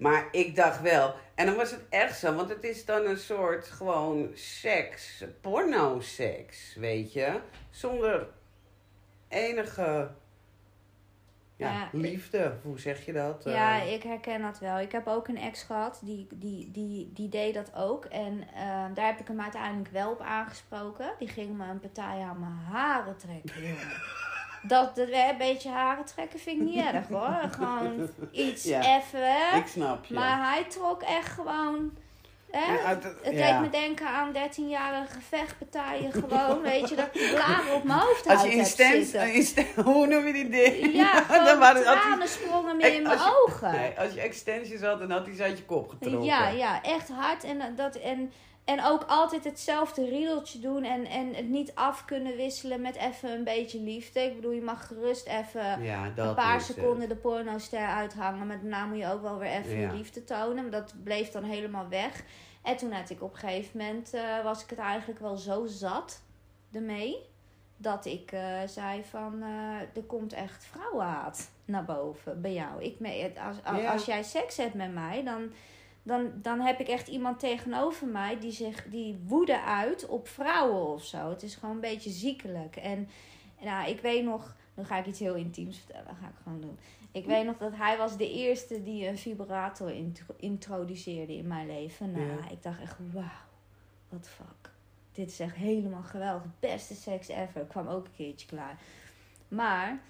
Maar 0.00 0.28
ik 0.30 0.56
dacht 0.56 0.80
wel, 0.80 1.14
en 1.34 1.46
dan 1.46 1.54
was 1.56 1.70
het 1.70 1.84
echt 1.88 2.18
zo, 2.18 2.34
want 2.34 2.48
het 2.48 2.64
is 2.64 2.84
dan 2.84 3.06
een 3.06 3.18
soort 3.18 3.66
gewoon 3.66 4.30
seks, 4.34 5.24
porno-seks, 5.40 6.74
weet 6.74 7.12
je? 7.12 7.40
Zonder 7.70 8.28
enige 9.28 10.10
ja, 11.56 11.72
Ja, 11.72 11.88
liefde, 11.92 12.56
hoe 12.62 12.78
zeg 12.78 13.04
je 13.04 13.12
dat? 13.12 13.42
Ja, 13.44 13.80
Eh, 13.80 13.92
ik 13.92 14.02
herken 14.02 14.42
dat 14.42 14.58
wel. 14.58 14.78
Ik 14.78 14.92
heb 14.92 15.06
ook 15.06 15.28
een 15.28 15.38
ex 15.38 15.62
gehad, 15.62 16.00
die, 16.04 16.26
die, 16.34 16.70
die, 16.70 17.10
die 17.12 17.28
deed 17.28 17.54
dat 17.54 17.74
ook. 17.74 18.04
En 18.04 18.48
eh, 18.54 18.84
daar 18.94 19.06
heb 19.06 19.20
ik 19.20 19.28
hem 19.28 19.40
uiteindelijk 19.40 19.90
wel 19.90 20.10
op 20.10 20.20
aangesproken. 20.20 21.14
Die 21.18 21.28
ging 21.28 21.56
me 21.56 21.66
een 21.66 21.80
partij 21.80 22.22
aan 22.22 22.40
mijn 22.40 22.52
haren 22.52 23.16
trekken, 23.16 23.62
jongen. 23.62 23.76
Dat, 24.62 24.96
dat 24.96 25.08
een 25.08 25.38
beetje 25.38 25.68
haren 25.70 26.04
trekken 26.04 26.38
vind 26.38 26.60
ik 26.60 26.66
niet 26.66 26.84
erg 26.92 27.08
hoor. 27.08 27.48
Gewoon 27.50 28.08
iets 28.32 28.64
Ja, 28.64 28.80
even, 28.80 29.58
ik 29.58 29.66
snap 29.66 30.04
je. 30.04 30.14
Maar 30.14 30.50
hij 30.52 30.64
trok 30.64 31.02
echt 31.02 31.28
gewoon... 31.28 31.90
Hè? 32.50 32.72
Ja, 32.74 32.88
het- 32.88 33.04
Het 33.22 33.34
ja. 33.38 33.52
deed 33.52 33.60
me 33.60 33.70
denken 33.80 34.06
aan 34.06 34.32
13-jarige 34.34 35.20
vechtpartijen 35.28 36.12
gewoon. 36.12 36.60
weet 36.72 36.88
je, 36.88 36.96
dat 36.96 37.06
ik 37.06 37.12
de 37.12 37.30
blaren 37.34 37.74
op 37.74 37.84
mijn 37.84 37.98
hoofd 37.98 38.26
Als 38.26 38.42
je 38.42 38.50
in 38.50 38.64
stand- 38.64 39.14
hoe 39.86 40.06
noem 40.06 40.26
je 40.26 40.32
die 40.32 40.48
dingen? 40.48 40.92
Ja, 40.92 41.12
dan 41.14 41.24
gewoon 41.24 41.58
waren- 41.58 41.84
had 41.84 41.94
hij- 41.94 42.02
tranen 42.02 42.28
sprongen 42.28 42.76
me 42.76 42.86
Ik- 42.86 42.94
in 42.94 43.02
mijn 43.02 43.18
je- 43.18 43.44
ogen. 43.46 43.72
Nee, 43.72 43.98
als 43.98 44.12
je 44.12 44.20
extensions 44.20 44.82
had, 44.82 44.98
dan 44.98 45.10
had 45.10 45.26
hij 45.26 45.34
ze 45.34 45.42
uit 45.42 45.58
je 45.58 45.64
kop 45.64 45.88
getrokken. 45.88 46.24
Ja, 46.24 46.48
ja, 46.48 46.82
echt 46.82 47.08
hard. 47.08 47.44
En, 47.44 47.74
dat, 47.76 47.94
en, 47.96 48.32
en 48.64 48.84
ook 48.84 49.04
altijd 49.06 49.44
hetzelfde 49.44 50.04
riedeltje 50.08 50.58
doen. 50.58 50.84
En, 50.84 51.04
en 51.06 51.34
het 51.34 51.48
niet 51.48 51.74
af 51.74 52.04
kunnen 52.04 52.36
wisselen 52.36 52.80
met 52.80 52.96
even 52.96 53.30
een 53.30 53.44
beetje 53.44 53.80
liefde. 53.80 54.20
Ik 54.20 54.34
bedoel, 54.34 54.50
je 54.52 54.62
mag 54.62 54.86
gerust 54.86 55.26
even 55.26 55.82
Ja, 55.82 56.12
een 56.16 56.34
paar 56.34 56.56
is 56.56 56.68
het. 56.68 56.76
seconden 56.76 57.08
de 57.08 57.16
pornoster 57.16 57.86
uithangen. 57.86 58.46
Maar 58.46 58.60
daarna 58.60 58.84
moet 58.86 58.98
je 58.98 59.06
ook 59.12 59.22
wel 59.22 59.38
weer 59.38 59.50
even 59.50 59.78
Ja. 59.80 59.90
je 59.90 59.96
liefde 59.96 60.24
tonen. 60.24 60.62
Maar 60.62 60.70
dat 60.80 60.94
bleef 61.04 61.30
dan 61.30 61.44
helemaal 61.44 61.88
weg. 61.88 62.22
En 62.62 62.76
toen 62.76 62.92
had 62.92 63.10
ik 63.10 63.22
op 63.22 63.32
een 63.32 63.38
gegeven 63.38 63.78
moment, 63.78 64.14
eh, 64.14 64.42
was 64.44 64.62
ik 64.62 64.70
het 64.70 64.78
eigenlijk 64.78 65.20
wel 65.20 65.36
zo 65.36 65.66
zat 65.66 66.22
ermee. 66.72 67.16
Dat 67.76 68.04
ik 68.06 68.32
eh, 68.32 68.42
zei 68.66 69.04
van, 69.04 69.42
eh, 69.42 69.96
er 69.96 70.02
komt 70.06 70.32
echt 70.32 70.64
vrouwenhaat 70.64 71.50
naar 71.64 71.84
boven 71.84 72.40
bij 72.40 72.52
jou. 72.52 72.82
Ik, 72.82 72.98
me- 73.00 73.32
als, 73.46 73.56
als, 73.64 73.80
Ja. 73.82 73.92
als 73.92 74.04
jij 74.04 74.22
seks 74.22 74.56
hebt 74.56 74.74
met 74.74 74.94
mij, 74.94 75.22
dan, 75.24 75.52
dan, 76.02 76.30
dan 76.42 76.60
heb 76.60 76.80
ik 76.80 76.88
echt 76.88 77.08
iemand 77.08 77.38
tegenover 77.38 78.06
mij 78.06 78.38
die, 78.38 78.52
zich, 78.52 78.84
die 78.84 79.18
woede 79.26 79.62
uit 79.62 80.06
op 80.06 80.28
vrouwen 80.28 80.86
of 80.86 81.04
zo. 81.04 81.30
Het 81.30 81.42
is 81.42 81.54
gewoon 81.54 81.74
een 81.74 81.80
beetje 81.80 82.10
ziekelijk. 82.10 82.76
En 82.76 83.08
nou, 83.60 83.90
ik 83.90 84.00
weet 84.00 84.24
nog, 84.24 84.54
dan 84.74 84.84
ga 84.84 84.98
ik 84.98 85.06
iets 85.06 85.18
heel 85.18 85.34
intiems 85.34 85.78
vertellen, 85.78 86.16
ga 86.20 86.26
ik 86.28 86.34
gewoon 86.42 86.60
doen. 86.60 86.78
Ik 87.12 87.26
weet 87.26 87.44
nog 87.46 87.56
dat 87.58 87.72
hij 87.76 87.96
was 87.96 88.16
de 88.16 88.30
eerste 88.32 88.82
die 88.82 89.06
een 89.08 89.18
vibrator 89.18 89.90
intro- 89.90 90.34
introduceerde 90.36 91.36
in 91.36 91.46
mijn 91.46 91.66
leven. 91.66 92.10
Nou, 92.10 92.26
Ja. 92.26 92.50
ik 92.50 92.62
dacht 92.62 92.80
echt, 92.80 92.96
wauw, 93.12 93.24
what 94.08 94.22
the 94.22 94.28
fuck. 94.28 94.70
Dit 95.12 95.28
is 95.30 95.40
echt 95.40 95.54
helemaal 95.56 96.02
geweldig. 96.02 96.42
Beste 96.60 96.94
seks 96.94 97.28
ever. 97.28 97.60
Ik 97.60 97.68
kwam 97.68 97.86
ook 97.88 98.04
een 98.04 98.14
keertje 98.16 98.46
klaar. 98.46 98.78
Maar 99.48 100.00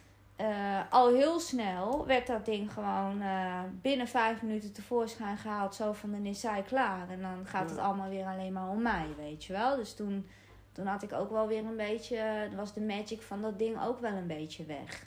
eh, 0.40 0.81
al 0.90 1.09
heel 1.14 1.40
snel 1.40 2.07
werd 2.07 2.26
dat 2.26 2.44
ding 2.44 2.72
gewoon 2.72 3.20
eh, 3.20 3.61
binnen 3.83 4.09
vijf 4.09 4.42
minuten 4.42 4.72
tevoorschijn 4.72 5.37
gehaald. 5.37 5.74
Zo 5.74 5.92
van, 5.92 6.11
dan 6.11 6.26
is 6.26 6.40
zij 6.40 6.62
klaar. 6.62 7.09
En 7.11 7.20
dan 7.22 7.46
gaat 7.46 7.70
het 7.70 7.79
allemaal 7.79 8.09
weer 8.09 8.24
alleen 8.26 8.53
maar 8.53 8.68
om 8.68 8.83
mij, 8.83 9.07
weet 9.18 9.44
je 9.44 9.53
wel. 9.53 9.76
Dus 9.76 9.94
toen, 9.94 10.26
toen 10.72 10.87
had 10.87 11.03
ik 11.03 11.12
ook 11.12 11.31
wel 11.31 11.48
weer 11.48 11.64
een 11.64 11.76
beetje... 11.76 12.16
eh, 12.16 12.57
was 12.57 12.74
de 12.74 12.81
magic 12.81 13.22
van 13.22 13.42
dat 13.42 13.59
ding 13.59 13.83
ook 13.83 14.00
wel 14.00 14.12
een 14.12 14.26
beetje 14.26 14.64
weg. 14.64 15.07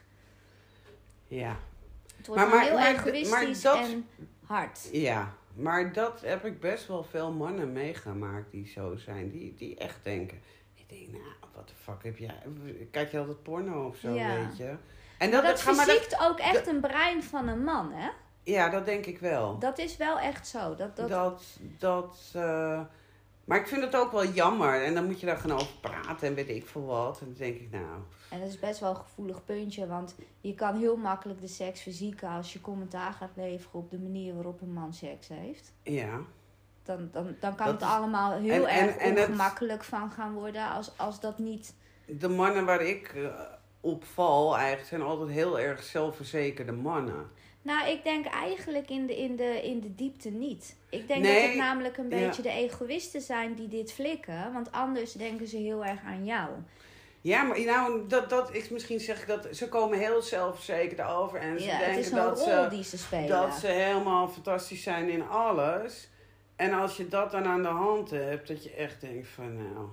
Ja. 1.28 1.56
Het 2.18 2.28
wordt 2.28 2.48
Maar- 2.50 2.62
heel 2.64 2.74
maar- 2.74 2.94
egoïstisch 2.94 3.64
maar 3.64 3.74
dat- 3.76 3.88
en 3.90 4.08
hard. 4.46 4.90
ja, 4.92 5.34
maar 5.56 5.94
dat 5.94 6.22
heb 6.22 6.46
ik 6.46 6.60
best 6.60 6.88
wel 6.88 7.04
veel 7.04 7.32
mannen 7.32 7.72
meegemaakt 7.72 8.52
die 8.52 8.68
zo 8.68 8.96
zijn. 8.96 9.30
Die, 9.32 9.54
die 9.58 9.76
echt 9.78 10.00
denken, 10.04 10.40
ik 10.76 10.90
denk, 10.90 11.12
nou, 11.12 11.34
wat 11.56 11.68
de 11.68 11.74
fuck 11.76 12.04
heb 12.04 12.18
jij... 12.18 12.36
Kijk 12.92 13.12
je 13.12 13.18
altijd 13.20 13.44
porno 13.44 13.88
of 13.88 13.98
zo, 13.98 14.14
Ja. 14.14 14.36
weet 14.36 14.58
je? 14.58 14.76
En 15.18 15.32
Dat, 15.32 15.44
dat 15.44 15.62
ga 15.62 15.72
maar 15.72 15.86
dat- 15.86 16.18
ook 16.22 16.40
echt 16.40 16.68
een 16.68 16.80
brein 16.80 17.24
van 17.24 17.48
een 17.48 17.64
man, 17.64 17.92
hè? 17.94 18.10
ja, 18.44 18.70
dat 18.70 18.86
denk 18.86 19.06
ik 19.06 19.20
wel. 19.20 19.60
Dat 19.60 19.78
is 19.78 19.98
wel 19.98 20.20
echt 20.20 20.48
zo. 20.48 20.76
Dat, 20.76 20.96
dat, 20.96 21.10
Dat, 21.10 21.44
dat, 21.78 22.18
eh, 22.34 22.82
maar 23.44 23.60
ik 23.60 23.68
vind 23.68 23.82
het 23.84 23.96
ook 23.96 24.12
wel 24.12 24.26
jammer. 24.26 24.84
En 24.84 24.94
dan 24.94 25.06
moet 25.06 25.20
je 25.20 25.26
daar 25.26 25.38
gewoon 25.38 25.56
over 25.60 25.74
praten 25.82 26.28
en 26.28 26.34
weet 26.34 26.50
ik 26.50 26.68
veel 26.68 26.86
wat. 26.86 27.20
En 27.20 27.26
dan 27.26 27.36
denk 27.38 27.56
ik, 27.60 27.72
nou, 27.72 27.84
En 28.30 28.40
dat 28.40 28.48
is 28.50 28.60
best 28.60 28.80
wel 28.80 28.90
een 28.90 28.96
gevoelig 28.96 29.46
puntje, 29.46 29.88
want 29.88 30.16
je 30.42 30.54
kan 30.56 30.78
heel 30.78 30.96
makkelijk 30.98 31.42
de 31.42 31.48
seks 31.48 31.82
verzieken 31.82 32.30
als 32.30 32.54
je 32.54 32.62
commentaar 32.62 33.14
gaat 33.14 33.32
leveren 33.36 33.80
op 33.80 33.92
de 33.92 34.00
manier 34.00 34.34
waarop 34.34 34.62
een 34.62 34.74
man 34.74 34.94
seks 34.94 35.28
heeft. 35.28 35.72
ja. 35.84 36.20
Dan, 36.86 37.10
dan, 37.12 37.36
dan 37.40 37.56
kan 37.56 37.66
Dat 37.66 37.82
het 37.82 37.90
allemaal 37.90 38.32
heel 38.32 38.68
en- 38.68 38.88
erg 38.88 38.96
en 38.96 39.18
ongemakkelijk 39.18 39.84
van 39.84 40.12
gaan 40.12 40.34
worden 40.34 40.70
als, 40.70 40.92
als 40.98 41.20
dat 41.20 41.38
niet... 41.40 41.74
De 42.06 42.30
mannen 42.30 42.66
waar 42.66 42.82
ik 42.82 43.08
eh, 43.16 43.24
op 43.84 44.04
val 44.04 44.56
eigenlijk 44.58 44.88
zijn 44.88 45.02
altijd 45.02 45.30
heel 45.30 45.60
erg 45.60 45.84
zelfverzekerde 45.84 46.72
mannen. 46.72 47.32
Nou, 47.62 47.90
ik 47.90 48.04
denk 48.04 48.26
eigenlijk 48.26 48.90
in 48.90 49.06
de, 49.06 49.18
in 49.18 49.36
de, 49.36 49.62
in 49.64 49.80
de 49.80 49.96
diepte 49.96 50.30
niet. 50.30 50.76
Ik 50.90 51.08
denk 51.08 51.22
Nee, 51.22 51.42
dat 51.42 51.50
het 51.50 51.58
namelijk 51.58 51.98
een 51.98 52.10
ja. 52.10 52.18
beetje 52.18 52.42
de 52.42 52.50
egoïsten 52.50 53.22
zijn 53.22 53.54
die 53.54 53.68
dit 53.68 53.94
flikken, 53.94 54.54
want 54.54 54.72
anders 54.72 55.12
denken 55.12 55.48
ze 55.48 55.58
heel 55.58 55.86
erg 55.86 56.00
aan 56.06 56.26
jou. 56.26 56.50
Ja, 57.22 57.44
maar 57.44 57.60
nou, 57.62 58.08
dat, 58.08 58.30
dat 58.30 58.54
is 58.54 58.70
misschien 58.70 59.00
zeg 59.00 59.22
ik 59.22 59.28
dat 59.28 59.48
ze 59.52 59.70
komen 59.70 60.00
heel 60.00 60.22
zelfverzekerd 60.22 61.02
over 61.02 61.40
en 61.40 61.60
ze 61.60 61.66
Ja, 61.66 61.80
denken 61.80 62.16
dat 62.16 62.40
ze, 62.40 62.84
ze 62.84 63.26
dat 63.28 63.54
ze 63.54 63.68
helemaal 63.68 64.28
fantastisch 64.28 64.84
zijn 64.84 65.10
in 65.10 65.28
alles. 65.28 66.10
En 66.56 66.74
als 66.74 66.98
je 66.98 67.08
dat 67.08 67.32
dan 67.32 67.46
aan 67.46 67.62
de 67.62 67.68
hand 67.68 68.10
hebt, 68.10 68.48
dat 68.48 68.64
je 68.64 68.74
echt 68.74 69.02
denkt 69.02 69.28
van 69.28 69.56
nou. 69.58 69.88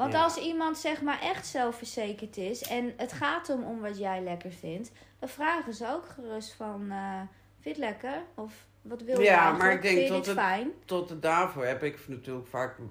Want 0.00 0.12
Ja. 0.12 0.22
als 0.22 0.36
iemand 0.36 0.78
zeg 0.78 1.02
maar 1.02 1.20
echt 1.20 1.46
zelfverzekerd 1.46 2.36
is 2.36 2.62
en 2.62 2.92
het 2.96 3.12
gaat 3.12 3.46
hem 3.46 3.64
om 3.64 3.80
wat 3.80 3.98
jij 3.98 4.22
lekker 4.22 4.52
vindt, 4.52 4.90
dan 5.18 5.28
vragen 5.28 5.74
ze 5.74 5.86
ook 5.88 6.08
gerust 6.08 6.52
van, 6.52 6.90
eh, 6.90 7.20
vind 7.60 7.76
je 7.76 7.82
het 7.84 7.92
lekker? 7.92 8.22
Of 8.34 8.66
wat 8.82 9.02
wil 9.02 9.18
je 9.18 9.24
Ja, 9.24 9.30
eigenlijk? 9.32 9.62
maar 9.62 9.72
ik 9.72 9.82
denk 9.82 9.96
vind 9.98 10.08
dit 10.08 10.26
het- 10.26 10.36
fijn? 10.36 10.70
Tot 10.84 11.22
daarvoor 11.22 11.64
heb 11.64 11.82
ik 11.82 12.08
natuurlijk 12.08 12.46
vaak, 12.46 12.78
nou 12.78 12.90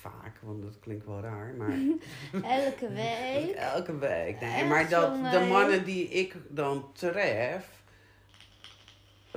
vaak, 0.00 0.36
want 0.42 0.62
dat 0.62 0.78
klinkt 0.80 1.06
wel 1.06 1.20
raar, 1.20 1.54
maar 1.54 1.68
Elke 2.64 2.88
week. 2.92 3.54
elke 3.56 3.98
week. 3.98 4.40
Nee, 4.40 4.64
maar 4.64 4.88
dat 4.88 5.30
de 5.32 5.46
mannen 5.48 5.84
die 5.84 6.08
ik 6.08 6.36
dan 6.48 6.90
tref, 6.92 7.82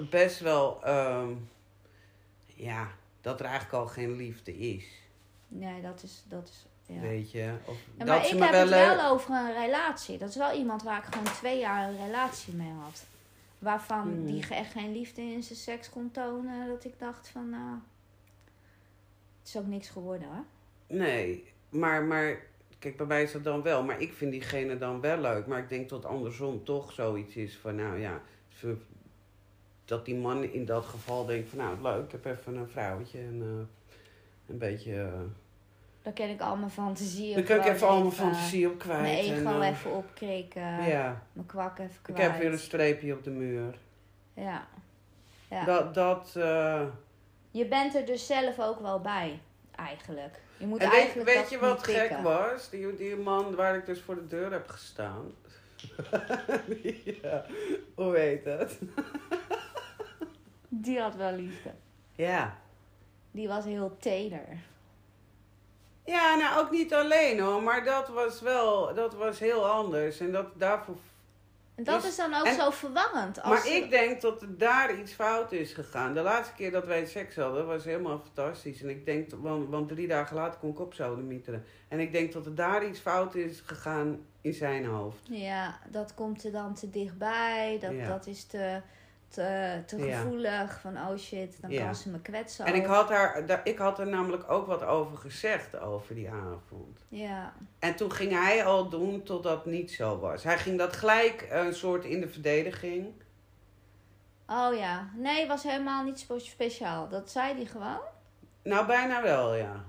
best 0.09 0.39
wel, 0.39 0.83
ehm, 0.83 1.29
ja, 2.45 2.87
dat 3.21 3.39
er 3.39 3.45
eigenlijk 3.45 3.75
al 3.75 3.87
geen 3.87 4.15
liefde 4.15 4.57
is. 4.57 4.85
Nee, 5.47 5.81
dat 5.81 6.03
is, 6.03 6.23
dat 6.27 6.47
is 6.47 6.65
ja. 6.89 6.99
Weet 6.99 7.31
je? 7.31 7.53
Of 7.65 7.77
Ja, 7.97 8.05
dat 8.05 8.07
maar 8.07 8.25
ze 8.25 8.33
ik 8.33 8.39
me 8.39 8.43
heb 8.45 8.51
wel 8.51 8.61
het 8.61 8.69
leuk. 8.69 8.95
wel 8.97 9.11
over 9.11 9.35
een 9.35 9.53
relatie. 9.53 10.17
Dat 10.17 10.29
is 10.29 10.35
wel 10.35 10.53
iemand 10.57 10.83
waar 10.83 10.97
ik 10.97 11.03
gewoon 11.13 11.33
twee 11.33 11.59
jaar 11.59 11.89
een 11.89 12.05
relatie 12.05 12.53
mee 12.53 12.71
had. 12.83 13.05
Waarvan 13.59 14.01
Hmm. 14.01 14.25
die 14.25 14.47
echt 14.49 14.71
geen 14.71 14.91
liefde 14.91 15.21
in 15.21 15.43
zijn 15.43 15.59
seks 15.59 15.89
kon 15.89 16.11
tonen. 16.11 16.67
Dat 16.67 16.83
ik 16.85 16.99
dacht 16.99 17.27
van, 17.29 17.49
nou, 17.49 17.77
het 19.39 19.47
is 19.47 19.57
ook 19.57 19.67
niks 19.67 19.89
geworden 19.89 20.27
hoor. 20.27 20.43
Nee, 20.97 21.43
maar, 21.69 22.03
maar 22.03 22.37
kijk, 22.79 22.97
bij 22.97 23.05
mij 23.05 23.23
is 23.23 23.31
dat 23.31 23.43
dan 23.43 23.61
wel. 23.61 23.83
Maar 23.83 24.01
ik 24.01 24.13
vind 24.13 24.31
diegene 24.31 24.77
dan 24.77 25.01
wel 25.01 25.17
leuk. 25.17 25.47
Maar 25.47 25.59
ik 25.59 25.69
denk 25.69 25.89
dat 25.89 26.05
andersom 26.05 26.63
toch 26.63 26.91
zoiets 26.91 27.35
is 27.35 27.57
van, 27.57 27.75
nou 27.75 27.99
ja, 27.99 28.21
dat 29.85 30.05
die 30.05 30.15
man 30.15 30.43
in 30.43 30.65
dat 30.65 30.85
geval 30.85 31.25
denkt 31.25 31.49
van, 31.49 31.57
nou 31.57 31.81
leuk, 31.81 32.05
ik 32.05 32.11
heb 32.11 32.25
even 32.25 32.55
een 32.55 32.69
vrouwtje 32.69 33.17
en 33.19 33.41
eh, 33.41 33.65
een 34.51 34.57
beetje, 34.57 35.01
eh, 35.01 35.19
Dan 36.09 36.17
kan 36.27 36.35
ik 36.35 36.41
al 36.41 36.55
mijn 36.55 36.71
fantasie 36.71 37.33
Dan 37.33 37.43
kan 37.43 37.57
ik 37.57 37.65
even 37.65 37.87
al 37.87 37.99
mijn 37.99 38.11
fantasie 38.11 38.69
op 38.69 38.85
Mijn 38.85 38.99
kwijt. 39.01 39.25
ego 39.25 39.49
en, 39.49 39.61
eh, 39.61 39.69
even 39.69 39.91
opkrikken. 39.95 40.83
Ja, 40.87 41.21
Mijn 41.33 41.47
kwak 41.47 41.79
even 41.79 41.91
ik 41.95 41.99
kwijt. 42.01 42.31
heb 42.31 42.41
weer 42.41 42.51
een 42.51 42.59
streepje 42.59 43.13
op 43.13 43.23
de 43.23 43.29
muur. 43.29 43.77
Ja. 44.33 44.67
ja. 45.49 45.65
Dat, 45.65 45.93
dat, 45.93 46.35
eh, 46.35 46.81
Je 47.51 47.65
bent 47.65 47.95
er 47.95 48.05
dus 48.05 48.25
zelf 48.25 48.59
ook 48.59 48.79
wel 48.79 48.99
bij, 48.99 49.39
eigenlijk. 49.75 50.41
Je 50.57 50.65
moet 50.65 50.79
En 50.81 50.89
weet, 51.25 51.49
je 51.49 51.59
wat 51.59 51.83
gek 51.83 52.17
was? 52.21 52.69
Die, 52.69 52.95
die 52.95 53.15
man 53.15 53.55
waar 53.55 53.75
ik 53.75 53.85
dus 53.85 54.01
voor 54.01 54.15
de 54.15 54.27
deur 54.27 54.51
heb 54.51 54.67
gestaan. 54.67 55.31
ja, 57.21 57.45
hoe 57.95 58.17
heet 58.17 58.45
het? 58.45 58.79
Die 60.69 60.99
had 60.99 61.15
wel 61.15 61.31
liefde. 61.31 61.69
Ja. 62.15 62.57
Die 63.31 63.47
was 63.47 63.65
heel 63.65 63.97
teder. 63.99 64.45
Ja, 66.09 66.35
nou 66.35 66.59
ook 66.59 66.71
niet 66.71 66.93
alleen 66.93 67.39
hoor, 67.39 67.63
maar 67.63 67.83
dat 67.83 68.07
was 68.07 68.41
wel, 68.41 68.93
dat 68.93 69.13
was 69.13 69.39
heel 69.39 69.65
anders. 69.69 70.19
En 70.19 70.31
dat 70.31 70.45
daarvoor. 70.55 70.95
En 71.75 71.83
dat 71.85 72.03
is 72.03 72.15
dan 72.15 72.33
ook 72.33 72.45
en- 72.45 72.55
zo 72.55 72.69
verwarrend. 72.69 73.41
Als 73.41 73.49
Maar 73.65 73.73
ik 73.75 73.89
denk 73.89 74.21
dat 74.21 74.41
er 74.41 74.57
daar 74.57 74.95
iets 74.99 75.11
fout 75.13 75.51
is 75.51 75.73
gegaan. 75.73 76.13
De 76.13 76.21
laatste 76.21 76.53
keer 76.55 76.71
dat 76.71 76.85
wij 76.85 77.05
seks 77.05 77.35
hadden 77.35 77.65
was 77.67 77.83
helemaal 77.83 78.21
fantastisch. 78.33 78.81
En 78.81 78.89
ik 78.89 79.05
denk, 79.05 79.29
want, 79.35 79.69
want 79.69 79.89
drie 79.89 80.07
dagen 80.07 80.35
later 80.35 80.59
kon 80.59 80.69
ik 80.69 80.79
op 80.79 80.93
zouden 80.93 81.27
mieteren. 81.27 81.65
En 81.87 81.99
ik 81.99 82.11
denk 82.11 82.33
dat 82.33 82.45
er 82.45 82.55
daar 82.55 82.85
iets 82.85 82.99
fout 82.99 83.35
is 83.35 83.61
gegaan 83.65 84.25
in 84.41 84.53
zijn 84.53 84.85
hoofd. 84.85 85.19
Ja, 85.23 85.79
dat 85.89 86.13
komt 86.13 86.43
er 86.43 86.51
dan 86.51 86.73
te 86.73 86.89
dichtbij. 86.89 87.77
Dat, 87.81 87.91
Ja. 87.91 88.07
dat 88.07 88.27
is 88.27 88.43
te, 88.45 88.81
te, 89.29 89.81
te 89.85 89.97
Ja. 89.97 90.19
gevoelig. 90.21 90.79
Van 90.81 90.97
oh 90.97 91.17
shit, 91.17 91.61
dan 91.61 91.71
Ja. 91.71 91.85
kan 91.85 91.95
ze 91.95 92.09
me 92.09 92.19
kwetsen. 92.21 92.65
En 92.65 92.75
ik 92.75 92.85
had, 92.85 93.09
haar, 93.09 93.61
ik 93.63 93.77
had 93.77 93.99
er 93.99 94.07
namelijk 94.07 94.51
ook 94.51 94.67
wat 94.67 94.83
over 94.83 95.17
gezegd 95.17 95.79
over 95.79 96.15
die 96.15 96.29
avond. 96.29 96.99
Ja. 97.07 97.53
En 97.79 97.95
toen 97.95 98.11
ging 98.11 98.31
hij 98.31 98.65
al 98.65 98.89
doen 98.89 99.23
tot 99.23 99.43
dat 99.43 99.65
niet 99.65 99.91
zo 99.91 100.19
was. 100.19 100.43
Hij 100.43 100.57
ging 100.57 100.77
dat 100.77 100.95
gelijk 100.95 101.47
een 101.49 101.73
soort 101.73 102.05
in 102.05 102.21
de 102.21 102.27
verdediging. 102.29 103.07
Oh 104.47 104.77
ja. 104.77 105.09
Nee, 105.15 105.47
was 105.47 105.63
helemaal 105.63 106.03
niet 106.03 106.19
spe- 106.19 106.39
speciaal. 106.39 107.07
Dat 107.09 107.29
zei 107.31 107.53
hij 107.55 107.65
gewoon. 107.65 107.99
Nou, 108.63 108.85
bijna 108.87 109.21
wel, 109.21 109.55
ja. 109.55 109.83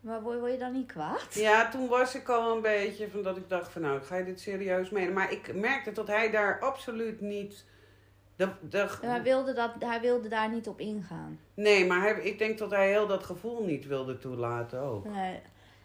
Maar 0.00 0.22
word, 0.22 0.52
je 0.52 0.58
dan 0.58 0.72
niet 0.72 0.92
kwaad? 0.92 1.34
Ja, 1.34 1.68
toen 1.68 1.88
was 1.88 2.14
ik 2.14 2.28
al 2.28 2.54
een 2.56 2.62
beetje 2.62 3.10
van 3.10 3.22
dat 3.22 3.36
ik 3.36 3.48
dacht 3.48 3.72
van 3.72 3.82
nou, 3.82 4.00
ga 4.02 4.16
je 4.16 4.24
dit 4.24 4.40
serieus 4.40 4.90
menen? 4.90 5.12
Maar 5.12 5.32
ik 5.32 5.54
merkte 5.54 5.92
dat 5.92 6.06
hij 6.06 6.30
daar 6.30 6.60
absoluut 6.60 7.20
niet... 7.20 7.64
Hij 9.00 9.22
wilde, 9.22 9.52
dat, 9.52 9.70
hij 9.78 10.00
wilde 10.00 10.28
daar 10.28 10.50
niet 10.50 10.68
op 10.68 10.80
ingaan. 10.80 11.38
nee, 11.54 11.86
maar 11.86 12.00
hij, 12.00 12.20
ik 12.22 12.38
denk 12.38 12.58
dat 12.58 12.70
hij 12.70 12.88
heel 12.88 13.06
dat 13.06 13.24
gevoel 13.24 13.64
niet 13.64 13.86
wilde 13.86 14.18
toelaten 14.18 14.80
ook. 14.80 15.04
Nee. 15.04 15.40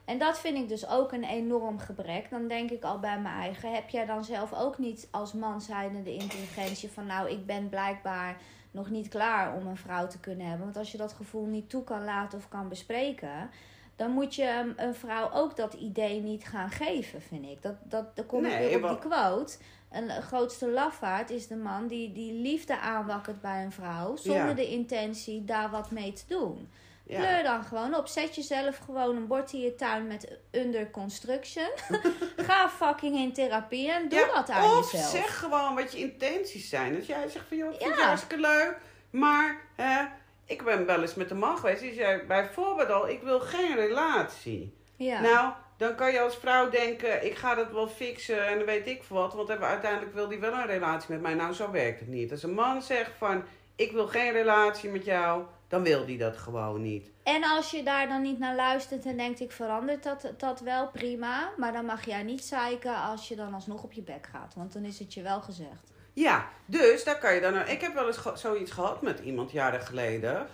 En 0.05 0.17
dat 0.17 0.39
vind 0.39 0.57
ik 0.57 0.69
dus 0.69 0.87
ook 0.87 1.11
een 1.11 1.23
enorm 1.23 1.79
gebrek. 1.79 2.29
Dan 2.29 2.47
denk 2.47 2.69
ik 2.69 2.83
al 2.83 2.99
bij 2.99 3.19
mijn 3.19 3.35
eigen. 3.35 3.73
Heb 3.73 3.89
jij 3.89 4.05
dan 4.05 4.23
zelf 4.23 4.53
ook 4.53 4.77
niet 4.77 5.07
als 5.11 5.33
man 5.33 5.61
zijnde 5.61 6.03
de 6.03 6.13
intelligentie 6.13 6.89
van... 6.89 7.05
nou, 7.05 7.29
ik 7.29 7.45
ben 7.45 7.69
blijkbaar 7.69 8.37
nog 8.71 8.89
niet 8.89 9.07
klaar 9.07 9.55
om 9.55 9.67
een 9.67 9.77
vrouw 9.77 10.07
te 10.07 10.19
kunnen 10.19 10.45
hebben. 10.47 10.65
Want 10.65 10.77
als 10.77 10.91
je 10.91 10.97
dat 10.97 11.13
gevoel 11.13 11.45
niet 11.45 11.69
toe 11.69 11.83
kan 11.83 12.03
laten 12.03 12.37
of 12.37 12.49
kan 12.49 12.69
bespreken... 12.69 13.49
dan 13.95 14.11
moet 14.11 14.35
je 14.35 14.73
een 14.75 14.95
vrouw 14.95 15.31
ook 15.33 15.55
dat 15.55 15.73
idee 15.73 16.21
niet 16.21 16.43
gaan 16.43 16.69
geven, 16.69 17.21
vind 17.21 17.45
ik. 17.45 17.61
Dat, 17.61 17.75
dat, 17.83 18.15
dan 18.15 18.25
kom 18.25 18.45
ik 18.45 18.51
Nee, 18.51 18.69
weer 18.69 18.83
op 18.83 19.01
die 19.01 19.09
quote. 19.09 19.57
Een 19.91 20.21
grootste 20.21 20.67
lafaard 20.69 21.29
is 21.29 21.47
de 21.47 21.55
man 21.55 21.87
die, 21.87 22.11
die 22.11 22.33
liefde 22.33 22.79
aanwakkert 22.79 23.41
bij 23.41 23.63
een 23.63 23.71
vrouw... 23.71 24.15
zonder 24.15 24.47
Ja. 24.47 24.53
de 24.53 24.67
intentie 24.67 25.45
daar 25.45 25.69
wat 25.69 25.91
mee 25.91 26.13
te 26.13 26.23
doen. 26.27 26.69
Ja. 27.03 27.19
Kleur 27.19 27.43
dan 27.43 27.63
gewoon 27.63 27.95
op. 27.95 28.07
Zet 28.07 28.35
jezelf 28.35 28.77
gewoon 28.77 29.15
een 29.15 29.27
bord 29.27 29.53
in 29.53 29.59
je 29.59 29.75
tuin 29.75 30.07
met 30.07 30.37
under 30.51 30.89
construction. 30.91 31.69
Ga 32.47 32.69
fucking 32.69 33.15
in 33.17 33.33
therapie 33.33 33.91
en 33.91 34.09
doe 34.09 34.19
Ja, 34.19 34.33
dat 34.33 34.49
aan 34.49 34.77
of 34.77 34.91
jezelf. 34.91 35.11
zeg 35.11 35.39
gewoon 35.39 35.75
wat 35.75 35.91
je 35.91 35.97
intenties 35.97 36.69
zijn. 36.69 36.95
Als 36.95 37.05
jij 37.05 37.29
zegt 37.29 37.47
van 37.47 37.57
joh, 37.57 37.73
ik 37.73 37.79
vind 37.81 37.95
het 37.95 38.03
hartstikke 38.03 38.41
leuk, 38.41 38.77
maar 39.09 39.61
hè, 39.75 40.03
ik 40.45 40.63
ben 40.63 40.85
wel 40.85 41.01
eens 41.01 41.15
met 41.15 41.31
een 41.31 41.37
man 41.39 41.57
geweest. 41.57 41.81
Die 41.81 41.93
zei 41.93 42.21
bijvoorbeeld 42.27 42.89
al, 42.89 43.09
ik 43.09 43.21
wil 43.21 43.39
geen 43.39 43.75
relatie. 43.75 44.73
Ja. 44.95 45.19
Nou, 45.21 45.53
dan 45.81 45.95
kan 45.95 46.11
je 46.11 46.19
als 46.19 46.35
vrouw 46.35 46.69
denken, 46.69 47.25
ik 47.25 47.35
ga 47.35 47.55
dat 47.55 47.71
wel 47.71 47.87
fixen 47.87 48.47
en 48.47 48.57
dan 48.57 48.65
weet 48.65 48.87
ik 48.87 49.03
wat. 49.07 49.33
Want 49.33 49.49
uiteindelijk 49.49 50.13
wil 50.13 50.27
die 50.27 50.39
wel 50.39 50.53
een 50.53 50.65
relatie 50.65 51.11
met 51.11 51.21
mij. 51.21 51.33
Nou, 51.33 51.53
zo 51.53 51.71
werkt 51.71 51.99
het 51.99 52.09
niet. 52.09 52.31
Als 52.31 52.43
een 52.43 52.53
man 52.53 52.81
zegt 52.81 53.11
van, 53.17 53.43
ik 53.75 53.91
wil 53.91 54.07
geen 54.07 54.31
relatie 54.31 54.89
met 54.89 55.05
jou, 55.05 55.43
dan 55.67 55.83
wil 55.83 56.05
die 56.05 56.17
dat 56.17 56.37
gewoon 56.37 56.81
niet. 56.81 57.09
En 57.23 57.43
als 57.43 57.71
je 57.71 57.83
daar 57.83 58.07
dan 58.07 58.21
niet 58.21 58.39
naar 58.39 58.55
luistert 58.55 59.05
en 59.05 59.17
denkt 59.17 59.39
ik 59.39 59.51
verandert 59.51 60.03
dat, 60.03 60.33
dat 60.37 60.59
wel 60.59 60.87
prima. 60.87 61.51
Maar 61.57 61.73
dan 61.73 61.85
mag 61.85 62.05
jij 62.05 62.23
niet 62.23 62.43
zeiken 62.43 62.95
als 62.95 63.27
je 63.27 63.35
dan 63.35 63.53
alsnog 63.53 63.83
op 63.83 63.91
je 63.91 64.01
bek 64.01 64.27
gaat. 64.31 64.53
Want 64.55 64.73
dan 64.73 64.83
is 64.83 64.99
het 64.99 65.13
je 65.13 65.21
wel 65.21 65.41
gezegd. 65.41 65.91
Ja, 66.13 66.49
dus 66.65 67.03
daar 67.03 67.19
kan 67.19 67.33
je 67.33 67.41
dan... 67.41 67.67
Ik 67.67 67.81
heb 67.81 67.93
wel 67.93 68.07
eens 68.07 68.21
zoiets 68.33 68.71
gehad 68.71 69.01
met 69.01 69.19
iemand 69.19 69.51
jaren 69.51 69.81
geleden. 69.81 70.47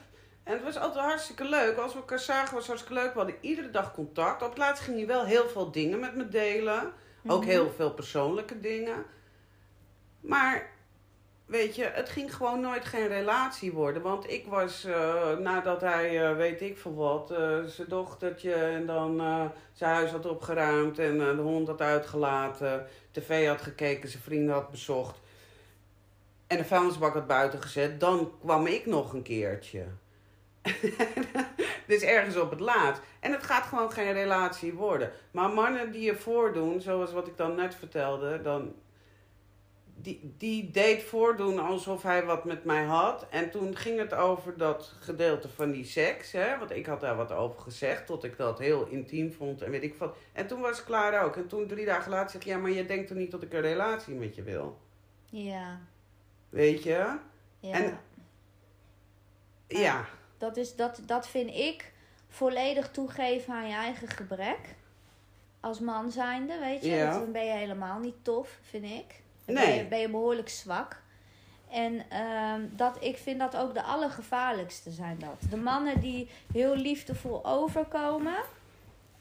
En 0.47 0.53
het 0.53 0.63
was 0.63 0.77
altijd 0.77 1.05
hartstikke 1.05 1.43
leuk. 1.45 1.77
Als 1.77 1.93
we 1.93 1.99
elkaar 1.99 2.19
zagen 2.19 2.53
was 2.53 2.67
het 2.67 2.67
hartstikke 2.67 3.01
leuk. 3.01 3.11
We 3.13 3.17
hadden 3.19 3.37
iedere 3.41 3.69
dag 3.69 3.93
contact. 3.93 4.41
Op 4.41 4.49
het 4.49 4.57
laatst 4.57 4.83
ging 4.83 4.97
hij 4.97 5.07
wel 5.07 5.25
heel 5.25 5.47
veel 5.47 5.71
dingen 5.71 5.99
met 5.99 6.15
me 6.15 6.27
delen. 6.27 6.93
Ook 7.27 7.41
Mhm. 7.41 7.49
heel 7.49 7.69
veel 7.75 7.91
persoonlijke 7.93 8.59
dingen. 8.59 9.05
Maar 10.19 10.69
weet 11.45 11.75
je, 11.75 11.83
het 11.83 12.09
ging 12.09 12.35
gewoon 12.35 12.59
nooit 12.59 12.85
geen 12.85 13.07
relatie 13.07 13.71
worden. 13.71 14.01
Want 14.01 14.29
ik 14.31 14.47
was, 14.47 14.83
eh, 14.83 15.37
nadat 15.37 15.81
hij, 15.81 16.29
eh, 16.29 16.35
weet 16.35 16.61
ik 16.61 16.77
veel 16.77 16.95
wat, 16.95 17.31
eh, 17.31 17.63
zijn 17.63 17.87
dochtertje 17.87 18.53
en 18.53 18.85
dan 18.85 19.17
zijn 19.73 19.93
huis 19.93 20.11
had 20.11 20.25
opgeruimd 20.25 20.99
en 20.99 21.17
de 21.17 21.41
hond 21.41 21.67
had 21.67 21.81
uitgelaten, 21.81 22.87
tv 23.11 23.47
had 23.47 23.61
gekeken, 23.61 24.09
zijn 24.09 24.23
vrienden 24.23 24.53
had 24.53 24.71
bezocht 24.71 25.19
en 26.47 26.57
de 26.57 26.65
vuilnisbak 26.65 27.13
had 27.13 27.27
buiten 27.27 27.61
gezet, 27.61 27.99
dan 27.99 28.31
kwam 28.39 28.65
ik 28.67 28.85
nog 28.85 29.13
een 29.13 29.21
keertje. 29.21 29.85
dus 31.87 32.01
ergens 32.01 32.37
op 32.37 32.49
het 32.49 32.59
laatst. 32.59 33.01
En 33.19 33.31
het 33.31 33.43
gaat 33.43 33.63
gewoon 33.65 33.91
geen 33.91 34.13
relatie 34.13 34.73
worden. 34.73 35.11
Maar 35.31 35.49
mannen 35.49 35.91
die 35.91 36.01
je 36.05 36.15
voordoen, 36.15 36.81
zoals 36.81 37.11
wat 37.11 37.27
ik 37.27 37.37
dan 37.37 37.55
net 37.55 37.75
vertelde, 37.75 38.41
dan 38.41 38.73
die, 39.99 40.33
die 40.37 40.71
deed 40.71 41.03
voordoen 41.03 41.59
alsof 41.59 42.03
hij 42.03 42.25
wat 42.25 42.45
met 42.45 42.63
mij 42.63 42.83
had. 42.83 43.25
En 43.29 43.49
toen 43.51 43.75
ging 43.75 43.99
het 43.99 44.13
over 44.13 44.57
dat 44.57 44.93
gedeelte 44.99 45.49
van 45.49 45.71
die 45.71 45.85
seks. 45.85 46.31
Hè? 46.31 46.57
Want 46.57 46.71
ik 46.71 46.85
had 46.85 46.99
daar 47.01 47.15
wat 47.15 47.31
over 47.31 47.59
gezegd. 47.61 48.05
Tot 48.05 48.23
ik 48.23 48.37
dat 48.37 48.59
heel 48.59 48.85
intiem 48.87 49.31
vond 49.31 49.61
en 49.61 49.71
weet 49.71 49.83
ik 49.83 49.95
wat. 49.95 50.15
En 50.33 50.47
toen 50.47 50.61
was 50.61 50.77
het 50.77 50.85
klaar 50.85 51.23
ook. 51.23 51.35
En 51.35 51.47
toen 51.47 51.67
drie 51.67 51.85
dagen 51.85 52.11
later 52.11 52.29
zeg 52.31 52.41
ik... 52.41 52.47
Ja, 52.47 52.57
maar 52.57 52.71
je 52.71 52.85
denkt 52.85 53.07
toch 53.07 53.17
niet 53.17 53.31
dat 53.31 53.43
ik 53.43 53.53
een 53.53 53.61
relatie 53.61 54.13
met 54.15 54.35
je 54.35 54.43
wil? 54.43 54.77
Ja. 55.29 55.79
Weet 56.49 56.83
je? 56.83 57.17
ja. 57.59 57.71
En- 57.73 57.99
Ja. 59.67 60.05
Dat, 60.37 60.57
is, 60.57 60.75
dat, 60.75 60.99
dat 61.05 61.27
vind 61.27 61.49
ik 61.49 61.91
volledig 62.29 62.91
toegeven 62.91 63.53
aan 63.53 63.67
je 63.67 63.73
eigen 63.75 64.07
gebrek. 64.07 64.59
Als 65.59 65.79
man 65.79 66.11
zijnde, 66.11 66.59
weet 66.59 66.83
je. 66.83 66.89
Ja. 66.89 67.11
Dat, 67.11 67.19
dan 67.21 67.31
ben 67.31 67.45
je 67.45 67.51
helemaal 67.51 67.99
niet 67.99 68.23
tof, 68.23 68.57
vind 68.61 68.83
ik. 68.85 69.21
Dan 69.45 69.55
Nee. 69.55 69.65
ben, 69.65 69.75
je, 69.75 69.85
ben 69.85 69.99
je 69.99 70.09
behoorlijk 70.09 70.49
zwak. 70.49 71.01
En 71.71 72.05
ehm, 72.09 72.61
dat, 72.71 72.97
ik 73.03 73.17
vind 73.17 73.39
dat 73.39 73.55
ook 73.57 73.73
de 73.73 73.83
allergevaarlijkste 73.83 74.91
zijn 74.91 75.19
dat. 75.19 75.49
De 75.49 75.57
mannen 75.57 75.99
die 75.99 76.29
heel 76.53 76.75
liefdevol 76.75 77.45
overkomen. 77.45 78.37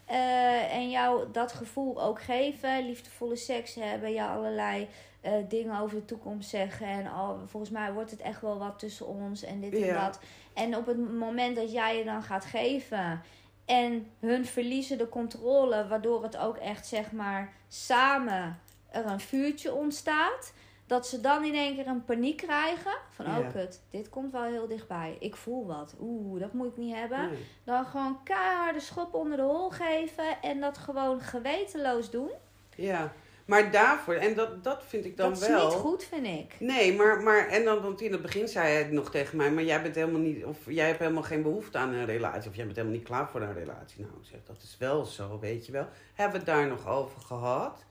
eh, 0.04 0.74
en 0.74 0.90
jou 0.90 1.30
dat 1.32 1.52
gevoel 1.52 2.02
ook 2.02 2.22
geven. 2.22 2.86
Liefdevolle 2.86 3.36
seks 3.36 3.74
hebben. 3.74 4.12
Je 4.12 4.22
allerlei 4.24 4.88
eh, 5.20 5.32
dingen 5.48 5.80
over 5.80 5.96
de 5.98 6.04
toekomst 6.04 6.48
zeggen. 6.48 6.86
En 6.86 7.06
al, 7.06 7.38
volgens 7.46 7.72
mij 7.72 7.92
wordt 7.92 8.10
het 8.10 8.20
echt 8.20 8.40
wel 8.40 8.58
wat 8.58 8.78
tussen 8.78 9.06
ons. 9.06 9.42
En 9.42 9.60
dit 9.60 9.72
en 9.72 9.78
Ja. 9.78 10.04
dat. 10.06 10.20
En 10.56 10.76
op 10.76 10.86
het 10.86 11.12
moment 11.12 11.56
dat 11.56 11.72
jij 11.72 11.98
je 11.98 12.04
dan 12.04 12.22
gaat 12.22 12.44
geven. 12.44 13.22
En 13.64 14.10
hun 14.20 14.46
verliezen 14.46 14.98
de 14.98 15.08
controle. 15.08 15.86
Waardoor 15.88 16.22
het 16.22 16.36
ook 16.36 16.56
echt 16.56 16.86
zeg 16.86 17.12
maar 17.12 17.52
samen 17.68 18.60
er 18.90 19.06
een 19.06 19.20
vuurtje 19.20 19.74
ontstaat. 19.74 20.52
Dat 20.86 21.06
ze 21.06 21.20
dan 21.20 21.44
in 21.44 21.54
één 21.54 21.74
keer 21.74 21.86
een 21.86 22.04
paniek 22.04 22.36
krijgen. 22.36 22.96
Van 23.10 23.24
Ja. 23.24 23.38
oh 23.38 23.52
kut, 23.52 23.80
dit 23.90 24.08
komt 24.08 24.32
wel 24.32 24.42
heel 24.42 24.66
dichtbij. 24.66 25.16
Ik 25.20 25.36
voel 25.36 25.66
wat. 25.66 25.94
Oeh, 26.00 26.40
dat 26.40 26.52
moet 26.52 26.66
ik 26.66 26.76
niet 26.76 26.94
hebben. 26.94 27.30
Nee. 27.30 27.46
Dan 27.64 27.84
gewoon 27.84 28.22
keiharde 28.22 28.80
schop 28.80 29.14
onder 29.14 29.36
de 29.36 29.42
hol 29.42 29.70
geven. 29.70 30.42
En 30.42 30.60
dat 30.60 30.78
gewoon 30.78 31.20
gewetenloos 31.20 32.10
doen. 32.10 32.30
Ja. 32.76 33.12
Maar 33.46 33.70
daarvoor... 33.70 34.14
En 34.14 34.34
dat, 34.34 34.64
dat 34.64 34.84
vind 34.86 35.04
ik 35.04 35.16
dan 35.16 35.30
dat 35.32 35.42
is 35.42 35.48
wel... 35.48 35.68
niet 35.68 35.76
goed, 35.78 36.04
vind 36.04 36.26
ik. 36.26 36.56
Nee, 36.58 36.94
maar, 36.94 37.22
maar 37.22 37.48
en 37.48 37.64
dan, 37.64 37.82
want 37.82 38.00
in 38.00 38.12
het 38.12 38.22
begin 38.22 38.48
zei 38.48 38.72
hij 38.72 38.88
nog 38.90 39.10
tegen 39.10 39.36
mij, 39.36 39.50
maar 39.50 39.64
jij 39.64 39.82
bent 39.82 39.94
helemaal 39.94 40.20
niet, 40.20 40.44
of 40.44 40.58
jij 40.66 40.86
hebt 40.86 40.98
helemaal 40.98 41.22
geen 41.22 41.42
behoefte 41.42 41.78
aan 41.78 41.92
een 41.92 42.04
relatie, 42.04 42.50
of 42.50 42.56
jij 42.56 42.64
bent 42.64 42.76
helemaal 42.76 42.98
niet 42.98 43.06
klaar 43.06 43.28
voor 43.30 43.40
een 43.40 43.54
relatie. 43.54 44.00
Nou, 44.00 44.12
ik 44.20 44.28
zeg, 44.30 44.40
dat 44.44 44.62
is 44.62 44.76
wel 44.78 45.04
zo, 45.04 45.38
weet 45.38 45.66
je 45.66 45.72
wel. 45.72 45.88
Hebben 46.14 46.40
we 46.40 46.46
het 46.46 46.56
daar 46.56 46.66
nog 46.66 46.86
over 46.88 47.20
gehad? 47.20 47.84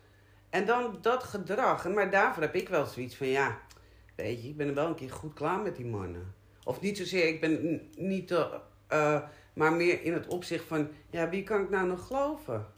En 0.50 0.66
dan 0.66 0.98
dat 1.02 1.24
gedrag, 1.24 1.86
en 1.86 1.94
maar 1.94 2.12
daarvoor 2.12 2.44
heb 2.44 2.56
ik 2.56 2.70
wel 2.70 2.86
zoiets 2.86 3.16
van, 3.16 3.28
ja, 3.28 3.60
weet 4.16 4.42
je, 4.42 4.50
ik 4.50 4.58
ben 4.58 4.68
er 4.68 4.74
wel 4.74 4.88
een 4.88 4.96
keer 4.96 5.12
goed 5.12 5.34
klaar 5.34 5.60
met 5.60 5.76
die 5.76 5.86
mannen. 5.86 6.34
Of 6.64 6.82
niet 6.82 6.98
zozeer, 6.98 7.28
ik 7.28 7.42
ben 7.42 7.82
niet, 7.98 8.32
eh, 8.88 9.22
Maar 9.54 9.74
meer 9.74 10.04
in 10.04 10.14
het 10.14 10.28
opzicht 10.28 10.66
van, 10.66 10.90
ja, 11.10 11.30
wie 11.30 11.44
kan 11.44 11.62
ik 11.62 11.70
nou 11.70 11.88
nog 11.88 12.08
geloven? 12.08 12.74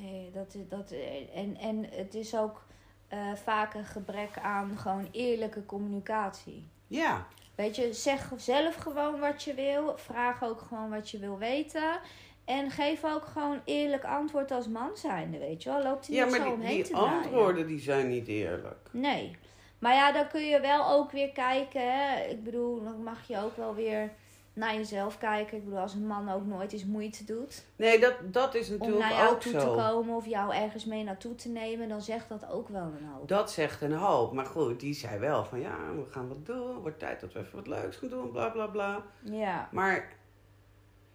Nee, 0.00 0.30
dat, 0.32 0.54
is- 0.54 0.68
dat, 0.68 0.92
en, 1.34 1.56
en 1.56 1.86
het 1.90 2.14
is 2.14 2.36
ook 2.36 2.62
eh, 3.08 3.18
vaak 3.34 3.74
een 3.74 3.84
gebrek 3.84 4.38
aan 4.42 4.78
gewoon 4.78 5.08
eerlijke 5.12 5.66
communicatie. 5.66 6.68
Ja, 6.86 7.26
Weet 7.54 7.76
je, 7.76 7.92
zeg 7.92 8.32
zelf 8.36 8.74
gewoon 8.74 9.20
wat 9.20 9.42
je 9.42 9.54
wil. 9.54 9.96
Vraag 9.96 10.42
ook 10.44 10.60
gewoon 10.60 10.90
wat 10.90 11.10
je 11.10 11.18
wil 11.18 11.38
weten. 11.38 12.00
En 12.44 12.70
geef 12.70 13.04
ook 13.04 13.24
gewoon 13.24 13.60
eerlijk 13.64 14.04
antwoord 14.04 14.50
als 14.50 14.68
man 14.68 14.90
zijnde, 14.96 15.38
weet 15.38 15.62
je 15.62 15.70
wel. 15.70 15.82
Loopt 15.82 16.06
er 16.08 16.14
ja 16.14 16.24
niet 16.24 16.30
maar 16.30 16.40
zo 16.40 16.46
die, 16.46 16.54
omheen 16.54 16.74
die 16.74 16.84
te 16.84 16.90
draaien. 16.92 17.12
antwoorden 17.22 17.66
die 17.66 17.80
zijn 17.80 18.08
niet 18.08 18.28
eerlijk. 18.28 18.88
Nee. 18.90 19.36
Maar 19.78 19.94
ja, 19.94 20.12
dan 20.12 20.28
kun 20.28 20.40
je 20.46 20.60
wel 20.60 20.88
ook 20.90 21.10
weer 21.10 21.32
kijken. 21.32 21.92
Hè? 21.92 22.20
Ik 22.24 22.44
bedoel, 22.44 22.82
dan 22.84 23.02
mag 23.02 23.28
je 23.28 23.38
ook 23.42 23.56
wel 23.56 23.74
weer 23.74 24.12
naar 24.58 24.74
jezelf 24.74 25.18
kijken. 25.18 25.56
Ik 25.56 25.64
bedoel, 25.64 25.78
als 25.78 25.94
een 25.94 26.06
man 26.06 26.32
ook 26.32 26.46
nooit 26.46 26.72
eens 26.72 26.84
moeite 26.84 27.24
doet 27.24 27.64
Nee, 27.76 28.00
dat, 28.00 28.14
dat 28.22 28.54
is 28.54 28.70
om 28.70 28.78
natuurlijk 28.78 29.04
naar 29.04 29.18
jou 29.18 29.30
ook 29.34 29.40
toe 29.40 29.52
zo. 29.52 29.58
te 29.58 29.82
komen 29.82 30.16
of 30.16 30.26
jou 30.26 30.54
ergens 30.54 30.84
mee 30.84 31.04
naartoe 31.04 31.34
te 31.34 31.48
nemen, 31.48 31.88
dan 31.88 32.00
zegt 32.00 32.28
dat 32.28 32.50
ook 32.50 32.68
wel 32.68 32.82
een 32.82 33.08
hoop. 33.14 33.28
Dat 33.28 33.50
zegt 33.50 33.80
een 33.80 33.92
hoop. 33.92 34.32
Maar 34.32 34.46
goed, 34.46 34.80
die 34.80 34.94
zei 34.94 35.18
wel 35.18 35.44
van 35.44 35.60
ja, 35.60 35.76
we 35.94 36.10
gaan 36.10 36.28
wat 36.28 36.46
doen. 36.46 36.80
Wordt 36.80 36.98
tijd 36.98 37.20
dat 37.20 37.32
we 37.32 37.38
even 37.38 37.56
wat 37.56 37.66
leuks 37.66 37.96
gaan 37.96 38.08
doen, 38.08 38.30
bla 38.30 38.48
bla 38.48 38.66
bla. 38.66 39.02
Ja. 39.22 39.68
Maar 39.72 40.16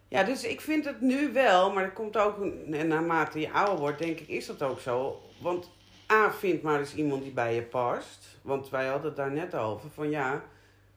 ja, 0.08 0.24
dus 0.24 0.44
ik 0.44 0.62
vind 0.62 0.86
het 0.86 1.02
nu 1.02 1.34
wel, 1.34 1.74
maar 1.74 1.84
dat 1.84 1.94
komt 1.94 2.18
ook 2.18 2.42
en 2.72 2.88
naarmate 2.88 3.40
je 3.40 3.52
ouder 3.52 3.78
wordt, 3.78 4.00
denk 4.00 4.20
ik, 4.20 4.28
is 4.28 4.46
dat 4.46 4.62
ook 4.62 4.80
zo. 4.80 5.22
Want 5.42 5.70
A, 6.12 6.32
vind 6.32 6.62
maar 6.62 6.80
eens 6.80 6.96
iemand 6.96 7.24
die 7.24 7.32
bij 7.32 7.56
je 7.56 7.64
past. 7.64 8.38
Want 8.42 8.70
wij 8.70 8.88
hadden 8.88 9.08
het 9.08 9.16
daar 9.16 9.32
net 9.32 9.56
over. 9.56 9.90
Van 9.90 10.10
ja, 10.10 10.44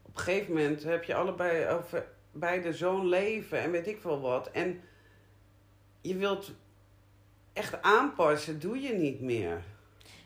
op 0.03 0.17
een 0.17 0.23
gegeven 0.23 0.55
moment 0.55 0.83
heb 0.83 1.05
je 1.05 1.15
allebei 1.15 1.69
over 1.69 2.07
beide 2.39 2.73
zo'n 2.73 3.09
leven 3.09 3.61
en 3.61 3.71
weet 3.71 3.87
ik 3.87 4.01
veel 4.01 4.21
wat. 4.21 4.51
En 4.51 4.81
je 6.01 6.17
wilt 6.17 6.55
echt 7.53 7.83
aanpassen, 7.83 8.61
doe 8.61 8.81
je 8.81 8.93
niet 8.93 9.21
meer. 9.21 9.63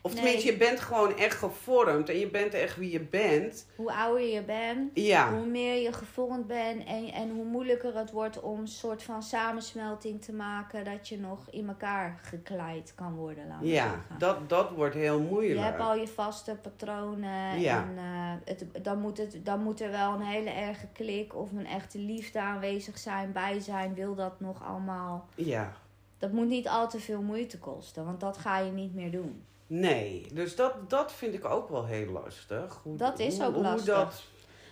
Of 0.03 0.13
Nee. 0.13 0.21
tenminste, 0.21 0.51
je 0.51 0.57
bent 0.57 0.79
gewoon 0.79 1.17
echt 1.17 1.37
gevormd 1.37 2.09
en 2.09 2.19
je 2.19 2.29
bent 2.29 2.53
echt 2.53 2.77
wie 2.77 2.91
je 2.91 2.99
bent. 2.99 3.67
Hoe 3.75 3.93
ouder 3.93 4.27
je 4.27 4.41
bent, 4.43 4.91
Ja, 4.93 5.33
hoe 5.33 5.45
meer 5.45 5.81
je 5.81 5.93
gevormd 5.93 6.47
bent 6.47 6.85
en, 6.85 7.11
en 7.13 7.29
hoe 7.29 7.45
moeilijker 7.45 7.97
het 7.97 8.11
wordt 8.11 8.39
om 8.39 8.59
een 8.59 8.67
soort 8.67 9.03
van 9.03 9.23
samensmelting 9.23 10.21
te 10.21 10.33
maken 10.33 10.83
dat 10.85 11.07
je 11.07 11.19
nog 11.19 11.47
in 11.49 11.67
elkaar 11.67 12.19
gekleid 12.21 12.93
kan 12.95 13.15
worden. 13.15 13.43
We 13.59 13.67
ja 13.67 13.83
zeggen. 13.83 14.19
dat, 14.19 14.49
dat 14.49 14.71
wordt 14.71 14.95
heel 14.95 15.19
moeilijk. 15.19 15.59
Je 15.59 15.65
hebt 15.65 15.79
al 15.79 15.95
je 15.95 16.07
vaste 16.07 16.55
patronen. 16.61 17.59
Ja. 17.59 17.83
En 17.83 17.97
eh, 17.97 18.53
het, 18.53 18.83
dan, 18.83 18.99
moet 18.99 19.17
het, 19.17 19.45
dan 19.45 19.63
moet 19.63 19.81
er 19.81 19.91
wel 19.91 20.13
een 20.13 20.21
hele 20.21 20.49
erge 20.49 20.87
klik 20.93 21.35
of 21.35 21.51
een 21.51 21.67
echte 21.67 21.99
liefde 21.99 22.39
aanwezig 22.39 22.97
zijn, 22.97 23.31
bij 23.31 23.59
zijn. 23.59 23.93
Wil 23.93 24.15
dat 24.15 24.39
nog 24.39 24.63
allemaal. 24.63 25.27
Ja, 25.35 25.73
Dat 26.17 26.31
moet 26.31 26.47
niet 26.47 26.67
al 26.67 26.89
te 26.89 26.99
veel 26.99 27.21
moeite 27.21 27.59
kosten, 27.59 28.05
want 28.05 28.19
dat 28.19 28.37
ga 28.37 28.57
je 28.59 28.71
niet 28.71 28.93
meer 28.93 29.11
doen. 29.11 29.43
Nee. 29.79 30.27
Dus 30.33 30.55
dat, 30.55 30.89
dat 30.89 31.13
vind 31.13 31.33
ik 31.33 31.45
ook 31.45 31.69
wel 31.69 31.85
heel 31.85 32.11
lastig. 32.11 32.79
Hoe, 32.83 32.95
Dat 32.97 33.19
is 33.19 33.37
hoe- 33.37 33.45
ook 33.47 33.53
hoe 33.53 33.63
lastig. 33.63 33.95
dat- 33.95 34.23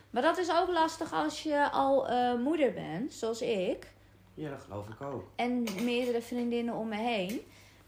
Maar 0.09 0.21
dat 0.21 0.37
is 0.37 0.51
ook 0.51 0.69
lastig 0.69 1.13
als 1.13 1.43
je 1.43 1.69
al 1.71 2.07
eh, 2.09 2.33
moeder 2.35 2.73
bent, 2.73 3.13
zoals 3.13 3.41
ik. 3.41 3.91
ja, 4.33 4.49
dat 4.49 4.61
geloof 4.61 4.87
ik 4.87 5.01
ook. 5.01 5.27
En 5.35 5.63
meerdere 5.83 6.21
vriendinnen 6.21 6.73
om 6.75 6.87
me 6.87 6.95
heen. 6.95 7.41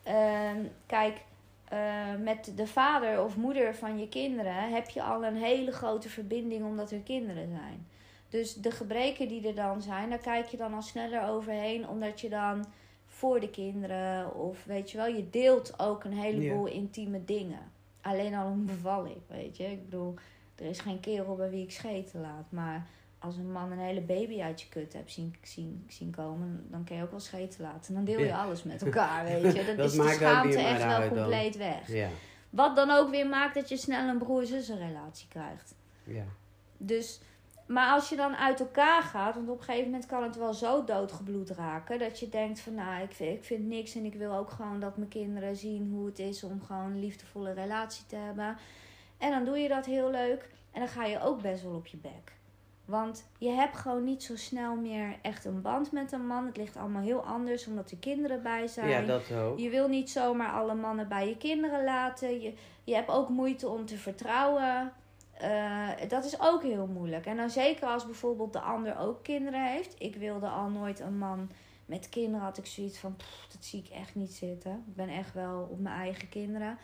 Ehm, 0.04 0.58
kijk, 0.86 1.18
eh, 1.68 1.80
met 2.20 2.52
de 2.56 2.68
vader 2.68 3.24
of 3.24 3.36
moeder 3.36 3.76
van 3.76 4.00
je 4.00 4.10
kinderen 4.10 4.70
heb 4.74 4.90
je 4.90 5.04
al 5.04 5.26
een 5.26 5.36
hele 5.36 5.72
grote 5.72 6.10
verbinding 6.10 6.66
omdat 6.66 6.92
er 6.92 7.00
kinderen 7.00 7.50
zijn. 7.50 7.88
Dus 8.30 8.54
de 8.54 8.72
gebreken 8.72 9.28
die 9.28 9.48
er 9.48 9.56
dan 9.56 9.82
zijn, 9.82 10.10
daar 10.10 10.18
kijk 10.20 10.46
je 10.48 10.58
dan 10.58 10.74
al 10.74 10.82
sneller 10.82 11.30
overheen, 11.30 11.88
omdat 11.88 12.22
je 12.22 12.30
dan 12.30 12.66
voor 13.22 13.40
de 13.40 13.50
kinderen 13.50 14.36
of 14.36 14.64
weet 14.66 14.92
je 14.92 14.98
wel, 14.98 15.08
je 15.08 15.30
deelt 15.30 15.80
ook 15.80 16.04
een 16.04 16.14
heleboel 16.14 16.66
intieme 16.66 17.26
dingen. 17.26 17.72
Alleen 18.02 18.34
al 18.36 18.48
een 18.48 18.66
bevalling, 18.66 19.18
weet 19.28 19.58
je. 19.58 19.64
Ik 19.64 19.84
bedoel, 19.84 20.14
er 20.56 20.66
is 20.66 20.80
geen 20.80 21.00
kerel 21.00 21.36
bij 21.36 21.50
wie 21.50 21.64
ik 21.64 21.72
scheten 21.72 22.22
laat, 22.22 22.52
maar 22.52 22.88
als 23.20 23.38
een 23.38 23.52
man 23.52 23.72
een 23.72 23.80
hele 23.80 24.02
baby 24.02 24.42
uit 24.42 24.62
je 24.62 24.70
kut 24.70 24.94
hebt 24.94 25.12
zien, 25.12 25.36
zien, 25.42 25.86
zien 25.88 26.12
komen, 26.12 26.66
dan 26.70 26.84
kun 26.84 26.96
je 26.96 27.04
ook 27.04 27.12
wel 27.12 27.20
scheten 27.20 27.62
laten. 27.62 27.94
Dan 27.94 28.04
deel 28.06 28.20
je 28.20 28.36
alles 28.36 28.64
met 28.64 28.82
elkaar, 28.82 29.24
weet 29.26 29.56
je. 29.56 29.66
Dan 29.68 29.76
Dat 29.76 29.92
is 29.92 29.98
de 29.98 30.10
schaamte 30.10 30.60
echt 30.60 30.84
wel 30.84 30.92
uit 30.92 31.10
dan. 31.14 31.18
compleet 31.18 31.58
weg. 31.58 31.90
Wat 32.50 32.76
dan 32.76 32.90
ook 32.90 33.10
weer 33.10 33.28
maakt 33.28 33.56
dat 33.56 33.70
je 33.70 33.78
snel 33.78 34.08
een 34.08 34.18
broer-zussen 34.18 34.78
relatie 34.78 35.28
krijgt. 35.28 35.76
ja. 36.04 36.26
Dus, 36.78 37.22
maar 37.72 37.94
als 37.94 38.10
je 38.10 38.16
dan 38.16 38.36
uit 38.36 38.60
elkaar 38.60 39.02
gaat, 39.02 39.36
want 39.36 39.50
op 39.50 39.58
een 39.58 39.64
gegeven 39.64 39.86
moment 39.86 40.06
kan 40.06 40.24
het 40.24 40.36
wel 40.36 40.54
zo 40.54 40.84
doodgebloed 40.84 41.50
raken, 41.50 42.00
dat 42.00 42.20
je 42.20 42.30
denkt 42.30 42.60
van 42.60 42.76
nou, 42.76 43.04
ik 43.04 43.12
vind, 43.12 43.38
ik 43.38 43.44
vind 43.44 43.68
niks 43.68 43.96
en 43.96 44.06
ik 44.06 44.14
wil 44.14 44.34
ook 44.34 44.50
gewoon 44.50 44.80
dat 44.80 44.98
mijn 44.98 45.10
kinderen 45.10 45.56
zien 45.56 45.92
hoe 45.92 46.06
het 46.06 46.20
is 46.20 46.44
om 46.44 46.62
gewoon 46.62 46.86
een 46.86 47.00
liefdevolle 47.00 47.54
relatie 47.54 48.06
te 48.06 48.16
hebben. 48.16 48.58
En 49.18 49.32
dan 49.32 49.46
doe 49.46 49.58
je 49.58 49.68
dat 49.68 49.86
heel 49.86 50.12
leuk 50.12 50.50
en 50.72 50.80
dan 50.80 50.90
ga 50.90 51.06
je 51.06 51.22
ook 51.22 51.42
best 51.42 51.64
wel 51.64 51.76
op 51.76 51.88
je 51.88 51.98
bek. 51.98 52.40
Want 52.86 53.30
je 53.38 53.50
hebt 53.50 53.78
gewoon 53.78 54.04
niet 54.04 54.24
zo 54.24 54.36
snel 54.36 54.76
meer 54.76 55.16
echt 55.22 55.46
een 55.46 55.62
band 55.62 55.92
met 55.92 56.12
een 56.12 56.28
man. 56.28 56.46
Het 56.46 56.58
ligt 56.58 56.78
allemaal 56.78 57.02
heel 57.02 57.26
anders 57.26 57.68
omdat 57.68 57.92
er 57.92 57.98
kinderen 57.98 58.44
bij 58.44 58.68
zijn. 58.68 58.90
ja, 58.90 59.02
dat 59.02 59.32
ook. 59.32 59.60
Je 59.60 59.70
wil 59.70 59.88
niet 59.88 60.10
zomaar 60.10 60.52
alle 60.52 60.76
mannen 60.76 61.08
bij 61.08 61.28
je 61.28 61.38
kinderen 61.38 61.84
laten. 61.84 62.42
Je, 62.42 62.54
je 62.84 62.96
hebt 62.96 63.10
ook 63.10 63.30
moeite 63.30 63.68
om 63.68 63.86
te 63.86 63.98
vertrouwen. 63.98 64.94
Eh, 65.42 65.90
dat 66.08 66.26
is 66.26 66.40
ook 66.40 66.64
heel 66.64 66.88
moeilijk. 66.88 67.26
En 67.26 67.38
dan 67.38 67.50
zeker 67.50 67.88
als 67.88 68.06
bijvoorbeeld 68.06 68.54
de 68.54 68.60
ander 68.60 68.98
ook 68.98 69.24
kinderen 69.24 69.66
heeft. 69.66 69.96
Ik 69.98 70.16
wilde 70.16 70.48
al 70.48 70.70
nooit 70.70 71.00
een 71.00 71.18
man 71.18 71.50
met 71.86 72.10
kinderen. 72.10 72.46
Had 72.46 72.58
ik 72.58 72.66
zoiets 72.66 72.98
van, 72.98 73.16
"Pff, 73.16 73.48
dat 73.52 73.66
zie 73.66 73.84
ik 73.84 73.90
echt 73.90 74.16
niet 74.16 74.34
zitten. 74.34 74.72
Ik 74.88 74.96
ben 74.96 75.10
echt 75.10 75.34
wel 75.34 75.68
op 75.72 75.80
mijn 75.80 75.96
eigen 75.96 76.30
kinderen. 76.30 76.78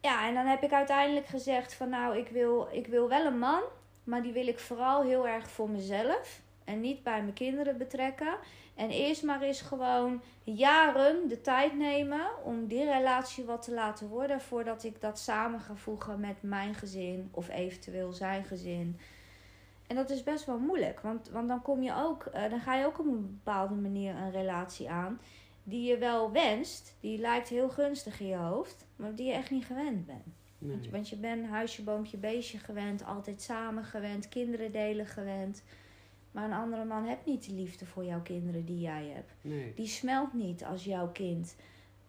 Ja, 0.00 0.26
en 0.28 0.34
dan 0.34 0.46
heb 0.46 0.62
ik 0.62 0.72
uiteindelijk 0.72 1.26
gezegd 1.26 1.74
van 1.74 1.88
nou, 1.88 2.16
ik 2.16 2.28
wil, 2.28 2.68
ik 2.70 2.86
wil 2.86 3.08
wel 3.08 3.26
een 3.26 3.38
man. 3.38 3.62
Maar 4.04 4.22
die 4.22 4.32
wil 4.32 4.46
ik 4.46 4.58
vooral 4.58 5.02
heel 5.02 5.28
erg 5.28 5.50
voor 5.50 5.70
mezelf. 5.70 6.40
En 6.68 6.80
niet 6.80 7.02
bij 7.02 7.22
mijn 7.22 7.32
kinderen 7.32 7.78
betrekken. 7.78 8.36
En 8.74 8.90
eerst 8.90 9.22
maar 9.22 9.42
eens 9.42 9.60
gewoon 9.60 10.22
jaren 10.44 11.28
de 11.28 11.40
tijd 11.40 11.76
nemen 11.76 12.26
om 12.44 12.66
die 12.66 12.84
relatie 12.84 13.44
wat 13.44 13.62
te 13.62 13.74
laten 13.74 14.08
worden. 14.08 14.40
Voordat 14.40 14.84
ik 14.84 15.00
dat 15.00 15.18
samen 15.18 15.60
ga 15.60 15.74
voegen 15.74 16.20
met 16.20 16.36
mijn 16.42 16.74
gezin 16.74 17.28
of 17.30 17.48
eventueel 17.48 18.12
zijn 18.12 18.44
gezin. 18.44 18.98
En 19.86 19.96
dat 19.96 20.10
is 20.10 20.22
best 20.22 20.44
wel 20.44 20.58
moeilijk. 20.58 21.00
Want, 21.00 21.28
want 21.28 21.48
dan 21.48 21.62
kom 21.62 21.82
je 21.82 21.94
ook, 21.94 22.24
eh, 22.24 22.50
dan 22.50 22.60
ga 22.60 22.74
je 22.74 22.86
ook 22.86 22.98
op 22.98 23.06
een 23.06 23.40
bepaalde 23.42 23.74
manier 23.74 24.14
een 24.14 24.30
relatie 24.30 24.90
aan. 24.90 25.20
Die 25.62 25.88
je 25.88 25.98
wel 25.98 26.32
wenst. 26.32 26.96
Die 27.00 27.18
lijkt 27.18 27.48
heel 27.48 27.68
gunstig 27.68 28.20
in 28.20 28.26
je 28.26 28.36
hoofd. 28.36 28.86
Maar 28.96 29.14
die 29.14 29.26
je 29.26 29.32
echt 29.32 29.50
niet 29.50 29.64
gewend 29.64 30.06
bent. 30.06 30.36
Want, 30.58 30.88
want 30.90 31.08
je 31.08 31.16
bent 31.16 31.46
huisje, 31.46 31.82
boompje, 31.82 32.16
beestje 32.16 32.58
gewend. 32.58 33.04
Altijd 33.04 33.42
samen 33.42 33.84
gewend. 33.84 34.28
Kinderen 34.28 34.72
delen 34.72 35.06
gewend. 35.06 35.62
Maar 36.30 36.44
een 36.44 36.52
andere 36.52 36.84
man 36.84 37.04
heeft 37.04 37.24
niet 37.24 37.46
de 37.48 37.52
liefde 37.54 37.86
voor 37.86 38.04
jouw 38.04 38.22
kinderen 38.22 38.64
die 38.64 38.80
jij 38.80 39.10
hebt. 39.14 39.32
Nee. 39.40 39.72
Die 39.74 39.86
smelt 39.86 40.32
niet 40.32 40.64
als 40.64 40.84
jouw 40.84 41.08
kind 41.12 41.54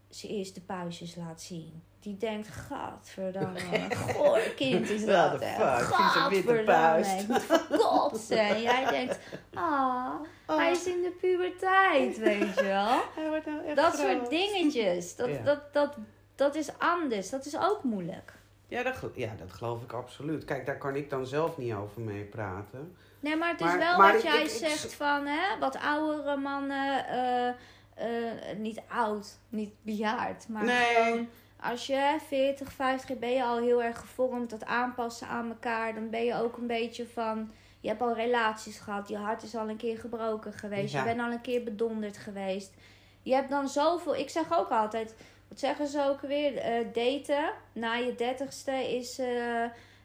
zijn 0.10 0.32
eerste 0.32 0.62
puistjes 0.62 1.16
laat 1.16 1.42
zien. 1.42 1.84
Die 2.00 2.18
denkt, 2.18 2.48
gadverdamme, 2.48 3.60
goor 4.14 4.40
kind 4.56 4.90
is 4.90 5.06
dat, 5.06 5.44
Gadverdamme, 5.44 7.26
moet 7.28 7.42
verkotsen. 7.44 8.40
En 8.40 8.62
jij 8.72 8.90
denkt, 8.90 9.20
ah, 9.54 10.14
hij 10.48 10.72
is 10.72 10.88
in 10.88 11.02
de 11.02 11.12
puberteit, 11.22 12.18
weet 12.18 12.56
je 12.56 12.64
wel. 12.64 13.02
Hij 13.16 13.30
wordt 13.30 13.46
nou 13.46 13.66
echt 13.66 13.76
Dat 13.76 13.94
groot. 13.94 14.18
soort 14.18 14.30
dingetjes, 14.30 15.16
dat, 15.16 15.30
Ja. 15.30 15.42
dat, 15.44 15.74
dat, 15.74 15.96
dat 16.36 16.56
is 16.56 16.70
anders. 16.78 17.30
Dat 17.30 17.46
is 17.46 17.58
ook 17.58 17.84
moeilijk. 17.84 18.34
Ja 18.68 18.84
dat, 18.84 18.96
ja, 19.16 19.36
dat 19.40 19.52
geloof 19.52 19.84
ik 19.84 19.94
absoluut. 19.94 20.46
Kijk, 20.46 20.66
daar 20.66 20.78
kan 20.78 20.96
ik 20.96 21.10
dan 21.10 21.26
zelf 21.28 21.58
niet 21.58 21.74
over 21.74 22.02
mee 22.02 22.24
praten. 22.24 22.96
Nee, 23.20 23.36
maar 23.36 23.50
het 23.52 23.60
is 23.60 23.66
Maar- 23.66 23.78
wel 23.78 23.98
maar 23.98 24.12
wat 24.14 24.24
ik- 24.24 24.30
jij 24.30 24.38
ik- 24.44 24.50
ik- 24.50 24.58
zegt 24.58 24.94
van, 24.94 25.26
hè, 25.28 25.60
wat 25.60 25.78
oudere 25.78 26.38
mannen, 26.38 27.08
eh, 27.08 27.48
eh, 27.48 28.58
niet 28.58 28.82
oud, 28.90 29.38
niet 29.50 29.74
bejaard, 29.82 30.48
maar 30.48 30.64
Nee. 30.66 30.76
gewoon, 30.96 31.30
als 31.62 31.88
je 31.88 31.94
hè, 31.96 32.20
40, 32.28 32.72
50 32.72 33.18
ben 33.20 33.32
je 33.32 33.44
al 33.44 33.58
heel 33.60 33.84
erg 33.84 34.00
gevormd, 34.00 34.50
dat 34.50 34.66
aanpassen 34.66 35.28
aan 35.28 35.50
elkaar, 35.50 35.94
dan 35.94 36.10
ben 36.10 36.26
je 36.26 36.36
ook 36.36 36.58
een 36.58 36.68
beetje 36.68 37.08
van, 37.08 37.52
je 37.80 37.88
hebt 37.88 38.02
al 38.02 38.14
relaties 38.14 38.80
gehad, 38.80 39.10
je 39.10 39.18
hart 39.18 39.44
is 39.44 39.56
al 39.56 39.70
een 39.70 39.78
keer 39.78 39.98
gebroken 39.98 40.54
geweest, 40.54 40.94
Ja. 40.94 41.00
je 41.00 41.06
bent 41.06 41.20
al 41.22 41.32
een 41.32 41.42
keer 41.42 41.64
bedonderd 41.64 42.18
geweest. 42.18 42.74
Je 43.22 43.34
hebt 43.34 43.50
dan 43.50 43.70
zoveel, 43.70 44.16
ik 44.16 44.30
zeg 44.30 44.58
ook 44.58 44.70
altijd, 44.70 45.16
wat 45.48 45.60
zeggen 45.60 45.88
ze 45.88 46.04
ook 46.10 46.22
weer, 46.22 46.58
eh, 46.58 46.86
daten 46.94 47.52
na 47.74 47.94
je 47.96 48.16
dertigste 48.16 48.96
is... 48.96 49.20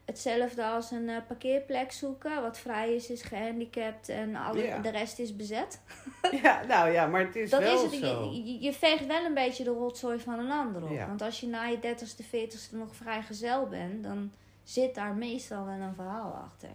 hetzelfde 0.04 0.64
als 0.64 0.90
een 0.90 1.08
eh, 1.08 1.16
parkeerplek 1.26 1.92
zoeken. 1.92 2.42
Wat 2.42 2.58
vrij 2.58 2.94
is, 2.94 3.10
is 3.10 3.22
gehandicapt 3.22 4.08
en 4.08 4.36
alle, 4.36 4.62
Ja. 4.62 4.78
de 4.78 4.90
rest 4.90 5.18
is 5.18 5.36
bezet. 5.36 5.80
ja, 6.42 6.64
nou 6.68 6.90
ja, 6.90 7.06
maar 7.06 7.20
het 7.20 7.36
is 7.36 7.50
Dat 7.50 7.60
wel 7.62 7.84
is 7.84 7.90
het. 7.92 8.00
zo. 8.04 8.30
Je, 8.32 8.44
je, 8.44 8.60
je 8.60 8.72
veegt 8.72 9.06
wel 9.06 9.24
een 9.24 9.34
beetje 9.34 9.64
de 9.64 9.70
rotzooi 9.70 10.20
van 10.20 10.38
een 10.38 10.50
ander 10.50 10.82
op. 10.82 10.90
Ja. 10.90 11.06
Want 11.06 11.22
als 11.22 11.40
je 11.40 11.46
na 11.46 11.64
je 11.64 11.78
dertigste, 11.78 12.22
veertigste 12.22 12.76
nog 12.76 12.94
vrijgezel 12.94 13.66
bent, 13.66 14.02
dan 14.02 14.32
zit 14.62 14.94
daar 14.94 15.14
meestal 15.14 15.64
wel 15.64 15.74
een 15.74 15.94
verhaal 15.94 16.32
achter. 16.32 16.68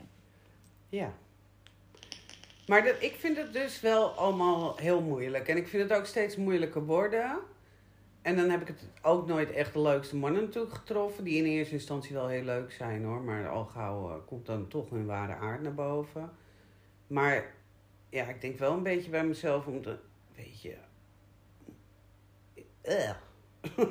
Ja. 0.89 1.13
Maar 2.67 2.83
dat, 2.83 2.95
ik 2.99 3.15
vind 3.15 3.37
het 3.37 3.53
dus 3.53 3.81
wel 3.81 4.09
allemaal 4.09 4.75
heel 4.77 5.01
moeilijk. 5.01 5.47
En 5.47 5.57
ik 5.57 5.67
vind 5.67 5.89
het 5.89 5.99
ook 5.99 6.05
steeds 6.05 6.35
moeilijker 6.35 6.85
worden. 6.85 7.37
En 8.21 8.36
dan 8.36 8.49
heb 8.49 8.62
ik 8.62 8.67
het 8.67 8.88
ook 9.01 9.27
nooit 9.27 9.51
echt 9.51 9.73
de 9.73 9.82
leukste 9.82 10.15
mannen 10.15 10.41
natuurlijk 10.43 10.73
getroffen. 10.73 11.23
Die 11.23 11.38
in 11.38 11.45
eerste 11.45 11.73
instantie 11.73 12.15
wel 12.15 12.27
heel 12.27 12.43
leuk 12.43 12.71
zijn 12.71 13.03
hoor. 13.03 13.21
Maar 13.21 13.49
al 13.49 13.65
gauw 13.65 14.10
eh, 14.10 14.15
komt 14.25 14.45
dan 14.45 14.67
toch 14.67 14.89
hun 14.89 15.05
ware 15.05 15.36
aard 15.36 15.62
naar 15.62 15.73
boven. 15.73 16.32
Maar 17.08 17.53
ja, 18.10 18.25
ik 18.25 18.41
denk 18.41 18.58
wel 18.58 18.73
een 18.73 18.84
beetje 18.84 19.10
bij 19.10 19.25
mezelf 19.25 19.67
om 19.67 19.82
te... 19.82 19.97
Weet 20.36 20.62
je... 20.62 20.75
eh. 22.82 23.12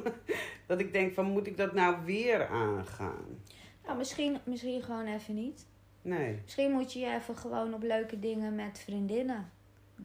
dat 0.66 0.80
ik 0.80 0.92
denk 0.92 1.14
van, 1.14 1.24
moet 1.24 1.46
ik 1.46 1.56
dat 1.56 1.72
nou 1.72 2.04
weer 2.04 2.46
aangaan? 2.46 3.42
Nou, 3.84 3.98
misschien, 3.98 4.38
misschien 4.44 4.82
gewoon 4.82 5.06
even 5.06 5.34
niet. 5.34 5.66
Nee. 6.02 6.40
Misschien 6.42 6.70
moet 6.70 6.92
je 6.92 6.98
je 6.98 7.14
even 7.14 7.36
gewoon 7.36 7.74
op 7.74 7.82
leuke 7.82 8.18
dingen 8.18 8.54
met 8.54 8.78
vriendinnen. 8.78 9.50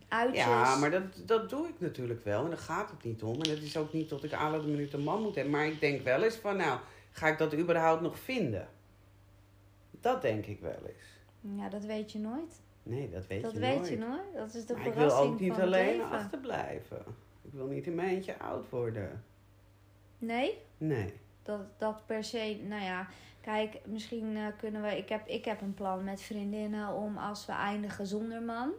Uitjes. 0.07 0.43
Ja, 0.43 0.75
maar 0.75 0.91
dat, 0.91 1.03
dat 1.25 1.49
doe 1.49 1.67
ik 1.67 1.79
natuurlijk 1.79 2.23
wel. 2.23 2.43
En 2.43 2.49
daar 2.49 2.59
gaat 2.59 2.89
het 2.89 3.03
niet 3.03 3.23
om. 3.23 3.41
En 3.41 3.49
het 3.49 3.61
is 3.61 3.77
ook 3.77 3.93
niet 3.93 4.09
dat 4.09 4.23
ik 4.23 4.33
alle 4.33 4.63
minuten 4.63 4.99
een 4.99 5.05
man 5.05 5.21
moet 5.21 5.35
hebben. 5.35 5.53
Maar 5.53 5.65
ik 5.65 5.79
denk 5.79 6.01
wel 6.01 6.23
eens 6.23 6.35
van, 6.35 6.57
nou, 6.57 6.79
ga 7.11 7.27
ik 7.27 7.37
dat 7.37 7.55
überhaupt 7.55 8.01
nog 8.01 8.19
vinden? 8.19 8.67
Dat 9.91 10.21
denk 10.21 10.45
ik 10.45 10.59
wel 10.59 10.79
eens. 10.85 11.21
Ja, 11.59 11.69
dat 11.69 11.85
weet 11.85 12.11
je 12.11 12.19
nooit. 12.19 12.61
Nee, 12.83 13.09
dat 13.09 13.27
weet 13.27 13.41
dat 13.41 13.51
je 13.51 13.59
weet 13.59 13.75
nooit. 13.77 13.89
je 13.89 13.97
nooit. 13.97 14.33
Dat 14.35 14.53
is 14.53 14.65
de 14.65 14.73
maar 14.73 14.85
ik 14.85 14.93
wil 14.93 15.01
verrassing 15.09 15.33
ook 15.33 15.39
niet 15.39 15.59
alleen 15.59 16.01
achterblijven. 16.01 17.03
Ik 17.41 17.51
wil 17.53 17.67
niet 17.67 17.85
in 17.85 17.95
mijn 17.95 18.09
eentje 18.09 18.39
oud 18.39 18.69
worden. 18.69 19.23
Nee, 20.17 20.57
Nee. 20.77 21.13
dat, 21.43 21.59
dat 21.77 22.05
per 22.05 22.23
se. 22.23 22.59
Nou 22.67 22.81
ja, 22.83 23.07
kijk, 23.41 23.79
misschien 23.85 24.37
eh, 24.37 24.45
kunnen 24.57 24.81
we. 24.81 24.97
Ik 24.97 25.09
heb, 25.09 25.27
ik 25.27 25.45
heb 25.45 25.61
een 25.61 25.73
plan 25.73 26.03
met 26.03 26.21
vriendinnen 26.21 26.93
om 26.93 27.17
als 27.17 27.45
we 27.45 27.51
eindigen 27.51 28.07
zonder 28.07 28.41
man. 28.41 28.71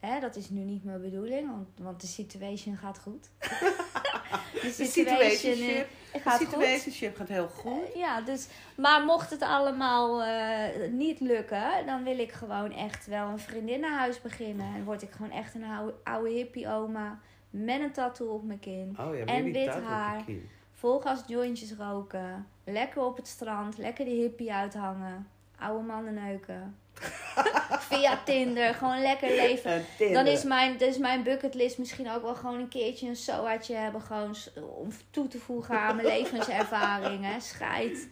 Hè, 0.00 0.20
dat 0.20 0.36
is 0.36 0.50
nu 0.50 0.60
niet 0.60 0.84
mijn 0.84 1.00
bedoeling, 1.00 1.50
want, 1.50 1.68
want 1.78 2.00
de 2.00 2.06
situation 2.06 2.76
gaat 2.76 2.98
goed. 2.98 3.28
de 3.38 4.74
De 4.76 4.84
situation 4.84 5.52
eh, 5.68 5.82
de 6.12 6.18
gaat 6.20 6.38
goed. 6.38 6.46
situationship 6.48 7.16
gaat 7.16 7.28
heel 7.28 7.48
goed. 7.48 7.94
Ja, 7.94 8.20
dus, 8.20 8.46
maar 8.76 9.04
mocht 9.04 9.30
het 9.30 9.42
allemaal 9.42 10.22
eh, 10.22 10.90
niet 10.90 11.20
lukken, 11.20 11.86
dan 11.86 12.04
wil 12.04 12.18
ik 12.18 12.32
gewoon 12.32 12.72
echt 12.72 13.06
wel 13.06 13.28
een 13.28 13.38
vriendinnenhuis 13.38 14.20
beginnen. 14.20 14.74
En 14.74 14.84
word 14.84 15.02
ik 15.02 15.10
gewoon 15.10 15.30
echt 15.32 15.54
een 15.54 15.64
oude, 15.64 15.94
oude 16.04 16.30
hippie 16.30 16.68
oma 16.68 17.20
met 17.50 17.80
een 17.80 17.92
tattoo 17.92 18.28
op 18.28 18.44
mijn 18.44 18.58
kin. 18.60 18.96
Oh 19.00 19.16
ja, 19.16 19.24
En 19.24 19.44
wit 19.52 19.68
haar. 19.68 20.24
Volgas 20.72 21.22
jointjes 21.26 21.72
roken. 21.72 22.46
Lekker 22.64 23.02
op 23.02 23.16
het 23.16 23.26
strand. 23.28 23.78
Lekker 23.78 24.04
de 24.04 24.10
hippie 24.10 24.52
uithangen. 24.52 25.28
Oude 25.58 25.84
mannen 25.86 26.14
neuken. 26.14 26.76
Via 27.70 28.20
Tinder. 28.24 28.74
Gewoon 28.74 29.02
lekker 29.02 29.28
leven. 29.28 29.84
Dan 30.12 30.26
is 30.26 30.42
mijn, 30.44 30.76
dus 30.76 30.98
mijn 30.98 31.22
bucketlist 31.22 31.78
misschien 31.78 32.10
ook 32.10 32.22
wel 32.22 32.34
gewoon 32.34 32.58
een 32.60 32.68
keertje 32.68 33.08
een 33.08 33.16
soaatje 33.16 33.74
hebben. 33.74 34.00
Gewoon 34.00 34.34
om 34.78 34.88
toe 35.10 35.28
te 35.28 35.38
voegen 35.38 35.78
aan 35.80 35.96
mijn 35.96 36.08
levenservaring. 36.18 37.24
Hè. 37.24 37.40
Scheid. 37.40 38.08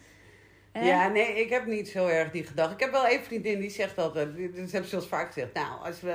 Ja, 0.81 1.07
nee, 1.07 1.39
ik 1.41 1.49
heb 1.49 1.65
niet 1.65 1.89
zo 1.89 2.07
erg 2.07 2.31
die 2.31 2.43
gedachte. 2.43 2.73
Ik 2.73 2.79
heb 2.79 2.91
wel 2.91 3.05
één 3.07 3.23
vriendin 3.23 3.59
die 3.59 3.69
zegt 3.69 3.97
altijd, 3.97 4.35
die- 4.35 4.51
dat 4.51 4.71
heb 4.71 4.83
ze 4.83 4.89
zelfs 4.89 5.07
vaak 5.07 5.27
gezegd. 5.27 5.53
Nou, 5.53 5.85
als 5.85 6.01
we, 6.01 6.13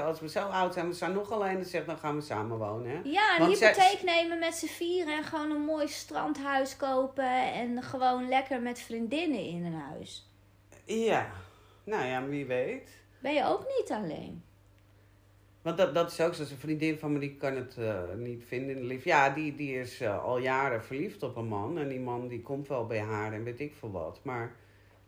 als 0.00 0.20
we 0.20 0.28
zo 0.28 0.40
oud 0.40 0.74
zijn, 0.74 0.88
we 0.88 0.94
zijn 0.94 1.12
nog 1.12 1.30
alleen, 1.32 1.54
dan 1.54 1.64
zegt 1.64 1.86
dan 1.86 1.98
gaan 1.98 2.16
we 2.16 2.22
samen 2.22 2.58
wonen. 2.58 2.90
Hè? 2.90 2.98
Ja, 3.04 3.34
een 3.38 3.44
Want 3.46 3.58
zij- 3.58 3.68
hypotheek 3.72 4.02
nemen 4.02 4.38
met 4.38 4.54
z'n 4.54 4.66
vieren 4.66 5.16
en 5.16 5.24
gewoon 5.24 5.50
een 5.50 5.64
mooi 5.64 5.88
strandhuis 5.88 6.76
kopen. 6.76 7.52
En 7.52 7.82
gewoon 7.82 8.28
lekker 8.28 8.60
met 8.60 8.80
vriendinnen 8.80 9.40
in 9.44 9.64
een 9.64 9.80
huis. 9.90 10.30
Ja, 10.84 11.26
nou 11.88 12.06
ja, 12.06 12.26
wie 12.26 12.46
weet. 12.46 12.90
Ben 13.18 13.34
je 13.34 13.44
ook 13.44 13.66
niet 13.78 13.90
alleen. 13.90 14.42
Want 15.62 15.76
dat, 15.76 15.94
dat 15.94 16.10
is 16.10 16.20
ook 16.20 16.34
zo. 16.34 16.42
Een 16.42 16.48
vriendin 16.48 16.98
van 16.98 17.12
me 17.12 17.18
die 17.18 17.36
kan 17.36 17.56
het 17.56 17.76
eh, 17.76 18.02
niet 18.16 18.44
vinden 18.46 18.76
in 18.76 18.80
de 18.80 18.86
liefde. 18.86 19.08
Ja, 19.08 19.30
die, 19.30 19.54
die 19.54 19.80
is 19.80 20.00
eh, 20.00 20.24
al 20.24 20.38
jaren 20.38 20.84
verliefd 20.84 21.22
op 21.22 21.36
een 21.36 21.48
man. 21.48 21.78
En 21.78 21.88
die 21.88 22.00
man 22.00 22.28
die 22.28 22.42
komt 22.42 22.68
wel 22.68 22.86
bij 22.86 23.00
haar 23.00 23.32
en 23.32 23.44
weet 23.44 23.60
ik 23.60 23.74
veel 23.74 23.90
wat. 23.90 24.20
Maar 24.22 24.54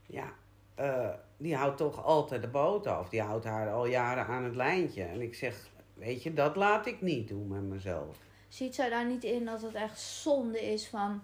ja, 0.06 0.32
eh, 0.74 1.08
die 1.36 1.56
houdt 1.56 1.76
toch 1.76 2.04
altijd 2.04 2.42
de 2.42 2.48
boot 2.48 2.86
af. 2.86 3.08
Die 3.08 3.22
houdt 3.22 3.44
haar 3.44 3.70
al 3.70 3.86
jaren 3.86 4.26
aan 4.26 4.44
het 4.44 4.56
lijntje. 4.56 5.02
En 5.02 5.20
ik 5.20 5.34
zeg, 5.34 5.68
weet 5.94 6.22
je, 6.22 6.34
dat 6.34 6.56
laat 6.56 6.86
ik 6.86 7.00
niet 7.00 7.28
doen 7.28 7.48
met 7.48 7.62
mezelf. 7.62 8.16
Ziet 8.48 8.74
zij 8.74 8.88
daar 8.88 9.06
niet 9.06 9.24
in 9.24 9.44
dat 9.44 9.62
het 9.62 9.74
echt 9.74 10.00
zonde 10.00 10.60
is 10.60 10.88
van... 10.88 11.22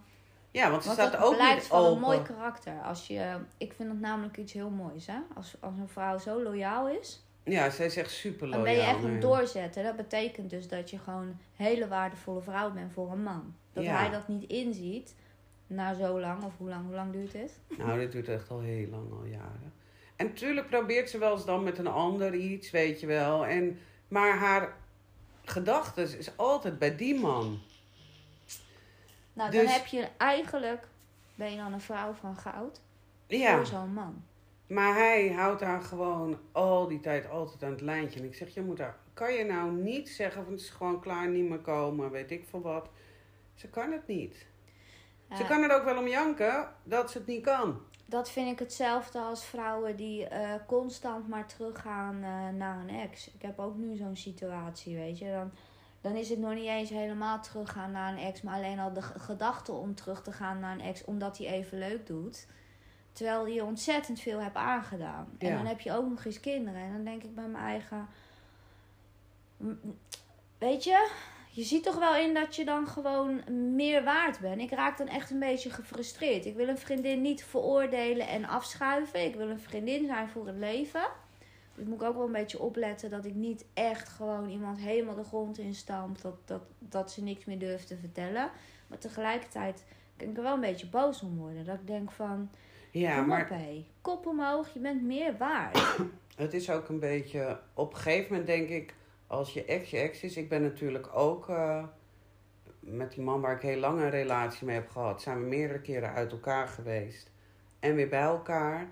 Ja, 0.56 0.70
want 0.70 0.82
ze 0.82 0.88
Want 0.88 1.00
staat 1.00 1.12
dat 1.12 1.22
ook 1.22 1.34
blijkt 1.36 1.54
niet 1.54 1.66
van 1.66 1.78
open. 1.80 1.92
een 1.92 2.00
mooi 2.00 2.22
karakter. 2.22 2.80
Als 2.82 3.06
je, 3.06 3.36
ik 3.58 3.72
vind 3.76 3.88
het 3.88 4.00
namelijk 4.00 4.36
iets 4.36 4.52
heel 4.52 4.70
moois, 4.70 5.06
hè. 5.06 5.18
Als, 5.34 5.54
als 5.60 5.74
een 5.78 5.88
vrouw 5.88 6.18
zo 6.18 6.42
loyaal 6.42 6.88
is, 6.88 7.24
Ja, 7.44 7.70
zij 7.70 7.86
is 7.86 7.96
echt 7.96 8.10
super 8.10 8.50
dan 8.50 8.58
loyaal. 8.60 8.64
ben 8.64 8.74
je 8.84 8.90
echt 8.90 9.02
een 9.04 9.20
doorzetter. 9.20 9.82
Dat 9.82 9.96
betekent 9.96 10.50
dus 10.50 10.68
dat 10.68 10.90
je 10.90 10.98
gewoon 10.98 11.22
een 11.26 11.38
hele 11.56 11.88
waardevolle 11.88 12.40
vrouw 12.42 12.72
bent 12.72 12.92
voor 12.92 13.12
een 13.12 13.22
man. 13.22 13.54
Dat 13.72 13.84
Ja. 13.84 13.96
hij 13.96 14.10
dat 14.10 14.28
niet 14.28 14.50
inziet, 14.50 15.14
na 15.66 15.94
zo 15.94 16.20
lang, 16.20 16.42
of 16.42 16.52
hoe 16.56 16.68
lang, 16.68 16.84
hoe 16.86 16.94
lang 16.94 17.12
duurt 17.12 17.32
dit? 17.32 17.58
Nou, 17.78 17.98
dit 17.98 18.12
duurt 18.12 18.28
echt 18.28 18.50
al 18.50 18.60
heel 18.60 18.88
lang, 18.88 19.12
al 19.12 19.24
jaren. 19.24 19.72
En 20.16 20.34
tuurlijk 20.34 20.66
probeert 20.68 21.10
ze 21.10 21.18
wel 21.18 21.32
eens 21.32 21.44
dan 21.44 21.62
met 21.62 21.78
een 21.78 21.86
ander 21.86 22.34
iets, 22.34 22.70
weet 22.70 23.00
je 23.00 23.06
wel. 23.06 23.46
En, 23.46 23.78
maar 24.08 24.38
haar 24.38 24.74
gedachten 25.44 26.18
is 26.18 26.36
altijd 26.36 26.78
bij 26.78 26.96
die 26.96 27.20
man. 27.20 27.58
Nou, 29.36 29.50
Dus- 29.50 29.62
dan 29.64 29.72
heb 29.72 29.86
je 29.86 30.08
eigenlijk, 30.16 30.88
ben 31.34 31.50
je 31.50 31.56
dan 31.56 31.72
een 31.72 31.80
vrouw 31.80 32.12
van 32.12 32.36
goud 32.36 32.80
Ja, 33.26 33.56
voor 33.56 33.66
zo'n 33.66 33.92
man. 33.92 34.24
maar 34.66 34.94
hij 34.94 35.32
houdt 35.32 35.60
haar 35.60 35.82
gewoon 35.82 36.38
al 36.52 36.88
die 36.88 37.00
tijd 37.00 37.28
altijd 37.30 37.62
aan 37.62 37.70
het 37.70 37.80
lijntje. 37.80 38.20
En 38.20 38.26
ik 38.26 38.34
zeg, 38.34 38.54
je 38.54 38.62
moet 38.62 38.78
haar, 38.78 38.96
kan 39.14 39.32
je 39.32 39.44
nou 39.44 39.72
niet 39.72 40.08
zeggen 40.08 40.42
van 40.44 40.52
het 40.52 40.60
is 40.60 40.70
gewoon 40.70 41.00
klaar, 41.00 41.28
niet 41.28 41.48
meer 41.48 41.58
komen, 41.58 42.10
weet 42.10 42.30
ik 42.30 42.44
veel 42.50 42.60
wat. 42.60 42.88
Ze 43.54 43.68
kan 43.68 43.92
het 43.92 44.06
niet. 44.06 44.46
Ze 45.36 45.44
kan 45.44 45.62
er 45.62 45.76
ook 45.76 45.84
wel 45.84 45.98
om 45.98 46.08
janken 46.08 46.68
dat 46.82 47.10
ze 47.10 47.18
het 47.18 47.26
niet 47.26 47.44
kan. 47.44 47.80
Dat 48.04 48.30
vind 48.30 48.52
ik 48.52 48.58
hetzelfde 48.58 49.18
als 49.18 49.44
vrouwen 49.44 49.96
die 49.96 50.26
eh, 50.26 50.50
constant 50.66 51.28
maar 51.28 51.46
teruggaan 51.46 52.14
eh, 52.22 52.48
naar 52.48 52.78
een 52.78 52.90
ex. 52.90 53.34
Ik 53.34 53.42
heb 53.42 53.58
ook 53.58 53.76
nu 53.76 53.96
zo'n 53.96 54.16
situatie, 54.16 54.96
weet 54.96 55.18
je. 55.18 55.30
Dan, 55.30 55.50
dan 56.08 56.16
is 56.16 56.28
het 56.28 56.38
nog 56.38 56.54
niet 56.54 56.68
eens 56.68 56.90
helemaal 56.90 57.40
teruggaan 57.40 57.90
naar 57.90 58.12
een 58.12 58.18
ex, 58.18 58.42
maar 58.42 58.54
alleen 58.54 58.78
al 58.78 58.92
de 58.92 59.02
gedachte 59.02 59.72
om 59.72 59.94
terug 59.94 60.22
te 60.22 60.32
gaan 60.32 60.60
naar 60.60 60.72
een 60.74 60.80
ex, 60.80 61.04
omdat 61.04 61.38
hij 61.38 61.46
even 61.46 61.78
leuk 61.78 62.06
doet. 62.06 62.46
Terwijl 63.12 63.46
je 63.46 63.64
ontzettend 63.64 64.20
veel 64.20 64.40
hebt 64.40 64.56
aangedaan. 64.56 65.28
En 65.38 65.48
Ja. 65.48 65.56
dan 65.56 65.66
heb 65.66 65.80
je 65.80 65.92
ook 65.92 66.08
nog 66.08 66.24
eens 66.24 66.40
kinderen. 66.40 66.80
En 66.80 66.92
dan 66.92 67.04
denk 67.04 67.22
ik 67.22 67.34
bij 67.34 67.46
mijn 67.46 67.64
eigen. 67.64 68.08
"M- 69.56 69.72
Weet 70.58 70.84
je, 70.84 71.08
je 71.50 71.62
ziet 71.62 71.82
toch 71.82 71.98
wel 71.98 72.16
in 72.16 72.34
dat 72.34 72.56
je 72.56 72.64
dan 72.64 72.86
gewoon 72.88 73.42
meer 73.74 74.04
waard 74.04 74.40
bent. 74.40 74.60
Ik 74.60 74.70
raak 74.70 74.98
dan 74.98 75.08
echt 75.08 75.30
een 75.30 75.38
beetje 75.38 75.70
gefrustreerd. 75.70 76.44
Ik 76.46 76.54
wil 76.54 76.68
een 76.68 76.78
vriendin 76.78 77.22
niet 77.22 77.44
veroordelen 77.44 78.28
en 78.28 78.44
afschuiven. 78.44 79.24
Ik 79.24 79.34
wil 79.34 79.48
een 79.50 79.60
vriendin 79.60 80.06
zijn 80.06 80.28
voor 80.28 80.46
het 80.46 80.56
leven. 80.56 81.06
Dus 81.76 81.84
moet 81.84 82.00
ik 82.00 82.08
ook 82.08 82.16
wel 82.16 82.26
een 82.26 82.32
beetje 82.32 82.60
opletten 82.60 83.10
dat 83.10 83.24
ik 83.24 83.34
niet 83.34 83.64
echt 83.74 84.08
gewoon 84.08 84.48
iemand 84.48 84.78
helemaal 84.78 85.14
de 85.14 85.24
grond 85.24 85.58
in 85.58 85.74
stamp. 85.74 86.20
Dat, 86.20 86.36
dat, 86.44 86.62
dat 86.78 87.12
ze 87.12 87.22
niks 87.22 87.44
meer 87.44 87.58
durft 87.58 87.86
te 87.86 87.96
vertellen. 87.96 88.50
Maar 88.86 88.98
tegelijkertijd 88.98 89.84
kan 90.16 90.28
ik 90.28 90.36
er 90.36 90.42
wel 90.42 90.54
een 90.54 90.60
beetje 90.60 90.88
boos 90.88 91.22
om 91.22 91.36
worden. 91.36 91.64
Dat 91.64 91.74
ik 91.74 91.86
denk 91.86 92.10
van, 92.10 92.50
Ja, 92.90 93.18
kom 93.18 93.26
maar 93.26 93.50
op. 93.50 93.84
Kop 94.00 94.26
omhoog, 94.26 94.72
je 94.72 94.80
bent 94.80 95.02
meer 95.02 95.36
waard. 95.36 95.98
Het 96.36 96.54
is 96.54 96.70
ook 96.70 96.88
een 96.88 96.98
beetje, 96.98 97.60
op 97.74 97.92
een 97.92 97.98
gegeven 97.98 98.30
moment 98.30 98.46
denk 98.46 98.68
ik, 98.68 98.94
als 99.26 99.52
je 99.52 99.64
ex 99.64 99.90
je 99.90 99.98
ex 99.98 100.22
is. 100.22 100.36
Ik 100.36 100.48
ben 100.48 100.62
natuurlijk 100.62 101.16
ook 101.16 101.48
eh, 101.48 101.84
met 102.80 103.12
die 103.12 103.22
man 103.22 103.40
waar 103.40 103.54
ik 103.54 103.62
heel 103.62 103.78
lang 103.78 104.00
een 104.00 104.10
relatie 104.10 104.66
mee 104.66 104.74
heb 104.74 104.88
gehad, 104.88 105.22
zijn 105.22 105.40
we 105.40 105.46
meerdere 105.46 105.80
keren 105.80 106.12
uit 106.12 106.32
elkaar 106.32 106.68
geweest. 106.68 107.30
En 107.80 107.94
weer 107.94 108.08
bij 108.08 108.20
elkaar. 108.20 108.88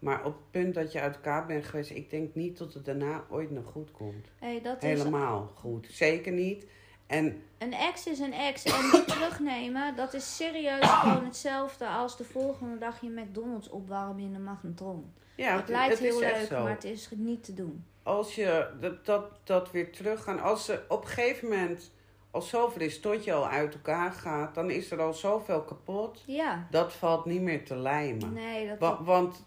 Maar 0.00 0.18
op 0.24 0.32
het 0.34 0.50
punt 0.50 0.74
dat 0.74 0.92
je 0.92 1.00
uit 1.00 1.14
elkaar 1.14 1.46
bent 1.46 1.64
geweest, 1.64 1.90
ik 1.90 2.10
denk 2.10 2.34
niet 2.34 2.58
dat 2.58 2.74
het 2.74 2.84
daarna 2.84 3.24
ooit 3.30 3.50
nog 3.50 3.64
goed 3.72 3.90
komt. 3.92 4.26
Hey, 4.38 4.60
dat 4.62 4.76
is 4.82 4.88
Helemaal 4.98 5.50
goed. 5.54 5.86
Zeker 5.90 6.32
niet. 6.32 6.66
En 7.06 7.42
Een 7.58 7.72
ex 7.72 8.06
is 8.06 8.18
een 8.18 8.32
ex. 8.32 8.64
En 8.64 8.90
die 8.90 9.04
terugnemen, 9.14 9.96
dat 9.96 10.14
is 10.14 10.36
serieus 10.36 10.86
gewoon 11.00 11.24
hetzelfde 11.24 11.86
als 11.86 12.16
de 12.16 12.24
volgende 12.24 12.78
dag 12.78 13.00
je 13.00 13.08
McDonald's 13.10 13.68
opwarmen 13.70 14.22
in 14.24 14.32
de 14.32 14.38
magnetron. 14.38 15.12
ja, 15.34 15.56
het 15.56 15.68
lijkt 15.68 15.92
het 15.98 16.02
is 16.02 16.08
heel 16.08 16.20
leuk, 16.20 16.50
maar 16.50 16.70
het 16.70 16.84
is 16.84 17.08
niet 17.16 17.44
te 17.44 17.54
doen. 17.54 17.84
als 18.02 18.34
je 18.34 18.66
dat, 18.80 19.04
dat, 19.06 19.24
dat 19.44 19.70
weer 19.70 19.92
teruggaan, 19.92 20.40
als 20.40 20.64
ze 20.64 20.82
op 20.88 21.02
een 21.02 21.08
gegeven 21.08 21.48
moment 21.48 21.90
al 22.30 22.42
zoveel 22.42 22.82
is 22.82 23.00
tot 23.00 23.24
je 23.24 23.32
al 23.32 23.48
uit 23.48 23.74
elkaar 23.74 24.12
gaat, 24.12 24.54
dan 24.54 24.70
is 24.70 24.90
er 24.90 25.00
al 25.00 25.12
zoveel 25.14 25.62
kapot. 25.62 26.22
Ja, 26.26 26.66
Dat 26.70 26.92
valt 26.92 27.24
niet 27.24 27.40
meer 27.40 27.64
te 27.64 27.76
lijmen. 27.76 28.32
nee, 28.32 28.68
dat, 28.68 28.78
Wa- 28.78 29.02
want 29.02 29.44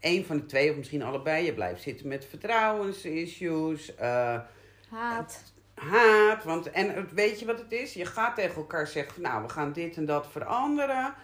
een 0.00 0.24
van 0.24 0.36
de 0.36 0.46
twee, 0.46 0.70
of 0.70 0.76
misschien 0.76 1.02
allebei, 1.02 1.44
je 1.44 1.54
blijft 1.54 1.82
zitten 1.82 2.08
met 2.08 2.24
vertrouwensissues, 2.24 3.94
eh, 3.94 4.40
haat. 4.88 5.42
haat. 5.74 6.44
Want, 6.44 6.70
en 6.70 7.08
weet 7.14 7.40
je 7.40 7.46
wat 7.46 7.58
het 7.58 7.72
is? 7.72 7.92
Je 7.92 8.06
gaat 8.06 8.34
tegen 8.34 8.56
elkaar 8.56 8.86
zeggen, 8.86 9.22
nou, 9.22 9.42
we 9.42 9.48
gaan 9.48 9.72
dit 9.72 9.96
en 9.96 10.06
dat 10.06 10.26
veranderen. 10.30 11.14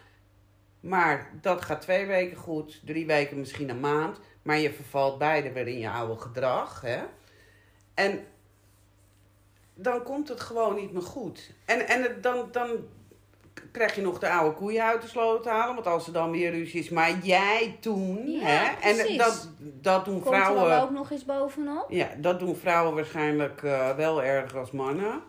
Maar 0.81 1.31
dat 1.41 1.63
gaat 1.63 1.81
twee 1.81 2.07
weken 2.07 2.37
goed, 2.37 2.81
drie 2.85 3.07
weken 3.07 3.39
misschien 3.39 3.69
een 3.69 3.81
maand. 3.81 4.21
Maar 4.43 4.59
je 4.59 4.73
vervalt 4.73 5.19
beide 5.19 5.53
weer 5.53 5.69
in 5.69 5.79
je 5.79 5.91
oude 5.91 6.21
gedrag. 6.21 6.81
Hè? 6.81 7.03
En 7.95 8.27
dan 9.75 10.03
komt 10.03 10.29
het 10.29 10.41
gewoon 10.41 10.75
niet 10.75 10.93
meer 10.93 11.03
goed. 11.03 11.51
En, 11.65 11.89
en 11.89 12.03
het, 12.03 12.23
dan, 12.23 12.49
dan 12.53 12.89
krijg 13.73 13.95
je 13.95 14.03
nog 14.03 14.19
de 14.19 14.31
oude 14.31 14.57
koeien 14.57 14.85
uit 14.85 15.03
de 15.03 15.09
sloot 15.09 15.45
halen. 15.45 15.75
Want 15.75 15.87
als 15.87 16.07
er 16.07 16.13
dan 16.13 16.31
weer 16.31 16.51
ruzie 16.51 16.81
is, 16.81 16.89
maar 16.89 17.19
jij 17.23 17.77
toen. 17.81 18.31
Ja, 18.31 18.47
hè? 18.47 18.89
En 18.89 18.97
precies. 18.97 19.17
dat, 19.17 19.51
dat 19.59 20.05
doen 20.05 20.23
Komt 20.23 20.35
er 20.35 20.41
vrouwen. 20.41 20.69
dan 20.71 20.83
ook 20.83 20.91
nog 20.91 21.11
eens 21.11 21.25
bovenop? 21.25 21.87
Ja, 21.89 22.09
dat 22.17 22.39
doen 22.39 22.57
vrouwen 22.57 22.95
waarschijnlijk 22.95 23.63
eh, 23.63 23.97
wel 23.97 24.23
erger 24.23 24.59
als 24.59 24.71
mannen. 24.71 25.23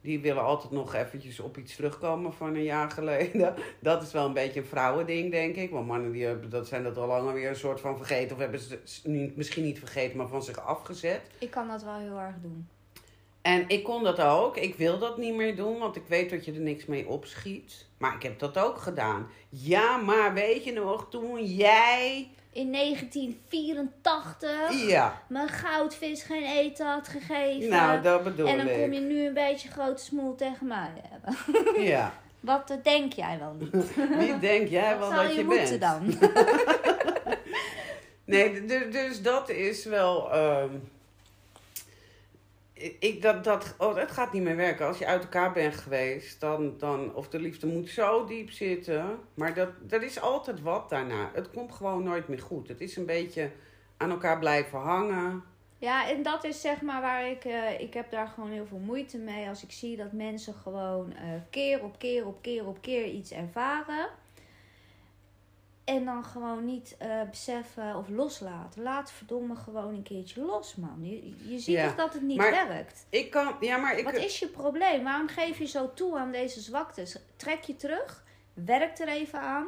Die 0.00 0.20
willen 0.20 0.42
altijd 0.42 0.72
nog 0.72 0.94
eventjes 0.94 1.40
op 1.40 1.56
iets 1.56 1.76
terugkomen 1.76 2.32
van 2.32 2.54
een 2.54 2.62
jaar 2.62 2.90
geleden. 2.90 3.54
Dat 3.80 4.02
is 4.02 4.12
wel 4.12 4.26
een 4.26 4.32
beetje 4.32 4.60
een 4.60 4.66
vrouwending, 4.66 5.30
denk 5.30 5.56
ik. 5.56 5.70
Want 5.70 5.86
mannen 5.86 6.12
die 6.12 6.24
hebben, 6.24 6.50
dat 6.50 6.68
zijn 6.68 6.82
dat 6.82 6.96
al 6.96 7.06
lang 7.06 7.26
alweer 7.26 7.48
een 7.48 7.56
soort 7.56 7.80
van 7.80 7.96
vergeten. 7.96 8.36
Of 8.36 8.42
hebben 8.42 8.60
ze 8.60 9.32
misschien 9.36 9.64
niet 9.64 9.78
vergeten, 9.78 10.16
maar 10.16 10.28
van 10.28 10.42
zich 10.42 10.60
afgezet. 10.66 11.20
Ik 11.38 11.50
kan 11.50 11.68
dat 11.68 11.82
wel 11.82 11.96
heel 11.96 12.18
erg 12.18 12.34
doen. 12.42 12.68
En 13.42 13.64
ik 13.68 13.84
kon 13.84 14.02
dat 14.02 14.20
ook. 14.20 14.56
Ik 14.56 14.74
wil 14.74 14.98
dat 14.98 15.18
niet 15.18 15.34
meer 15.34 15.56
doen, 15.56 15.78
want 15.78 15.96
ik 15.96 16.02
weet 16.08 16.30
dat 16.30 16.44
je 16.44 16.52
er 16.52 16.60
niks 16.60 16.86
mee 16.86 17.08
opschiet. 17.08 17.86
Maar 17.98 18.14
ik 18.14 18.22
heb 18.22 18.38
dat 18.38 18.58
ook 18.58 18.78
gedaan. 18.78 19.28
Ja, 19.48 19.96
maar 19.96 20.34
weet 20.34 20.64
je 20.64 20.72
nog, 20.72 21.06
toen 21.10 21.44
jij... 21.44 22.28
In 22.52 22.72
1984 22.72 24.86
Ja, 24.88 25.22
mijn 25.28 25.48
goudvis 25.48 26.22
geen 26.22 26.44
eten 26.44 26.86
had 26.86 27.08
gegeven. 27.08 27.68
nou, 27.68 28.02
dat 28.02 28.24
bedoel 28.24 28.46
en 28.46 28.56
dan 28.56 28.68
ik. 28.68 28.80
kom 28.80 28.92
je 28.92 29.00
nu 29.00 29.26
een 29.26 29.34
beetje 29.34 29.68
grote 29.70 30.02
smoel 30.02 30.34
tegen 30.34 30.66
mij 30.66 30.90
hebben. 31.08 31.36
Ja. 31.84 32.12
Wat 32.40 32.70
eh, 32.70 32.76
denk 32.82 33.12
jij 33.12 33.38
wel 33.38 33.54
niet? 33.58 33.94
Wie 34.18 34.38
denk 34.38 34.68
jij 34.68 34.98
wel 34.98 35.08
Wat 35.10 35.16
zou 35.16 35.22
dat 35.26 35.32
je 35.32 35.38
je 35.40 35.44
moeten 35.44 35.78
bent? 35.78 35.80
dan? 35.80 36.18
Nee, 38.24 38.64
dus 38.90 39.22
dat 39.22 39.48
is 39.48 39.84
wel. 39.84 40.32
ehm, 40.32 40.70
ik- 42.98 43.22
dat, 43.22 43.44
dat, 43.44 43.74
oh, 43.78 43.94
dat 43.94 44.10
gaat 44.10 44.32
niet 44.32 44.42
meer 44.42 44.56
werken. 44.56 44.86
Als 44.86 44.98
je 44.98 45.06
uit 45.06 45.22
elkaar 45.22 45.52
bent 45.52 45.74
geweest, 45.76 46.40
dan, 46.40 46.74
dan. 46.78 47.14
Of 47.14 47.28
de 47.28 47.40
liefde 47.40 47.66
moet 47.66 47.88
zo 47.88 48.24
diep 48.24 48.50
zitten. 48.50 49.18
Maar 49.34 49.54
dat, 49.54 49.68
er 49.88 50.02
is 50.02 50.20
altijd 50.20 50.62
wat 50.62 50.88
daarna. 50.90 51.30
Het 51.34 51.50
komt 51.50 51.72
gewoon 51.72 52.02
nooit 52.02 52.28
meer 52.28 52.40
goed. 52.40 52.68
Het 52.68 52.80
is 52.80 52.96
een 52.96 53.06
beetje 53.06 53.50
aan 53.96 54.10
elkaar 54.10 54.38
blijven 54.38 54.78
hangen. 54.78 55.42
Ja, 55.78 56.08
en 56.08 56.22
dat 56.22 56.44
is 56.44 56.60
zeg 56.60 56.82
maar 56.82 57.00
waar 57.00 57.30
ik... 57.30 57.44
eh, 57.44 57.80
ik 57.80 57.94
heb 57.94 58.10
daar 58.10 58.28
gewoon 58.28 58.50
heel 58.50 58.66
veel 58.66 58.78
moeite 58.84 59.18
mee. 59.18 59.48
Als 59.48 59.62
ik 59.62 59.72
zie 59.72 59.96
dat 59.96 60.12
mensen 60.12 60.54
gewoon 60.54 61.12
eh, 61.12 61.22
keer 61.50 61.82
op 61.84 61.98
keer 61.98 62.26
op 62.26 62.42
keer 62.42 62.66
op 62.66 62.80
keer 62.82 63.04
iets 63.06 63.30
ervaren. 63.32 64.08
En 65.88 66.04
dan 66.04 66.24
gewoon 66.24 66.64
niet 66.64 66.96
eh, 66.98 67.22
beseffen 67.30 67.96
of 67.96 68.08
loslaten. 68.08 68.82
Laat 68.82 69.10
verdomme 69.10 69.56
gewoon 69.56 69.94
een 69.94 70.02
keertje 70.02 70.40
los, 70.44 70.74
man. 70.74 70.98
Je, 71.00 71.28
je 71.50 71.58
ziet 71.58 71.66
Ja, 71.74 71.86
toch 71.86 71.96
dat 71.96 72.12
het 72.12 72.22
niet 72.22 72.36
maar 72.36 72.66
werkt? 72.68 73.06
Ik 73.10 73.30
kan. 73.30 73.54
Ja, 73.60 73.76
maar 73.76 73.98
ik. 73.98 74.04
Wat 74.04 74.14
is 74.16 74.38
je 74.38 74.46
probleem? 74.48 75.04
Waarom 75.04 75.28
geef 75.28 75.58
je 75.58 75.66
zo 75.66 75.90
toe 75.94 76.18
aan 76.18 76.32
deze 76.32 76.60
zwaktes? 76.60 77.16
Trek 77.36 77.62
je 77.62 77.76
terug, 77.76 78.24
werk 78.54 78.98
er 78.98 79.08
even 79.08 79.40
aan, 79.40 79.66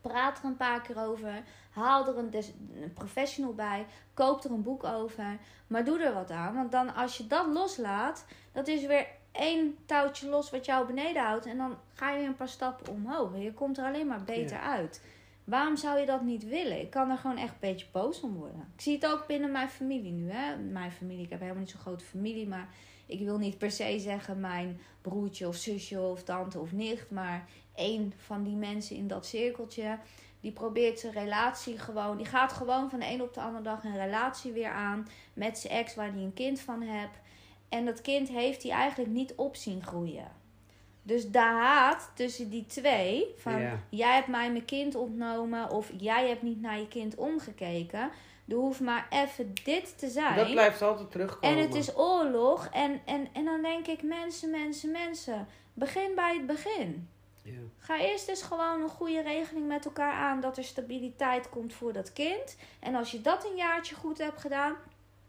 praat 0.00 0.38
er 0.38 0.44
een 0.44 0.56
paar 0.56 0.80
keer 0.82 0.98
over, 0.98 1.42
haal 1.70 2.06
er 2.08 2.18
een, 2.18 2.30
des- 2.30 2.52
een 2.82 2.92
professional 2.92 3.54
bij, 3.54 3.86
koop 4.14 4.44
er 4.44 4.50
een 4.50 4.62
boek 4.62 4.84
over, 4.84 5.38
maar 5.66 5.84
doe 5.84 5.98
er 6.02 6.14
wat 6.14 6.30
aan. 6.30 6.54
Want 6.54 6.72
dan 6.72 6.94
als 6.94 7.16
je 7.16 7.26
dat 7.26 7.46
loslaat, 7.46 8.24
dat 8.52 8.68
is 8.68 8.86
weer 8.86 9.06
één 9.32 9.76
touwtje 9.86 10.28
los 10.28 10.50
wat 10.50 10.64
jou 10.64 10.86
beneden 10.86 11.22
houdt 11.22 11.46
en 11.46 11.56
dan 11.56 11.78
ga 11.94 12.10
je 12.10 12.18
weer 12.18 12.26
een 12.26 12.36
paar 12.36 12.48
stappen 12.48 12.92
omhoog. 12.92 13.30
Je 13.38 13.52
komt 13.52 13.78
er 13.78 13.84
alleen 13.84 14.06
maar 14.06 14.22
beter 14.24 14.58
uit. 14.58 15.02
Waarom 15.44 15.76
zou 15.76 15.98
je 15.98 16.06
dat 16.06 16.22
niet 16.22 16.48
willen? 16.48 16.80
Ik 16.80 16.90
kan 16.90 17.10
er 17.10 17.18
gewoon 17.18 17.36
echt 17.36 17.52
een 17.52 17.56
beetje 17.60 17.86
boos 17.92 18.20
om 18.20 18.34
worden. 18.34 18.72
Ik 18.74 18.80
zie 18.80 18.94
het 18.94 19.06
ook 19.06 19.26
binnen 19.26 19.50
mijn 19.50 19.68
familie 19.68 20.12
nu. 20.12 20.30
Hè? 20.30 20.56
Mijn 20.56 20.92
familie, 20.92 21.24
ik 21.24 21.30
heb 21.30 21.40
helemaal 21.40 21.60
niet 21.60 21.70
zo'n 21.70 21.80
grote 21.80 22.04
familie, 22.04 22.48
maar 22.48 22.68
ik 23.06 23.20
wil 23.20 23.38
niet 23.38 23.58
per 23.58 23.70
se 23.70 23.98
zeggen 23.98 24.40
mijn 24.40 24.80
broertje 25.00 25.48
of 25.48 25.56
zusje 25.56 26.00
of 26.00 26.22
tante 26.22 26.58
of 26.58 26.72
nicht, 26.72 27.10
maar 27.10 27.48
één 27.74 28.12
van 28.16 28.42
die 28.42 28.56
mensen 28.56 28.96
in 28.96 29.08
dat 29.08 29.26
cirkeltje, 29.26 29.98
die 30.40 30.52
probeert 30.52 31.00
zijn 31.00 31.12
relatie 31.12 31.78
gewoon, 31.78 32.16
die 32.16 32.26
gaat 32.26 32.52
gewoon 32.52 32.90
van 32.90 33.00
de 33.00 33.06
een 33.06 33.22
op 33.22 33.34
de 33.34 33.40
andere 33.40 33.64
dag 33.64 33.84
een 33.84 33.96
relatie 33.96 34.52
weer 34.52 34.70
aan 34.70 35.08
met 35.34 35.58
zijn 35.58 35.72
ex 35.72 35.94
waar 35.94 36.12
hij 36.12 36.22
een 36.22 36.34
kind 36.34 36.60
van 36.60 36.82
hebt. 36.82 37.18
En 37.68 37.84
dat 37.84 38.00
kind 38.00 38.28
heeft 38.28 38.62
hij 38.62 38.72
eigenlijk 38.72 39.10
niet 39.10 39.34
op 39.34 39.56
zien 39.56 39.82
groeien. 39.82 40.41
Dus 41.02 41.30
de 41.30 41.38
haat 41.38 42.10
tussen 42.14 42.50
die 42.50 42.66
twee, 42.66 43.34
van 43.36 43.80
jij 43.88 44.14
hebt 44.14 44.28
mij 44.28 44.52
mijn 44.52 44.64
kind 44.64 44.94
ontnomen 44.94 45.70
of 45.70 45.90
jij 45.96 46.28
hebt 46.28 46.42
niet 46.42 46.60
naar 46.60 46.78
je 46.78 46.88
kind 46.88 47.14
omgekeken. 47.14 48.10
Er 48.48 48.56
hoeft 48.56 48.80
maar 48.80 49.06
even 49.10 49.54
dit 49.64 49.98
te 49.98 50.08
zijn. 50.08 50.36
Dat 50.36 50.50
blijft 50.50 50.82
altijd 50.82 51.10
terugkomen. 51.10 51.56
En 51.56 51.62
het 51.62 51.74
is 51.74 51.96
oorlog. 51.96 52.68
En, 52.72 53.00
en, 53.04 53.28
en 53.32 53.44
dan 53.44 53.62
denk 53.62 53.86
ik, 53.86 54.02
mensen, 54.02 54.50
mensen, 54.50 54.90
mensen. 54.90 55.46
Begin 55.74 56.14
bij 56.14 56.36
het 56.36 56.46
begin. 56.46 57.08
Ga 57.78 58.00
eerst 58.00 58.28
eens 58.28 58.42
gewoon 58.42 58.82
een 58.82 58.88
goede 58.88 59.22
regeling 59.22 59.66
met 59.66 59.84
elkaar 59.84 60.12
aan. 60.12 60.40
Dat 60.40 60.56
er 60.56 60.64
stabiliteit 60.64 61.48
komt 61.48 61.72
voor 61.72 61.92
dat 61.92 62.12
kind. 62.12 62.56
En 62.80 62.94
als 62.94 63.10
je 63.10 63.20
dat 63.20 63.44
een 63.44 63.56
jaartje 63.56 63.94
goed 63.94 64.18
hebt 64.18 64.40
gedaan. 64.40 64.76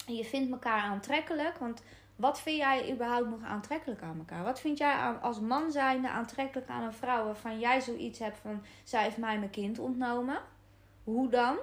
En 0.08 0.16
je 0.16 0.26
vindt 0.26 0.52
elkaar 0.52 0.82
aantrekkelijk. 0.82 1.58
Want 1.58 1.82
wat 2.16 2.42
vind 2.42 2.58
jij 2.58 2.92
überhaupt 2.92 3.30
nog 3.30 3.44
aantrekkelijk 3.44 4.02
aan 4.02 4.18
elkaar? 4.18 4.44
Wat 4.44 4.60
vind 4.60 4.78
jij 4.78 4.96
als 5.22 5.40
man 5.40 5.72
zijnde 5.72 6.10
aantrekkelijk 6.10 6.70
aan 6.70 6.84
een 6.84 6.94
vrouw 6.94 7.26
waarvan 7.26 7.60
jij 7.60 7.82
zoiets 7.82 8.20
hebt 8.20 8.38
van... 8.38 8.64
Zij 8.84 9.04
heeft 9.04 9.18
mij 9.18 9.40
mijn 9.40 9.52
kind 9.52 9.80
ontnomen. 9.80 10.38
Hoe 11.04 11.30
dan? 11.30 11.58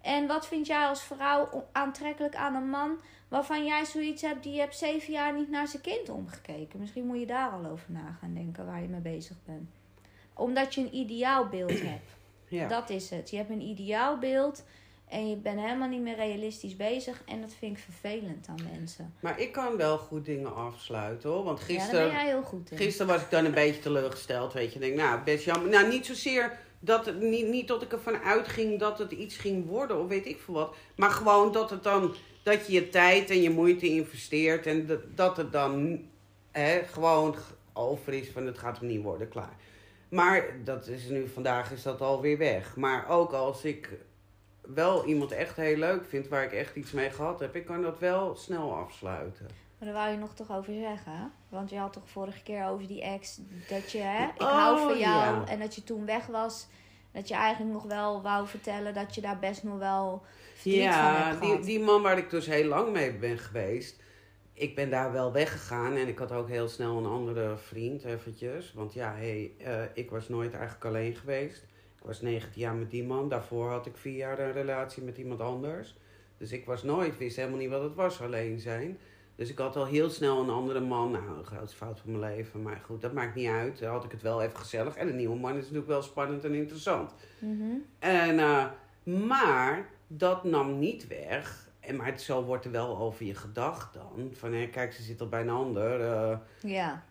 En 0.00 0.26
wat 0.26 0.46
vind 0.46 0.66
jij 0.66 0.86
als 0.86 1.02
vrouw 1.02 1.68
aantrekkelijk 1.72 2.34
aan 2.34 2.54
een 2.54 2.70
man 2.70 2.98
waarvan 3.28 3.64
jij 3.64 3.84
zoiets 3.84 4.22
hebt, 4.22 4.42
die 4.42 4.60
hebt 4.60 4.76
zeven 4.76 5.12
jaar 5.12 5.34
niet 5.34 5.50
naar 5.50 5.68
zijn 5.68 5.82
kind 5.82 6.08
omgekeken? 6.08 6.80
Misschien 6.80 7.06
moet 7.06 7.18
je 7.18 7.26
daar 7.26 7.50
al 7.50 7.66
over 7.66 7.92
na 7.92 8.16
gaan 8.20 8.34
denken 8.34 8.66
waar 8.66 8.82
je 8.82 8.88
mee 8.88 9.00
bezig 9.00 9.36
bent. 9.44 9.70
Omdat 10.34 10.74
je 10.74 10.80
een 10.80 10.94
ideaalbeeld 10.94 11.80
hebt. 11.80 12.16
Ja. 12.48 12.68
Dat 12.68 12.90
is 12.90 13.10
het. 13.10 13.30
Je 13.30 13.36
hebt 13.36 13.50
een 13.50 13.60
ideaalbeeld 13.60 14.64
en 15.12 15.28
je 15.28 15.36
bent 15.36 15.60
helemaal 15.60 15.88
niet 15.88 16.00
meer 16.00 16.16
realistisch 16.16 16.76
bezig. 16.76 17.22
En 17.26 17.40
dat 17.40 17.54
vind 17.58 17.76
ik 17.76 17.82
vervelend 17.82 18.46
aan 18.48 18.68
mensen. 18.72 19.14
Maar 19.20 19.40
ik 19.40 19.52
kan 19.52 19.76
wel 19.76 19.98
goed 19.98 20.24
dingen 20.24 20.54
afsluiten 20.54 21.30
hoor. 21.30 21.44
Want 21.44 21.58
Ja, 21.58 21.64
gisteren. 21.64 22.08
ben 22.08 22.16
jij 22.16 22.26
heel 22.26 22.42
goed 22.42 22.70
in. 22.70 22.76
Gisteren 22.76 23.12
was 23.12 23.22
ik 23.22 23.30
dan 23.30 23.44
een 23.44 23.54
beetje 23.54 23.80
teleurgesteld, 23.80 24.52
weet 24.52 24.72
je. 24.72 24.74
Ik 24.74 24.80
denk, 24.80 24.96
nou, 24.96 25.20
best 25.24 25.44
jammer. 25.44 25.70
Nou, 25.70 25.88
niet 25.88 26.06
zozeer 26.06 26.58
dat 26.80 27.06
het, 27.06 27.20
niet, 27.20 27.46
niet 27.46 27.68
dat 27.68 27.82
ik 27.82 27.92
ervan 27.92 28.16
uitging 28.16 28.78
dat 28.78 28.98
het 28.98 29.12
iets 29.12 29.36
ging 29.36 29.66
worden 29.66 30.00
of 30.00 30.08
weet 30.08 30.26
ik 30.26 30.40
veel 30.40 30.54
wat. 30.54 30.74
Maar 30.96 31.10
gewoon 31.10 31.52
dat 31.52 31.70
het 31.70 31.82
dan, 31.82 32.14
dat 32.42 32.66
je 32.66 32.72
je 32.72 32.88
tijd 32.88 33.30
en 33.30 33.42
je 33.42 33.50
moeite 33.50 33.88
investeert 33.88 34.66
en 34.66 34.86
dat, 34.86 35.00
dat 35.14 35.36
het 35.36 35.52
dan 35.52 36.00
hè, 36.50 36.82
gewoon 36.82 37.34
over 37.72 38.12
is 38.12 38.28
van 38.30 38.46
het 38.46 38.58
gaat 38.58 38.78
hem 38.78 38.88
niet 38.88 39.02
worden, 39.02 39.28
klaar. 39.28 39.56
Maar 40.08 40.44
dat 40.64 40.86
is 40.86 41.08
nu, 41.08 41.28
vandaag 41.28 41.72
is 41.72 41.82
dat 41.82 42.00
alweer 42.00 42.38
weg. 42.38 42.76
Maar 42.76 43.08
ook 43.08 43.32
als 43.32 43.64
ik 43.64 43.88
wel 44.74 45.04
iemand 45.04 45.32
echt 45.32 45.56
heel 45.56 45.76
leuk 45.76 46.04
vind, 46.08 46.28
waar 46.28 46.44
ik 46.44 46.52
echt 46.52 46.76
iets 46.76 46.92
mee 46.92 47.10
gehad 47.10 47.40
heb, 47.40 47.56
ik 47.56 47.64
kan 47.64 47.82
dat 47.82 47.98
wel 47.98 48.36
snel 48.36 48.74
afsluiten. 48.74 49.46
Maar 49.78 49.88
daar 49.92 50.00
wou 50.02 50.10
je 50.10 50.16
nog 50.18 50.34
toch 50.34 50.52
over 50.56 50.72
zeggen? 50.74 51.32
Want 51.48 51.70
je 51.70 51.76
had 51.76 51.92
toch 51.92 52.08
vorige 52.10 52.42
keer 52.42 52.66
over 52.66 52.86
die 52.86 53.02
ex 53.02 53.40
dat 53.68 53.90
je, 53.92 53.98
hè? 53.98 54.24
Ik 54.24 54.42
Oh, 54.42 54.48
hou 54.52 54.78
van 54.78 54.98
jou. 54.98 55.34
ja. 55.40 55.44
En 55.46 55.58
dat 55.58 55.74
je 55.74 55.84
toen 55.84 56.06
weg 56.06 56.26
was. 56.26 56.66
Dat 57.12 57.28
je 57.28 57.34
eigenlijk 57.34 57.72
nog 57.72 57.82
wel 57.84 58.22
wou 58.22 58.46
vertellen 58.46 58.94
dat 58.94 59.14
je 59.14 59.20
daar 59.20 59.38
best 59.38 59.62
nog 59.62 59.78
wel 59.78 60.22
verdriet 60.54 60.82
van 60.94 61.14
hebt 61.14 61.40
die, 61.40 61.48
gehad. 61.50 61.64
die 61.64 61.80
man 61.80 62.02
waar 62.02 62.18
ik 62.18 62.30
dus 62.30 62.46
heel 62.46 62.64
lang 62.68 62.92
mee 62.92 63.12
ben 63.12 63.38
geweest. 63.38 64.00
Ik 64.52 64.74
ben 64.74 64.90
daar 64.90 65.12
wel 65.12 65.32
weggegaan 65.32 65.96
en 65.96 66.08
ik 66.08 66.18
had 66.18 66.32
ook 66.32 66.48
heel 66.48 66.68
snel 66.68 66.98
een 66.98 67.06
andere 67.06 67.56
vriend 67.56 68.04
eventjes. 68.04 68.72
Want 68.72 68.92
ja, 68.92 69.14
hey, 69.14 69.52
eh, 69.58 69.74
ik 69.94 70.10
was 70.10 70.28
nooit 70.28 70.52
eigenlijk 70.54 70.84
alleen 70.84 71.14
geweest. 71.14 71.64
Ik 72.02 72.08
was 72.08 72.20
19 72.20 72.60
jaar 72.60 72.74
met 72.74 72.90
die 72.90 73.04
man. 73.04 73.28
Daarvoor 73.28 73.70
had 73.70 73.86
ik 73.86 73.96
vier 73.96 74.16
jaar 74.16 74.38
een 74.38 74.52
relatie 74.52 75.02
met 75.02 75.18
iemand 75.18 75.40
anders. 75.40 75.96
Dus 76.38 76.52
ik 76.52 76.64
was 76.66 76.82
nooit, 76.82 77.18
wist 77.18 77.36
helemaal 77.36 77.58
niet 77.58 77.70
wat 77.70 77.82
het 77.82 77.94
was 77.94 78.20
alleen 78.20 78.58
zijn. 78.60 78.98
Dus 79.36 79.50
ik 79.50 79.58
had 79.58 79.76
al 79.76 79.86
heel 79.86 80.10
snel 80.10 80.40
een 80.40 80.50
andere 80.50 80.80
man. 80.80 81.10
Nou, 81.10 81.38
een 81.38 81.44
grote 81.44 81.74
fout 81.74 82.00
van 82.00 82.18
mijn 82.18 82.34
leven. 82.34 82.62
Maar 82.62 82.80
goed, 82.84 83.00
dat 83.00 83.12
maakt 83.12 83.34
niet 83.34 83.48
uit. 83.48 83.78
Dan 83.78 83.90
had 83.90 84.04
ik 84.04 84.10
het 84.10 84.22
wel 84.22 84.42
even 84.42 84.58
gezellig. 84.58 84.96
En 84.96 85.08
een 85.08 85.16
nieuwe 85.16 85.38
man 85.38 85.52
is 85.52 85.60
natuurlijk 85.62 85.86
wel 85.86 86.02
spannend 86.02 86.44
en 86.44 86.54
interessant. 86.54 87.14
Mhm. 87.38 87.72
En, 87.98 88.38
eh, 88.38 88.66
maar 89.02 89.88
dat 90.06 90.44
nam 90.44 90.78
niet 90.78 91.06
weg. 91.06 91.68
En, 91.80 91.96
maar 91.96 92.06
het, 92.06 92.20
zo 92.22 92.42
wordt 92.44 92.64
er 92.64 92.70
wel 92.70 92.98
over 92.98 93.24
je 93.24 93.34
gedacht 93.34 93.94
dan. 93.94 94.30
Van 94.32 94.52
hé, 94.52 94.66
kijk, 94.66 94.92
ze 94.92 95.02
zit 95.02 95.20
al 95.20 95.28
bij 95.28 95.40
een 95.40 95.50
ander. 95.50 96.00
eh. 96.00 96.36
Ja. 96.60 97.04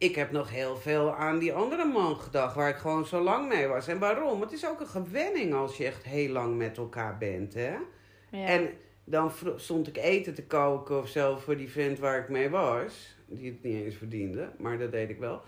Ik 0.00 0.14
heb 0.14 0.30
nog 0.30 0.50
heel 0.50 0.76
veel 0.76 1.14
aan 1.14 1.38
die 1.38 1.52
andere 1.52 1.84
man 1.84 2.16
gedacht. 2.16 2.54
Waar 2.54 2.68
ik 2.68 2.76
gewoon 2.76 3.06
zo 3.06 3.20
lang 3.20 3.48
mee 3.48 3.66
was. 3.66 3.88
En 3.88 3.98
waarom? 3.98 4.40
Het 4.40 4.52
is 4.52 4.66
ook 4.66 4.80
een 4.80 4.86
gewenning 4.86 5.54
als 5.54 5.76
je 5.76 5.84
echt 5.84 6.04
heel 6.04 6.32
lang 6.32 6.56
met 6.56 6.76
elkaar 6.76 7.18
bent. 7.18 7.54
Hè? 7.54 7.74
ja. 8.30 8.46
En 8.46 8.70
dan 9.04 9.32
stond 9.56 9.88
ik 9.88 9.96
eten 9.96 10.34
te 10.34 10.46
koken 10.46 10.98
of 10.98 11.08
zo 11.08 11.36
voor 11.36 11.56
die 11.56 11.70
vent 11.70 11.98
waar 11.98 12.18
ik 12.18 12.28
mee 12.28 12.50
was. 12.50 13.16
Die 13.26 13.50
het 13.50 13.62
niet 13.62 13.84
eens 13.84 13.96
verdiende, 13.96 14.52
maar 14.58 14.78
dat 14.78 14.92
deed 14.92 15.10
ik 15.10 15.18
wel. 15.18 15.42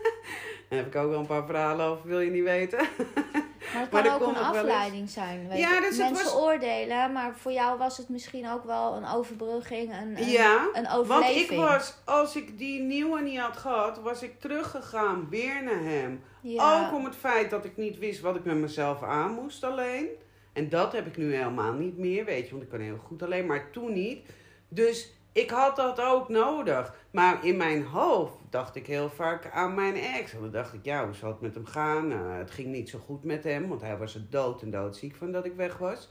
Daar 0.68 0.78
heb 0.78 0.86
ik 0.86 0.96
ook 0.96 1.10
wel 1.10 1.20
een 1.20 1.26
paar 1.26 1.46
verhalen 1.46 1.86
over, 1.86 2.08
wil 2.08 2.20
je 2.20 2.30
niet 2.30 2.44
weten? 2.44 2.88
Maar 3.72 3.82
het 3.82 3.90
kan 3.90 4.12
ook 4.14 4.20
een 4.20 4.28
eens- 4.36 4.56
afleiding 4.56 5.10
zijn. 5.10 5.48
Weet 5.48 5.58
Ja, 5.58 5.80
dus 5.80 5.96
Mensen 5.96 6.24
was- 6.24 6.34
oordelen, 6.34 7.12
maar 7.12 7.34
voor 7.36 7.52
jou 7.52 7.78
was 7.78 7.96
het 7.96 8.08
misschien 8.08 8.48
ook 8.50 8.64
wel 8.64 8.94
een 8.94 9.06
overbrugging, 9.08 9.92
een, 9.92 10.16
een, 10.22 10.28
Ja, 10.30 10.68
een 10.72 10.82
Want 10.82 10.94
overleving. 10.96 11.50
ik 11.50 11.56
was, 11.58 11.94
als 12.04 12.36
ik 12.36 12.58
die 12.58 12.80
nieuwe 12.80 13.20
niet 13.20 13.38
had 13.38 13.56
gehad, 13.56 14.00
was 14.02 14.22
ik 14.22 14.40
teruggegaan 14.40 15.26
weer 15.30 15.62
naar 15.62 15.82
hem. 15.82 16.22
ja. 16.40 16.86
Ook 16.86 16.94
om 16.94 17.04
het 17.04 17.16
feit 17.16 17.50
dat 17.50 17.64
ik 17.64 17.76
niet 17.76 17.98
wist 17.98 18.20
wat 18.20 18.36
ik 18.36 18.44
met 18.44 18.56
mezelf 18.56 19.02
aan 19.02 19.30
moest 19.32 19.64
alleen. 19.64 20.06
En 20.52 20.68
dat 20.68 20.92
heb 20.92 21.06
ik 21.06 21.16
nu 21.16 21.34
helemaal 21.34 21.72
niet 21.72 21.98
meer, 21.98 22.24
weet 22.24 22.44
je, 22.44 22.50
want 22.50 22.62
ik 22.62 22.68
kan 22.68 22.80
heel 22.80 22.98
goed 23.06 23.22
alleen, 23.22 23.46
maar 23.46 23.70
toen 23.70 23.92
niet. 23.92 24.28
Dus 24.68 25.12
ik 25.32 25.50
had 25.50 25.76
dat 25.76 26.00
ook 26.00 26.28
nodig. 26.28 26.94
Maar 27.10 27.44
in 27.44 27.56
mijn 27.56 27.84
hoofd 27.84 28.34
dacht 28.50 28.76
ik 28.76 28.86
heel 28.86 29.10
vaak 29.10 29.50
aan 29.50 29.74
mijn 29.74 29.96
ex. 29.96 30.32
En 30.32 30.40
dan 30.40 30.50
dacht 30.50 30.72
ik, 30.74 30.84
ja, 30.84 31.04
hoe 31.04 31.14
zal 31.14 31.28
het 31.28 31.40
met 31.40 31.54
hem 31.54 31.66
gaan? 31.66 32.12
Eh, 32.12 32.18
het 32.38 32.50
ging 32.50 32.68
niet 32.68 32.88
zo 32.88 32.98
goed 32.98 33.24
met 33.24 33.44
hem, 33.44 33.68
want 33.68 33.80
hij 33.80 33.96
was 33.96 34.14
er 34.14 34.26
dood 34.30 34.62
en 34.62 34.70
doodziek 34.70 35.16
van 35.16 35.32
dat 35.32 35.44
ik 35.44 35.54
weg 35.54 35.78
was. 35.78 36.08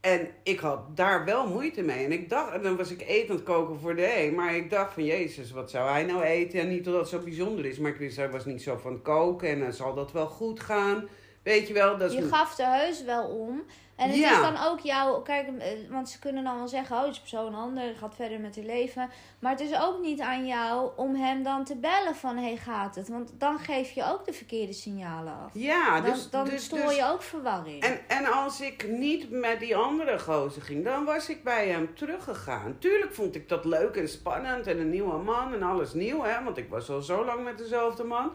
En 0.00 0.28
ik 0.42 0.58
had 0.58 0.96
daar 0.96 1.24
wel 1.24 1.46
moeite 1.46 1.82
mee. 1.82 2.04
En 2.04 2.12
ik 2.12 2.28
dacht, 2.28 2.52
en 2.52 2.62
dan 2.62 2.76
was 2.76 2.90
ik 2.90 3.02
eten 3.02 3.30
aan 3.30 3.36
het 3.36 3.44
koken 3.44 3.80
voor 3.80 3.96
de 3.96 4.22
een. 4.22 4.34
Maar 4.34 4.54
ik 4.54 4.70
dacht 4.70 4.92
van, 4.92 5.04
jezus, 5.04 5.50
wat 5.50 5.70
zou 5.70 5.90
hij 5.90 6.04
nou 6.04 6.22
eten? 6.22 6.60
En 6.60 6.68
niet 6.68 6.84
dat 6.84 6.94
het 6.94 7.08
zo 7.08 7.18
bijzonder 7.18 7.64
is. 7.64 7.78
Maar 7.78 7.90
ik 7.90 7.96
wist, 7.96 8.16
hij 8.16 8.30
was 8.30 8.44
niet 8.44 8.62
zo 8.62 8.76
van 8.76 9.02
koken. 9.02 9.48
En 9.48 9.60
dan 9.60 9.72
zal 9.72 9.94
dat 9.94 10.12
wel 10.12 10.26
goed 10.26 10.60
gaan. 10.60 11.08
Weet 11.42 11.68
je 11.68 11.74
wel, 11.74 11.98
dat 11.98 12.10
is... 12.10 12.16
Je 12.16 12.28
gaf 12.28 12.58
er 12.58 12.72
heus 12.72 13.04
wel 13.04 13.24
om. 13.24 13.62
En 14.00 14.08
het 14.08 14.18
Ja. 14.18 14.30
is 14.32 14.42
dan 14.54 14.66
ook 14.66 14.80
jouw. 14.80 15.20
Kijk, 15.20 15.48
eh, 15.58 15.68
want 15.90 16.08
ze 16.08 16.18
kunnen 16.18 16.44
dan 16.44 16.56
wel 16.56 16.68
zeggen: 16.68 16.96
oh, 16.96 17.02
het 17.02 17.10
is 17.10 17.20
persoon 17.20 17.54
ander, 17.54 17.94
gaat 17.94 18.14
verder 18.14 18.40
met 18.40 18.54
je 18.54 18.64
leven. 18.64 19.10
Maar 19.38 19.50
het 19.50 19.60
is 19.60 19.80
ook 19.80 20.00
niet 20.00 20.20
aan 20.20 20.46
jou 20.46 20.90
om 20.96 21.14
hem 21.14 21.42
dan 21.42 21.64
te 21.64 21.76
bellen 21.76 22.14
van: 22.14 22.36
hey, 22.36 22.56
gaat 22.56 22.94
het? 22.94 23.08
Want 23.08 23.32
dan 23.38 23.58
geef 23.58 23.90
je 23.90 24.04
ook 24.04 24.24
de 24.24 24.32
verkeerde 24.32 24.72
signalen 24.72 25.32
af. 25.44 25.50
Ja, 25.54 26.00
Dan, 26.00 26.10
dus... 26.12 26.30
dan 26.30 26.44
dus, 26.44 26.64
stoor 26.64 26.78
dus- 26.86 26.96
je 26.96 27.04
ook 27.04 27.22
verwarring. 27.22 27.82
En, 27.82 28.00
en 28.08 28.26
als 28.32 28.60
ik 28.60 28.88
niet 28.88 29.30
met 29.30 29.60
die 29.60 29.76
andere 29.76 30.18
gozer 30.18 30.62
ging, 30.62 30.84
dan 30.84 31.04
was 31.04 31.28
ik 31.28 31.44
bij 31.44 31.68
hem 31.68 31.94
teruggegaan. 31.94 32.76
Tuurlijk 32.78 33.14
vond 33.14 33.34
ik 33.34 33.48
dat 33.48 33.64
leuk 33.64 33.96
en 33.96 34.08
spannend 34.08 34.66
en 34.66 34.78
een 34.78 34.90
nieuwe 34.90 35.18
man 35.18 35.54
en 35.54 35.62
alles 35.62 35.92
nieuw, 35.92 36.22
hè. 36.22 36.44
Want 36.44 36.56
ik 36.56 36.68
was 36.68 36.90
al 36.90 37.00
zo 37.02 37.24
lang 37.24 37.44
met 37.44 37.58
dezelfde 37.58 38.04
man. 38.04 38.32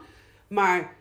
Maar 0.48 0.94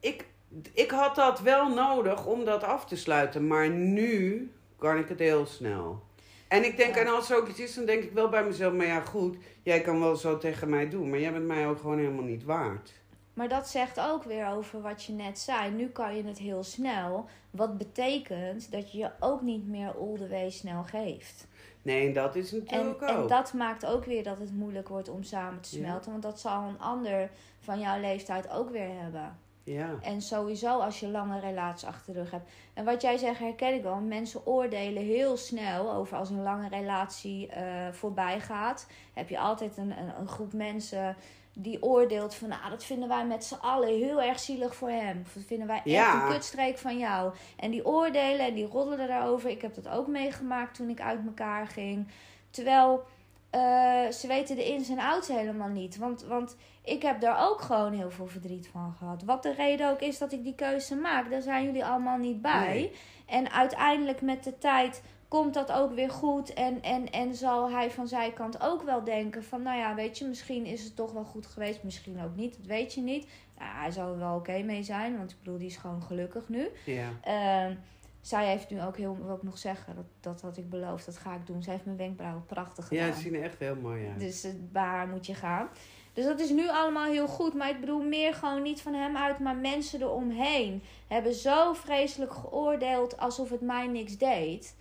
ik, 0.00 0.26
ik 0.72 0.90
had 0.90 1.14
dat 1.14 1.40
wel 1.40 1.68
nodig 1.68 2.26
om 2.26 2.44
dat 2.44 2.64
af 2.64 2.84
te 2.84 2.96
sluiten. 2.96 3.46
Maar 3.46 3.70
nu 3.70 4.50
kan 4.78 4.98
ik 4.98 5.08
het 5.08 5.18
heel 5.18 5.46
snel. 5.46 6.02
En 6.48 6.64
ik 6.64 6.76
denk, 6.76 6.94
Ja. 6.94 7.00
en 7.00 7.08
als 7.08 7.30
er 7.30 7.36
ook 7.36 7.48
iets 7.48 7.60
is, 7.60 7.74
dan 7.74 7.84
denk 7.84 8.02
ik 8.02 8.12
wel 8.12 8.28
bij 8.28 8.44
mezelf, 8.44 8.72
maar 8.74 8.86
ja 8.86 9.00
goed, 9.00 9.36
jij 9.62 9.80
kan 9.80 10.00
wel 10.00 10.16
zo 10.16 10.38
tegen 10.38 10.68
mij 10.68 10.88
doen, 10.88 11.10
maar 11.10 11.18
jij 11.18 11.32
bent 11.32 11.46
mij 11.46 11.66
ook 11.68 11.80
gewoon 11.80 11.98
helemaal 11.98 12.24
niet 12.24 12.44
waard. 12.44 12.92
Maar 13.34 13.48
dat 13.48 13.68
zegt 13.68 14.00
ook 14.00 14.24
weer 14.24 14.46
over 14.48 14.80
wat 14.80 15.04
je 15.04 15.12
net 15.12 15.38
zei. 15.38 15.70
Nu 15.70 15.88
kan 15.88 16.16
je 16.16 16.24
het 16.24 16.38
heel 16.38 16.62
snel. 16.64 17.26
Wat 17.50 17.78
betekent 17.78 18.72
dat 18.72 18.92
je 18.92 18.98
je 18.98 19.10
ook 19.20 19.40
niet 19.42 19.68
meer 19.68 19.94
all 20.00 20.16
the 20.16 20.28
way 20.28 20.50
snel 20.50 20.82
geeft. 20.82 21.46
Nee, 21.82 22.06
en 22.06 22.12
dat 22.12 22.34
is 22.36 22.52
En, 22.52 22.58
natuurlijk 22.58 23.00
en 23.00 23.16
ook. 23.16 23.28
dat 23.28 23.52
maakt 23.52 23.86
ook 23.86 24.04
weer 24.04 24.22
dat 24.24 24.38
het 24.38 24.52
moeilijk 24.52 24.88
wordt 24.88 25.08
om 25.08 25.22
samen 25.22 25.60
te 25.60 25.76
Ja. 25.78 25.84
smelten. 25.84 26.10
Want 26.10 26.22
dat 26.22 26.40
zal 26.40 26.62
een 26.68 26.80
ander 26.80 27.30
van 27.60 27.80
jouw 27.80 28.00
leeftijd 28.00 28.50
ook 28.50 28.70
weer 28.70 28.88
hebben. 29.00 29.38
Ja. 29.64 29.94
En 30.02 30.22
sowieso 30.22 30.78
als 30.78 31.00
je 31.00 31.08
lange 31.08 31.40
relaties 31.40 31.88
achter 31.88 32.12
de 32.12 32.18
rug 32.20 32.30
hebt. 32.30 32.50
En 32.74 32.84
wat 32.84 33.02
jij 33.02 33.16
zegt 33.16 33.38
herken 33.38 33.74
ik 33.74 33.82
wel. 33.82 33.96
Mensen 33.96 34.46
oordelen 34.46 35.02
heel 35.02 35.36
snel 35.36 35.92
over 35.92 36.16
als 36.16 36.30
een 36.30 36.42
lange 36.42 36.68
relatie 36.68 37.48
eh, 37.48 37.92
voorbij 37.92 38.40
gaat. 38.40 38.86
Heb 39.14 39.28
je 39.28 39.38
altijd 39.38 39.76
een, 39.76 39.98
een, 39.98 40.18
een 40.20 40.28
groep 40.28 40.52
mensen 40.52 41.16
die 41.52 41.82
oordeelt 41.82 42.34
van... 42.34 42.48
Nou, 42.48 42.70
dat 42.70 42.84
vinden 42.84 43.08
wij 43.08 43.26
met 43.26 43.44
z'n 43.44 43.54
allen 43.60 43.88
heel 43.88 44.22
erg 44.22 44.40
zielig 44.40 44.74
voor 44.74 44.90
hem. 44.90 45.22
Of 45.26 45.32
dat 45.32 45.42
vinden 45.44 45.66
wij 45.66 45.76
echt 45.76 45.84
Ja. 45.84 46.22
een 46.24 46.32
kutstreek 46.32 46.78
van 46.78 46.98
jou. 46.98 47.32
En 47.56 47.70
die 47.70 47.86
oordelen 47.86 48.46
en 48.46 48.54
die 48.54 48.66
roddelen 48.66 49.08
daarover. 49.08 49.50
Ik 49.50 49.62
heb 49.62 49.74
dat 49.74 49.88
ook 49.88 50.06
meegemaakt 50.06 50.74
toen 50.74 50.88
ik 50.88 51.00
uit 51.00 51.20
elkaar 51.26 51.66
ging. 51.66 52.08
Terwijl 52.50 53.04
eh, 53.50 54.10
ze 54.10 54.26
weten 54.26 54.56
de 54.56 54.64
ins 54.64 54.88
en 54.88 54.98
outs 54.98 55.28
helemaal 55.28 55.68
niet. 55.68 55.96
Want, 55.96 56.22
want 56.22 56.56
ik 56.84 57.02
heb 57.02 57.20
daar 57.20 57.48
ook 57.48 57.60
gewoon 57.60 57.92
heel 57.92 58.10
veel 58.10 58.26
verdriet 58.26 58.68
van 58.68 58.94
gehad. 58.98 59.22
Wat 59.22 59.42
de 59.42 59.54
reden 59.54 59.90
ook 59.90 60.00
is 60.00 60.18
dat 60.18 60.32
ik 60.32 60.42
die 60.42 60.54
keuze 60.54 60.96
maak, 60.96 61.30
daar 61.30 61.42
zijn 61.42 61.64
jullie 61.64 61.84
allemaal 61.84 62.18
niet 62.18 62.42
bij. 62.42 62.68
Nee. 62.68 62.92
En 63.26 63.52
uiteindelijk 63.52 64.20
met 64.20 64.44
de 64.44 64.58
tijd 64.58 65.02
komt 65.28 65.54
dat 65.54 65.72
ook 65.72 65.94
weer 65.94 66.10
goed. 66.10 66.52
En, 66.52 66.82
en, 66.82 67.10
en 67.10 67.34
zal 67.34 67.70
hij 67.70 67.90
van 67.90 68.08
zijn 68.08 68.32
kant 68.32 68.62
ook 68.62 68.82
wel 68.82 69.04
denken 69.04 69.44
van... 69.44 69.62
nou 69.62 69.78
ja, 69.78 69.94
weet 69.94 70.18
je, 70.18 70.24
misschien 70.24 70.66
is 70.66 70.84
het 70.84 70.96
toch 70.96 71.12
wel 71.12 71.24
goed 71.24 71.46
geweest. 71.46 71.82
Misschien 71.82 72.22
ook 72.22 72.36
niet, 72.36 72.56
dat 72.56 72.66
weet 72.66 72.94
je 72.94 73.00
niet. 73.00 73.26
Ja, 73.58 73.80
hij 73.80 73.90
zal 73.90 74.12
er 74.12 74.18
wel 74.18 74.36
oké 74.36 74.62
mee 74.62 74.82
zijn, 74.82 75.16
want 75.16 75.30
ik 75.30 75.36
bedoel, 75.38 75.58
die 75.58 75.66
is 75.66 75.76
gewoon 75.76 76.02
gelukkig 76.02 76.48
nu. 76.48 76.68
Ja. 76.84 77.10
Ehm, 77.22 77.74
zij 78.20 78.46
heeft 78.46 78.70
nu 78.70 78.82
ook 78.82 78.96
heel, 78.96 79.18
wil 79.24 79.36
ik 79.36 79.42
nog 79.42 79.58
zeggen, 79.58 79.94
dat, 79.96 80.04
dat 80.20 80.40
had 80.40 80.56
ik 80.56 80.70
beloofd, 80.70 81.06
dat 81.06 81.16
ga 81.16 81.34
ik 81.34 81.46
doen. 81.46 81.62
Zij 81.62 81.72
heeft 81.72 81.84
mijn 81.84 81.96
wenkbrauwen 81.96 82.46
prachtig 82.46 82.86
gedaan. 82.88 83.06
Ja, 83.06 83.12
ze 83.12 83.20
zien 83.20 83.34
er 83.34 83.42
echt 83.42 83.58
heel 83.58 83.76
mooi 83.76 84.06
uit. 84.08 84.20
Dus 84.20 84.44
eh, 84.44 84.50
bij 84.72 84.82
haar 84.82 85.08
moet 85.08 85.26
je 85.26 85.34
gaan. 85.34 85.68
Dus 86.12 86.24
dat 86.24 86.40
is 86.40 86.50
nu 86.50 86.68
allemaal 86.68 87.10
heel 87.10 87.26
goed. 87.26 87.54
Maar 87.54 87.70
ik 87.70 87.80
bedoel 87.80 88.02
meer 88.02 88.34
gewoon 88.34 88.62
niet 88.62 88.82
van 88.82 88.94
hem 88.94 89.16
uit, 89.16 89.38
maar 89.38 89.56
mensen 89.56 90.00
eromheen 90.02 90.82
hebben 91.08 91.34
zo 91.34 91.72
vreselijk 91.72 92.32
geoordeeld 92.32 93.18
alsof 93.18 93.50
het 93.50 93.60
mij 93.60 93.86
niks 93.86 94.16
deed. 94.18 94.74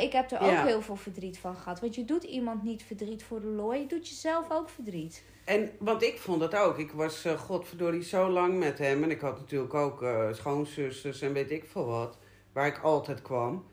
Ik 0.00 0.12
heb 0.12 0.30
er 0.30 0.40
ook 0.40 0.50
Ja. 0.50 0.64
heel 0.66 0.82
veel 0.82 0.96
verdriet 0.96 1.38
van 1.38 1.56
gehad. 1.56 1.80
Want 1.80 1.94
je 1.94 2.04
doet 2.04 2.24
iemand 2.24 2.62
niet 2.62 2.82
verdriet 2.82 3.22
voor 3.22 3.40
de 3.40 3.46
looi. 3.46 3.80
Je 3.80 3.86
doet 3.86 4.08
jezelf 4.08 4.50
ook 4.50 4.68
verdriet. 4.68 5.24
En, 5.44 5.70
want 5.78 6.02
ik 6.02 6.18
vond 6.18 6.40
dat 6.40 6.54
ook. 6.54 6.78
Ik 6.78 6.92
was, 6.92 7.24
eh 7.24 7.38
godverdorie, 7.38 8.02
zo 8.02 8.28
lang 8.28 8.58
met 8.58 8.78
hem. 8.78 9.02
En 9.02 9.10
ik 9.10 9.20
had 9.20 9.38
natuurlijk 9.38 9.74
ook 9.74 10.02
eh 10.02 10.32
schoonzusters 10.32 11.20
en 11.22 11.32
weet 11.32 11.50
ik 11.50 11.64
veel 11.64 11.86
wat. 11.86 12.18
Waar 12.52 12.66
ik 12.66 12.78
altijd 12.82 13.22
kwam. 13.22 13.64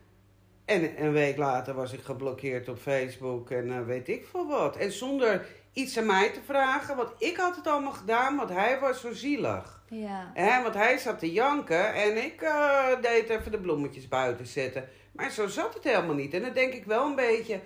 En 0.64 1.02
een 1.04 1.12
week 1.12 1.36
later 1.36 1.74
was 1.74 1.92
ik 1.92 2.00
geblokkeerd 2.02 2.68
op 2.68 2.78
Facebook 2.78 3.50
en 3.50 3.72
eh, 3.72 3.84
weet 3.84 4.08
ik 4.08 4.26
veel 4.30 4.46
wat. 4.46 4.76
En 4.76 4.92
zonder 4.92 5.46
iets 5.72 5.98
aan 5.98 6.06
mij 6.06 6.30
te 6.30 6.40
vragen. 6.46 6.96
Want 6.96 7.10
ik 7.18 7.36
had 7.36 7.56
het 7.56 7.66
allemaal 7.66 7.92
gedaan, 7.92 8.36
want 8.36 8.48
hij 8.50 8.78
was 8.80 9.00
zo 9.00 9.12
zielig. 9.12 9.82
Ja. 9.88 10.30
Hè, 10.34 10.62
want 10.62 10.74
hij 10.74 10.98
zat 10.98 11.18
te 11.18 11.32
janken 11.32 11.94
en 11.94 12.24
ik 12.24 12.42
eh, 12.42 12.86
deed 13.00 13.28
even 13.28 13.50
de 13.50 13.58
bloemetjes 13.58 14.08
buiten 14.08 14.46
zetten. 14.46 14.88
Maar 15.12 15.30
zo 15.30 15.46
zat 15.46 15.74
het 15.74 15.84
helemaal 15.84 16.14
niet. 16.14 16.34
En 16.34 16.42
dan 16.42 16.52
denk 16.52 16.72
ik 16.72 16.84
wel 16.84 17.06
een 17.06 17.14
beetje 17.14 17.60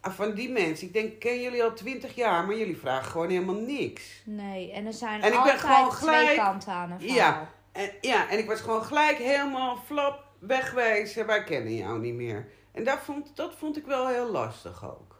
van 0.00 0.34
die 0.34 0.50
mensen. 0.50 0.86
Ik 0.86 0.92
denk, 0.92 1.20
ken 1.20 1.40
jullie 1.40 1.62
al 1.64 1.72
twintig 1.74 2.14
jaar, 2.14 2.46
maar 2.46 2.56
jullie 2.56 2.76
vragen 2.78 3.10
gewoon 3.10 3.28
helemaal 3.30 3.54
niks. 3.60 4.22
Nee, 4.24 4.72
en 4.72 4.86
er 4.86 4.92
zijn 4.92 5.20
En 5.22 5.26
ik 5.26 5.30
ben 5.32 5.40
altijd 5.40 5.60
gewoon 5.60 5.90
twee 5.90 6.14
gelijk- 6.18 6.36
kanten 6.36 6.72
aan 6.72 6.90
een 6.90 7.00
verhaal. 7.00 7.16
Ja. 7.16 7.48
En, 7.72 7.90
ja, 8.00 8.28
en 8.30 8.38
ik 8.38 8.46
was 8.48 8.60
gewoon 8.60 8.84
gelijk 8.84 9.16
helemaal 9.16 9.76
flap 9.86 10.28
wegwezen. 10.40 11.26
Wij 11.26 11.44
kennen 11.44 11.74
jou 11.74 12.00
niet 12.00 12.14
meer. 12.14 12.46
En 12.72 12.84
dat 12.84 12.98
vond, 12.98 13.36
dat 13.36 13.54
vond 13.54 13.76
ik 13.76 13.86
wel 13.86 14.08
heel 14.08 14.30
lastig 14.30 14.84
ook. 14.84 15.18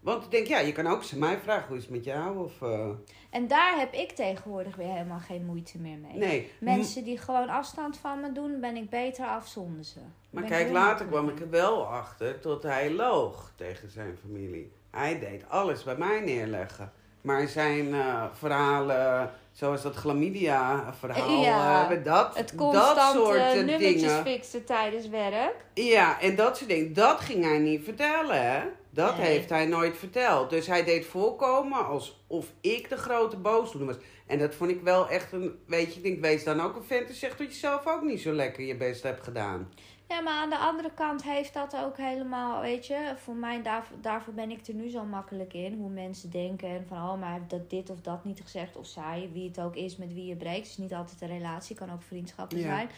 Want 0.00 0.24
ik 0.24 0.30
denk, 0.30 0.46
ja, 0.46 0.58
je 0.58 0.72
kan 0.72 0.86
ook 0.86 1.02
aan 1.12 1.18
mij 1.18 1.38
vragen, 1.38 1.68
hoe 1.68 1.76
is 1.76 1.82
het 1.82 1.92
met 1.92 2.04
jou? 2.04 2.44
Of, 2.44 2.62
eh, 2.62 2.88
En 3.30 3.46
daar 3.48 3.78
heb 3.78 3.92
ik 3.92 4.10
tegenwoordig 4.10 4.76
weer 4.76 4.92
helemaal 4.92 5.18
geen 5.18 5.44
moeite 5.44 5.78
meer 5.78 5.98
mee. 5.98 6.16
nee. 6.16 6.52
Mensen 6.60 7.04
die 7.04 7.18
gewoon 7.18 7.48
afstand 7.48 7.96
van 7.96 8.20
me 8.20 8.32
doen, 8.32 8.60
ben 8.60 8.76
ik 8.76 8.90
beter 8.90 9.26
af 9.26 9.46
zonder 9.46 9.84
ze. 9.84 9.98
Maar 10.30 10.42
Ben 10.42 10.50
kijk, 10.50 10.70
later 10.70 11.06
kwam 11.06 11.28
ik 11.28 11.40
er 11.40 11.50
wel 11.50 11.86
achter 11.86 12.40
tot 12.40 12.62
hij 12.62 12.92
loog 12.92 13.52
tegen 13.56 13.90
zijn 13.90 14.16
familie. 14.22 14.72
Hij 14.90 15.18
deed 15.18 15.48
alles 15.48 15.82
bij 15.84 15.96
mij 15.96 16.20
neerleggen. 16.20 16.92
Maar 17.20 17.48
zijn 17.48 17.94
eh, 17.94 18.24
verhalen, 18.32 19.30
zoals 19.52 19.82
dat 19.82 19.94
chlamydia-verhaal, 19.94 21.42
Ja, 21.42 21.90
eh, 21.90 22.04
dat, 22.04 22.36
Het 22.36 22.52
dat 22.58 23.12
soort 23.12 23.36
eh, 23.36 23.52
nummertjes 23.54 24.00
dingen. 24.02 24.22
fixen 24.24 24.64
tijdens 24.64 25.08
werk. 25.08 25.54
Ja, 25.74 26.20
en 26.20 26.36
dat 26.36 26.56
soort 26.56 26.70
dingen, 26.70 26.92
dat 26.92 27.20
ging 27.20 27.44
hij 27.44 27.58
niet 27.58 27.84
vertellen, 27.84 28.52
hè? 28.52 28.60
Dat 28.90 29.16
Nee. 29.16 29.26
heeft 29.26 29.48
hij 29.50 29.66
nooit 29.66 29.96
verteld. 29.96 30.50
Dus 30.50 30.66
hij 30.66 30.84
deed 30.84 31.06
voorkomen 31.06 31.86
alsof 31.86 32.46
ik 32.60 32.88
de 32.88 32.96
grote 32.96 33.36
boosdoener 33.36 33.94
was. 33.94 34.04
En 34.26 34.38
dat 34.38 34.54
vond 34.54 34.70
ik 34.70 34.80
wel 34.82 35.08
echt 35.08 35.32
een, 35.32 35.58
weet 35.66 35.90
je, 35.94 35.96
ik 35.96 36.02
denk, 36.02 36.20
wees 36.20 36.44
dan 36.44 36.60
ook 36.60 36.76
een 36.76 36.84
vent 36.84 37.08
en 37.08 37.14
zeg 37.14 37.36
dat 37.36 37.52
je 37.52 37.58
zelf 37.58 37.86
ook 37.86 38.02
niet 38.02 38.20
zo 38.20 38.32
lekker 38.32 38.64
je 38.64 38.76
best 38.76 39.02
hebt 39.02 39.22
gedaan. 39.24 39.72
Ja, 40.12 40.20
maar 40.20 40.32
aan 40.32 40.50
de 40.50 40.56
andere 40.56 40.90
kant 40.94 41.22
heeft 41.22 41.54
dat 41.54 41.76
ook 41.76 41.96
helemaal, 41.96 42.60
weet 42.60 42.86
je, 42.86 43.12
voor 43.16 43.34
mij, 43.34 43.62
daarvoor, 43.62 43.96
daarvoor 44.00 44.32
ben 44.34 44.50
ik 44.50 44.66
er 44.66 44.74
nu 44.74 44.88
zo 44.88 45.04
makkelijk 45.04 45.52
in. 45.52 45.74
Hoe 45.78 45.88
mensen 45.90 46.30
denken 46.30 46.68
en 46.68 46.84
van, 46.88 46.96
oh, 46.96 47.18
maar 47.18 47.28
hij 47.28 47.38
heeft 47.38 47.50
dat 47.50 47.70
dit 47.70 47.90
of 47.90 48.00
dat 48.00 48.24
niet 48.24 48.40
gezegd. 48.40 48.76
Of 48.76 48.86
zij, 48.86 49.30
wie 49.32 49.48
het 49.48 49.60
ook 49.60 49.76
is 49.76 49.96
met 49.96 50.12
wie 50.14 50.26
je 50.26 50.36
breekt. 50.36 50.56
Het 50.58 50.66
is 50.66 50.76
niet 50.76 50.94
altijd 50.94 51.20
een 51.20 51.28
relatie, 51.28 51.76
kan 51.76 51.92
ook 51.92 52.02
vriendschappen 52.02 52.58
Ja. 52.58 52.64
zijn. 52.64 52.88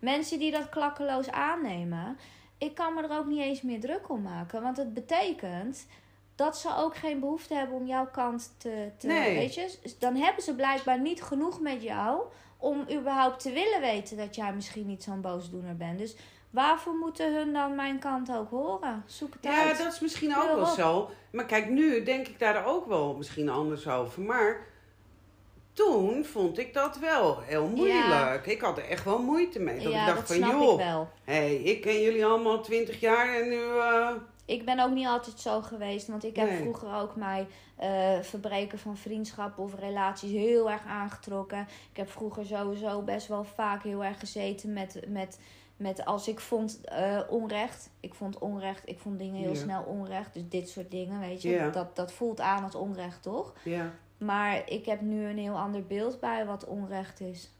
Mensen 0.00 0.38
die 0.38 0.50
dat 0.50 0.68
klakkeloos 0.68 1.30
aannemen, 1.30 2.16
ik 2.58 2.74
kan 2.74 2.94
me 2.94 3.02
er 3.02 3.18
ook 3.18 3.26
niet 3.26 3.40
eens 3.40 3.62
meer 3.62 3.80
druk 3.80 4.08
om 4.10 4.22
maken. 4.22 4.62
Want 4.62 4.76
het 4.76 4.94
betekent 4.94 5.86
dat 6.34 6.58
ze 6.58 6.76
ook 6.76 6.96
geen 6.96 7.20
behoefte 7.20 7.54
hebben 7.54 7.76
om 7.76 7.86
jouw 7.86 8.06
kant 8.06 8.54
te, 8.58 8.90
te 8.98 9.06
Nee. 9.06 9.34
weet 9.38 9.54
je. 9.54 9.78
Dan 9.98 10.16
hebben 10.16 10.42
ze 10.42 10.54
blijkbaar 10.54 11.00
niet 11.00 11.22
genoeg 11.22 11.60
met 11.60 11.82
jou 11.82 12.22
om 12.58 12.84
überhaupt 12.92 13.40
te 13.42 13.50
willen 13.52 13.80
weten 13.80 14.16
dat 14.16 14.34
jij 14.34 14.54
misschien 14.54 14.86
niet 14.86 15.02
zo'n 15.02 15.20
boosdoener 15.20 15.76
bent. 15.76 15.98
Dus 15.98 16.16
waarvoor 16.52 16.94
moeten 16.94 17.34
hun 17.34 17.52
dan 17.52 17.74
mijn 17.74 17.98
kant 17.98 18.32
ook 18.32 18.50
horen? 18.50 19.02
Zoek 19.06 19.32
het 19.32 19.44
Ja, 19.44 19.62
uit. 19.68 19.78
dat 19.78 19.92
is 19.92 20.00
misschien 20.00 20.36
ook 20.36 20.54
wel 20.54 20.66
zo. 20.66 21.10
Maar 21.32 21.44
kijk, 21.46 21.68
nu 21.68 22.02
denk 22.02 22.28
ik 22.28 22.38
daar 22.38 22.66
ook 22.66 22.86
wel 22.86 23.14
misschien 23.14 23.48
anders 23.48 23.88
over. 23.88 24.22
Maar 24.22 24.66
toen 25.72 26.24
vond 26.24 26.58
ik 26.58 26.74
dat 26.74 26.98
wel 26.98 27.40
heel 27.40 27.66
moeilijk. 27.66 28.46
Ik 28.46 28.60
had 28.60 28.78
er 28.78 28.88
echt 28.88 29.04
wel 29.04 29.18
moeite 29.22 29.60
mee. 29.60 29.80
Dat 29.82 29.92
ja, 29.92 30.00
ik 30.00 30.14
dacht 30.14 30.28
dat 30.28 30.36
van, 30.36 30.48
joh, 30.48 30.72
ik 30.72 30.86
wel. 30.86 31.08
hey, 31.24 31.54
ik 31.54 31.80
ken 31.80 32.00
jullie 32.00 32.26
allemaal 32.26 32.60
twintig 32.62 33.00
jaar 33.00 33.34
en 33.40 33.48
nu... 33.48 33.60
eh, 33.78 34.10
Ik 34.44 34.64
ben 34.64 34.78
ook 34.80 34.90
niet 34.90 35.06
altijd 35.06 35.40
zo 35.40 35.60
geweest. 35.60 36.06
Want 36.06 36.24
ik 36.24 36.36
heb 36.36 36.48
Nee. 36.48 36.58
vroeger 36.60 36.94
ook 36.94 37.16
mij 37.16 37.46
eh, 37.76 38.18
verbreken 38.20 38.78
van 38.78 38.96
vriendschappen 38.96 39.62
of 39.62 39.78
relaties 39.78 40.30
heel 40.30 40.70
erg 40.70 40.84
aangetrokken. 40.86 41.60
Ik 41.90 41.96
heb 41.96 42.10
vroeger 42.10 42.44
sowieso 42.46 43.02
best 43.02 43.28
wel 43.28 43.44
vaak 43.44 43.82
heel 43.82 44.04
erg 44.04 44.18
gezeten 44.18 44.72
met, 44.72 45.00
met, 45.08 45.38
met 45.76 46.04
als 46.04 46.28
ik 46.28 46.40
vond 46.40 46.80
eh, 46.84 47.20
onrecht. 47.28 47.90
Ik 48.00 48.14
vond 48.14 48.38
onrecht, 48.38 48.88
ik 48.88 48.98
vond 48.98 49.18
dingen 49.18 49.40
heel 49.42 49.56
snel 49.56 49.82
onrecht. 49.82 50.34
Dus 50.34 50.42
dit 50.48 50.68
soort 50.68 50.90
dingen, 50.90 51.20
weet 51.20 51.42
je. 51.42 51.68
Dat, 51.72 51.96
dat 51.96 52.12
voelt 52.12 52.40
aan 52.40 52.64
als 52.64 52.74
onrecht, 52.74 53.22
toch? 53.22 53.52
ja, 53.64 53.92
Maar 54.18 54.62
ik 54.70 54.86
heb 54.86 55.00
nu 55.00 55.24
een 55.24 55.38
heel 55.38 55.58
ander 55.58 55.86
beeld 55.86 56.20
bij 56.20 56.46
wat 56.46 56.64
onrecht 56.64 57.20
is. 57.20 57.50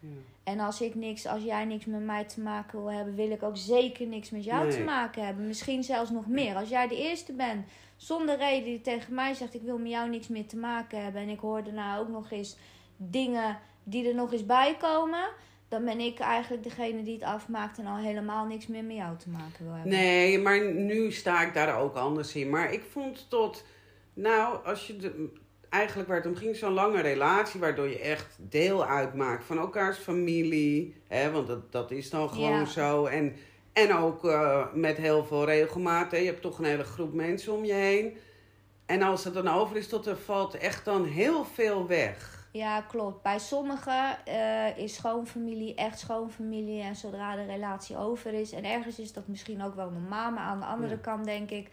ja. 0.00 0.08
En 0.44 0.60
als 0.60 0.80
ik 0.80 0.94
niks, 0.94 1.26
als 1.26 1.42
jij 1.42 1.64
niks 1.64 1.84
met 1.84 2.00
mij 2.04 2.24
te 2.24 2.40
maken 2.40 2.78
wil 2.78 2.92
hebben, 2.92 3.14
wil 3.14 3.30
ik 3.30 3.42
ook 3.42 3.56
zeker 3.56 4.06
niks 4.06 4.30
met 4.30 4.44
jou 4.44 4.66
Nee. 4.66 4.76
te 4.76 4.82
maken 4.84 5.24
hebben. 5.26 5.46
Misschien 5.46 5.82
zelfs 5.84 6.10
nog 6.10 6.26
meer. 6.26 6.56
Als 6.56 6.68
jij 6.68 6.88
de 6.88 6.96
eerste 6.96 7.32
bent, 7.32 7.66
zonder 7.96 8.36
reden 8.36 8.64
die 8.64 8.80
tegen 8.80 9.14
mij 9.14 9.34
zegt: 9.34 9.54
Ik 9.54 9.62
wil 9.62 9.78
met 9.78 9.90
jou 9.90 10.08
niks 10.10 10.28
meer 10.28 10.46
te 10.46 10.56
maken 10.56 11.02
hebben. 11.02 11.22
En 11.22 11.28
ik 11.28 11.38
hoor 11.38 11.64
daarna 11.64 11.98
ook 11.98 12.08
nog 12.08 12.30
eens 12.30 12.56
dingen 12.96 13.58
die 13.84 14.08
er 14.08 14.14
nog 14.14 14.32
eens 14.32 14.46
bij 14.46 14.76
komen. 14.76 15.28
Dan 15.72 15.84
ben 15.84 16.00
ik 16.00 16.18
eigenlijk 16.18 16.62
degene 16.62 17.02
die 17.02 17.14
het 17.14 17.22
afmaakt 17.22 17.78
en 17.78 17.86
al 17.86 17.96
helemaal 17.96 18.46
niks 18.46 18.66
meer 18.66 18.84
met 18.84 18.96
jou 18.96 19.16
te 19.16 19.28
maken 19.28 19.64
wil 19.64 19.72
hebben. 19.72 19.90
Nee, 19.92 20.38
maar 20.38 20.72
nu 20.72 21.12
sta 21.12 21.42
ik 21.46 21.54
daar 21.54 21.78
ook 21.80 21.94
anders 21.96 22.34
in. 22.34 22.50
Maar 22.50 22.72
ik 22.72 22.82
vond 22.90 23.26
tot, 23.30 23.64
nou, 24.14 24.64
als 24.64 24.86
je 24.86 24.96
de, 24.96 25.28
eigenlijk 25.68 26.08
waar 26.08 26.16
het 26.16 26.26
om 26.26 26.36
ging, 26.36 26.56
zo'n 26.56 26.72
lange 26.72 27.00
relatie, 27.00 27.60
waardoor 27.60 27.88
je 27.88 27.98
echt 27.98 28.36
deel 28.38 28.86
uitmaakt 28.86 29.44
van 29.44 29.58
elkaars 29.58 29.98
familie. 29.98 30.94
Hè, 31.08 31.30
want 31.30 31.46
dat, 31.46 31.72
dat 31.72 31.90
is 31.90 32.10
dan 32.10 32.28
gewoon 32.28 32.58
Ja. 32.58 32.64
zo. 32.64 33.04
En, 33.06 33.36
en 33.72 33.94
ook 33.96 34.24
eh, 34.24 34.66
met 34.74 34.96
heel 34.96 35.24
veel 35.24 35.44
regelmaat. 35.44 36.10
Hè. 36.10 36.16
Je 36.16 36.26
hebt 36.26 36.42
toch 36.42 36.58
een 36.58 36.64
hele 36.64 36.84
groep 36.84 37.12
mensen 37.12 37.52
om 37.52 37.64
je 37.64 37.72
heen. 37.72 38.16
En 38.86 39.02
als 39.02 39.24
het 39.24 39.34
dan 39.34 39.48
over 39.48 39.76
is, 39.76 39.88
tot 39.88 40.06
er 40.06 40.16
valt 40.16 40.54
echt 40.54 40.84
dan 40.84 41.04
heel 41.04 41.44
veel 41.44 41.86
weg. 41.86 42.41
Ja, 42.52 42.80
klopt. 42.80 43.22
Bij 43.22 43.38
sommigen 43.38 44.26
eh, 44.26 44.76
is 44.78 44.94
schoonfamilie 44.94 45.74
echt 45.74 45.98
schoonfamilie. 45.98 46.82
En 46.82 46.96
zodra 46.96 47.36
de 47.36 47.44
relatie 47.44 47.96
over 47.98 48.32
is. 48.32 48.52
En 48.52 48.64
ergens 48.64 48.98
is 48.98 49.12
dat 49.12 49.26
misschien 49.26 49.62
ook 49.62 49.74
wel 49.74 49.90
normaal. 49.90 50.30
Maar 50.30 50.42
aan 50.44 50.60
de 50.60 50.66
andere 50.66 50.94
Ja. 50.94 51.00
kant 51.00 51.24
denk 51.24 51.50
ik. 51.50 51.70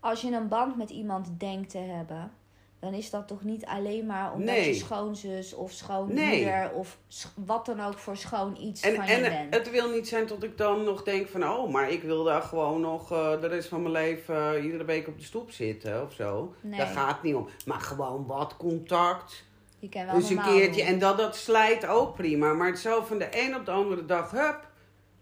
Als 0.00 0.20
je 0.20 0.30
een 0.32 0.48
band 0.48 0.76
met 0.76 0.90
iemand 0.90 1.28
denkt 1.40 1.70
te 1.70 1.78
hebben. 1.78 2.32
Dan 2.78 2.94
is 2.94 3.10
dat 3.10 3.28
toch 3.28 3.42
niet 3.42 3.66
alleen 3.66 4.06
maar 4.06 4.32
omdat 4.32 4.54
Nee. 4.54 4.66
je 4.68 4.74
schoonzus 4.74 5.54
of 5.54 5.70
schoonmoeder. 5.72 6.24
Nee. 6.24 6.72
Of 6.72 6.98
sch- 7.08 7.26
wat 7.34 7.66
dan 7.66 7.80
ook 7.80 7.98
voor 7.98 8.16
schoon 8.16 8.56
iets 8.60 8.82
En, 8.82 8.94
van 8.94 9.06
je 9.06 9.12
en 9.12 9.22
bent. 9.22 9.54
het 9.54 9.70
wil 9.70 9.90
niet 9.90 10.08
zijn 10.08 10.26
dat 10.26 10.42
ik 10.42 10.58
dan 10.58 10.84
nog 10.84 11.02
denk 11.02 11.28
van... 11.28 11.48
oh, 11.48 11.70
maar 11.72 11.90
ik 11.90 12.02
wil 12.02 12.24
daar 12.24 12.42
gewoon 12.42 12.80
nog 12.80 13.12
eh, 13.12 13.40
de 13.40 13.46
rest 13.46 13.68
van 13.68 13.80
mijn 13.82 13.92
leven... 13.94 14.54
eh, 14.56 14.64
iedere 14.64 14.84
week 14.84 15.08
op 15.08 15.18
de 15.18 15.24
stoep 15.24 15.50
zitten 15.50 16.02
of 16.02 16.12
zo. 16.12 16.54
Nee. 16.60 16.78
Daar 16.78 16.86
gaat 16.86 17.12
het 17.12 17.22
niet 17.22 17.34
om. 17.34 17.48
Maar 17.66 17.80
gewoon 17.80 18.26
wat 18.26 18.56
contact. 18.56 19.44
Je 19.82 19.88
kan 19.88 20.06
wel 20.06 20.14
Dus 20.14 20.30
een 20.30 20.42
keertje. 20.42 20.82
doen. 20.84 20.92
En 20.92 20.98
dat, 20.98 21.16
dat 21.18 21.36
slijt 21.36 21.86
ook 21.86 22.14
prima. 22.14 22.52
Maar 22.52 22.66
het 22.66 22.78
zo 22.78 23.02
van 23.02 23.18
de 23.18 23.28
een 23.30 23.56
op 23.56 23.64
de 23.64 23.70
andere 23.70 24.04
dag... 24.06 24.30
hup, 24.30 24.68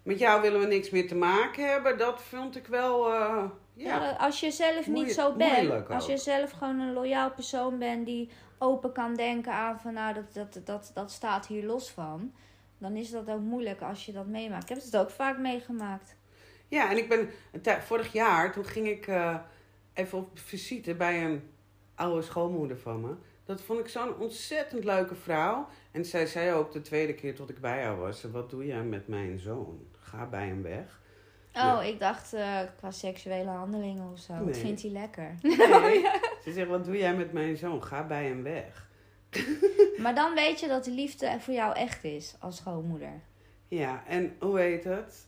met 0.03 0.19
jou 0.19 0.41
willen 0.41 0.61
we 0.61 0.67
niks 0.67 0.91
meer 0.91 1.09
te 1.09 1.15
maken 1.15 1.69
hebben. 1.71 1.99
Dat 1.99 2.23
vond 2.23 2.57
ik 2.57 2.67
wel... 2.67 3.13
eh, 3.13 3.45
ja. 3.75 4.03
Ja, 4.03 4.11
als 4.19 4.41
je 4.41 4.51
zelf 4.51 4.87
niet 4.87 5.13
zo 5.13 5.33
bent, 5.33 5.89
als 5.89 6.07
je 6.07 6.17
zelf 6.17 6.51
gewoon 6.51 6.81
een 6.81 6.93
loyaal 6.93 7.31
persoon 7.31 7.79
bent 7.79 8.07
die 8.07 8.31
open 8.59 8.93
kan 8.93 9.15
denken 9.15 9.53
aan 9.53 9.81
van 9.81 9.93
nou 9.95 10.15
dat, 10.15 10.35
dat, 10.53 10.67
dat, 10.67 10.91
dat 10.95 11.11
staat 11.11 11.47
hier 11.47 11.65
los 11.65 11.91
van, 11.91 12.33
dan 12.79 12.97
is 12.97 13.11
dat 13.11 13.29
ook 13.31 13.41
moeilijk 13.41 13.83
als 13.83 14.07
je 14.07 14.13
dat 14.13 14.27
meemaakt. 14.27 14.63
Ik 14.63 14.69
heb 14.69 14.79
het 14.85 14.97
ook 14.97 15.11
vaak 15.11 15.39
meegemaakt. 15.39 16.17
Ja, 16.69 16.91
en 16.91 16.97
ik 16.97 17.09
ben 17.09 17.31
tij- 17.63 17.83
vorig 17.83 18.13
jaar, 18.13 18.53
toen 18.53 18.65
ging 18.65 18.87
ik 18.89 19.07
eh, 19.07 19.37
even 19.95 20.19
op 20.19 20.29
visite 20.39 20.95
bij 20.95 21.25
een 21.25 21.51
oude 21.95 22.23
schoonmoeder 22.23 22.79
van 22.79 23.01
me. 23.01 23.15
Dat 23.51 23.61
vond 23.63 23.81
ik 23.81 23.89
zo'n 23.89 24.17
ontzettend 24.19 24.85
leuke 24.85 25.15
vrouw. 25.15 25.69
En 25.91 26.05
zij 26.05 26.27
zei 26.27 26.53
ook 26.53 26.73
de 26.73 26.81
tweede 26.81 27.15
keer 27.15 27.35
tot 27.35 27.51
ik 27.51 27.61
bij 27.61 27.83
haar 27.83 27.99
was: 27.99 28.23
Wat 28.23 28.51
doe 28.51 28.67
jij 28.67 28.83
met 28.83 29.09
mijn 29.09 29.39
zoon? 29.39 29.87
Ga 29.99 30.27
bij 30.27 30.47
hem 30.47 30.63
weg. 30.63 31.01
Oh, 31.55 31.81
ik 31.85 31.99
dacht 31.99 32.33
eh, 32.33 32.59
qua 32.77 32.91
seksuele 32.91 33.51
handelingen 33.51 34.13
of 34.13 34.19
zo. 34.19 34.33
Wat 34.33 34.45
Nee. 34.45 34.55
vindt 34.55 34.83
hij 34.83 34.91
lekker? 34.91 35.35
Nee. 35.43 36.07
Ze 36.45 36.53
zegt: 36.53 36.69
Wat 36.69 36.85
doe 36.85 36.97
jij 36.97 37.15
met 37.17 37.33
mijn 37.33 37.57
zoon? 37.57 37.85
Ga 37.85 38.07
bij 38.07 38.25
hem 38.27 38.43
weg. 38.43 38.89
maar 40.03 40.15
dan 40.15 40.35
weet 40.35 40.61
je 40.61 40.69
dat 40.69 40.85
de 40.85 40.91
liefde 40.91 41.37
voor 41.41 41.55
jou 41.55 41.75
echt 41.77 42.05
is 42.05 42.35
als 42.41 42.57
schoonmoeder. 42.57 43.21
Ja, 43.69 44.03
en 44.07 44.37
hoe 44.41 44.59
heet 44.59 44.85
het? 44.85 45.27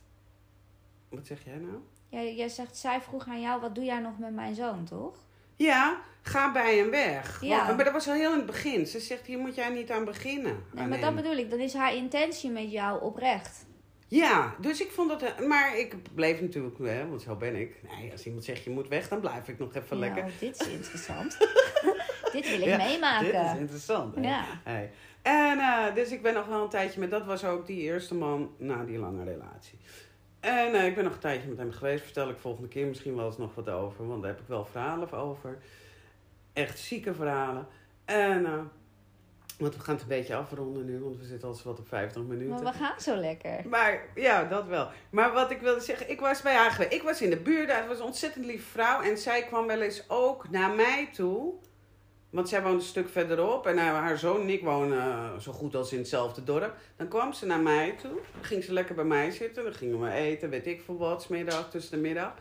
Wat 1.09 1.25
zeg 1.27 1.43
jij 1.45 1.57
nou? 1.57 1.77
Jij, 2.09 2.35
jij 2.35 2.49
zegt, 2.49 2.77
zij 2.77 3.01
vroeg 3.01 3.27
aan 3.27 3.41
jou, 3.41 3.61
wat 3.61 3.75
doe 3.75 3.83
jij 3.83 3.99
nog 3.99 4.19
met 4.19 4.33
mijn 4.33 4.55
zoon, 4.55 4.83
toch? 4.83 5.17
Ja, 5.55 6.01
ga 6.21 6.51
bij 6.51 6.77
hem 6.77 6.89
weg. 6.89 7.41
Ja. 7.41 7.65
Want- 7.65 7.75
maar 7.75 7.85
dat 7.85 7.93
was 7.93 8.07
al 8.07 8.13
heel 8.13 8.31
in 8.31 8.37
het 8.37 8.45
begin. 8.45 8.87
Ze 8.87 8.99
zegt: 8.99 9.25
Hier 9.25 9.37
moet 9.39 9.55
jij 9.55 9.69
niet 9.69 9.91
aan 9.91 10.05
beginnen. 10.05 10.43
Nee, 10.71 10.83
aan 10.83 10.89
maar 10.89 10.97
hem. 10.99 11.15
dat 11.15 11.23
bedoel 11.23 11.37
ik. 11.37 11.49
Dan 11.49 11.59
is 11.59 11.73
haar 11.73 11.95
intentie 11.95 12.49
met 12.49 12.71
jou 12.71 13.01
oprecht. 13.01 13.65
Ja, 14.07 14.55
dus 14.59 14.81
ik 14.81 14.91
vond 14.91 15.09
dat. 15.19 15.47
Maar 15.47 15.77
ik 15.77 15.95
bleef 16.15 16.41
natuurlijk, 16.41 16.77
hè, 16.77 17.07
want 17.07 17.21
zo 17.21 17.35
ben 17.35 17.55
ik. 17.55 17.75
Nee, 17.97 18.11
als 18.11 18.25
iemand 18.25 18.43
zegt 18.45 18.63
je 18.63 18.69
moet 18.69 18.87
weg, 18.87 19.07
dan 19.07 19.19
blijf 19.19 19.47
ik 19.47 19.59
nog 19.59 19.75
even 19.75 19.97
lekker. 19.97 20.21
Nou, 20.23 20.33
dit 20.39 20.59
is 20.61 20.67
interessant. 20.77 21.37
dit 22.33 22.49
wil 22.49 22.59
ik 22.59 22.65
Ja, 22.65 22.77
meemaken. 22.77 23.25
Dit 23.25 23.33
is 23.53 23.59
interessant. 23.59 24.15
Hè? 24.15 24.21
Ja. 24.21 24.45
Hey. 24.63 24.91
En 25.21 25.59
eh, 25.59 25.95
dus 25.95 26.09
ik 26.11 26.21
ben 26.21 26.33
nog 26.33 26.45
wel 26.47 26.63
een 26.63 26.69
tijdje 26.69 26.99
met. 26.99 27.11
Dat 27.11 27.25
was 27.25 27.43
ook 27.45 27.65
die 27.65 27.81
eerste 27.81 28.15
man 28.15 28.51
na 28.57 28.83
die 28.83 28.97
lange 28.97 29.23
relatie. 29.23 29.79
En 30.43 30.73
eh, 30.75 30.85
ik 30.85 30.95
ben 30.95 31.03
nog 31.03 31.13
een 31.13 31.19
tijdje 31.19 31.47
met 31.49 31.57
hem 31.57 31.71
geweest. 31.71 32.03
Vertel 32.03 32.29
ik 32.29 32.37
volgende 32.37 32.67
keer 32.67 32.87
misschien 32.87 33.15
wel 33.15 33.25
eens 33.25 33.37
nog 33.37 33.55
wat 33.55 33.69
over. 33.69 34.07
Want 34.07 34.21
daar 34.21 34.31
heb 34.31 34.39
ik 34.41 34.47
wel 34.47 34.65
verhalen 34.65 35.11
over. 35.11 35.57
Echt 36.53 36.79
zieke 36.79 37.13
verhalen. 37.13 37.67
En. 38.05 38.45
eh, 38.45 38.59
want 39.59 39.75
we 39.75 39.81
gaan 39.81 39.93
het 39.93 40.03
een 40.03 40.09
beetje 40.09 40.35
afronden 40.35 40.85
nu, 40.85 40.99
want 40.99 41.17
we 41.17 41.25
zitten 41.25 41.47
al 41.47 41.53
zo 41.53 41.67
wat 41.69 41.79
op 41.79 41.87
50 41.87 42.21
minuten. 42.23 42.63
Maar 42.63 42.73
we 42.73 42.79
gaan 42.79 42.99
zo 42.99 43.15
lekker. 43.15 43.67
Maar 43.69 44.05
ja, 44.15 44.43
dat 44.43 44.65
wel. 44.65 44.89
Maar 45.09 45.33
wat 45.33 45.51
ik 45.51 45.59
wilde 45.61 45.79
zeggen, 45.81 46.09
ik 46.09 46.19
was 46.19 46.41
bij 46.41 46.55
haar 46.55 46.71
geweest. 46.71 46.93
Ik 46.93 47.01
was 47.01 47.21
in 47.21 47.29
de 47.29 47.37
buurt, 47.37 47.75
het 47.75 47.87
was 47.87 47.99
een 47.99 48.05
ontzettend 48.05 48.45
lieve 48.45 48.65
vrouw. 48.69 49.01
En 49.01 49.17
zij 49.17 49.43
kwam 49.43 49.67
wel 49.67 49.81
eens 49.81 50.03
ook 50.09 50.49
naar 50.49 50.71
mij 50.75 51.09
toe. 51.13 51.53
Want 52.33 52.49
zij 52.49 52.61
woont 52.61 52.81
een 52.81 52.87
stuk 52.87 53.09
verderop. 53.09 53.67
En 53.67 53.77
haar, 53.77 53.93
haar 53.93 54.17
zoon 54.17 54.41
en 54.41 54.49
ik 54.49 54.63
wonen 54.63 54.97
eh, 54.97 55.37
zo 55.39 55.51
goed 55.51 55.75
als 55.75 55.91
in 55.91 55.97
hetzelfde 55.97 56.43
dorp. 56.43 56.75
Dan 56.95 57.07
kwam 57.07 57.33
ze 57.33 57.45
naar 57.45 57.59
mij 57.59 57.95
toe. 58.01 58.19
Dan 58.33 58.43
ging 58.43 58.63
ze 58.63 58.73
lekker 58.73 58.95
bij 58.95 59.03
mij 59.03 59.31
zitten. 59.31 59.63
Dan 59.63 59.73
gingen 59.73 60.01
we 60.01 60.11
eten, 60.11 60.49
weet 60.49 60.67
ik 60.67 60.81
veel 60.85 60.97
wat, 60.97 61.21
's 61.21 61.27
middag, 61.27 61.69
tussen 61.69 61.91
de 61.91 62.01
middag. 62.01 62.33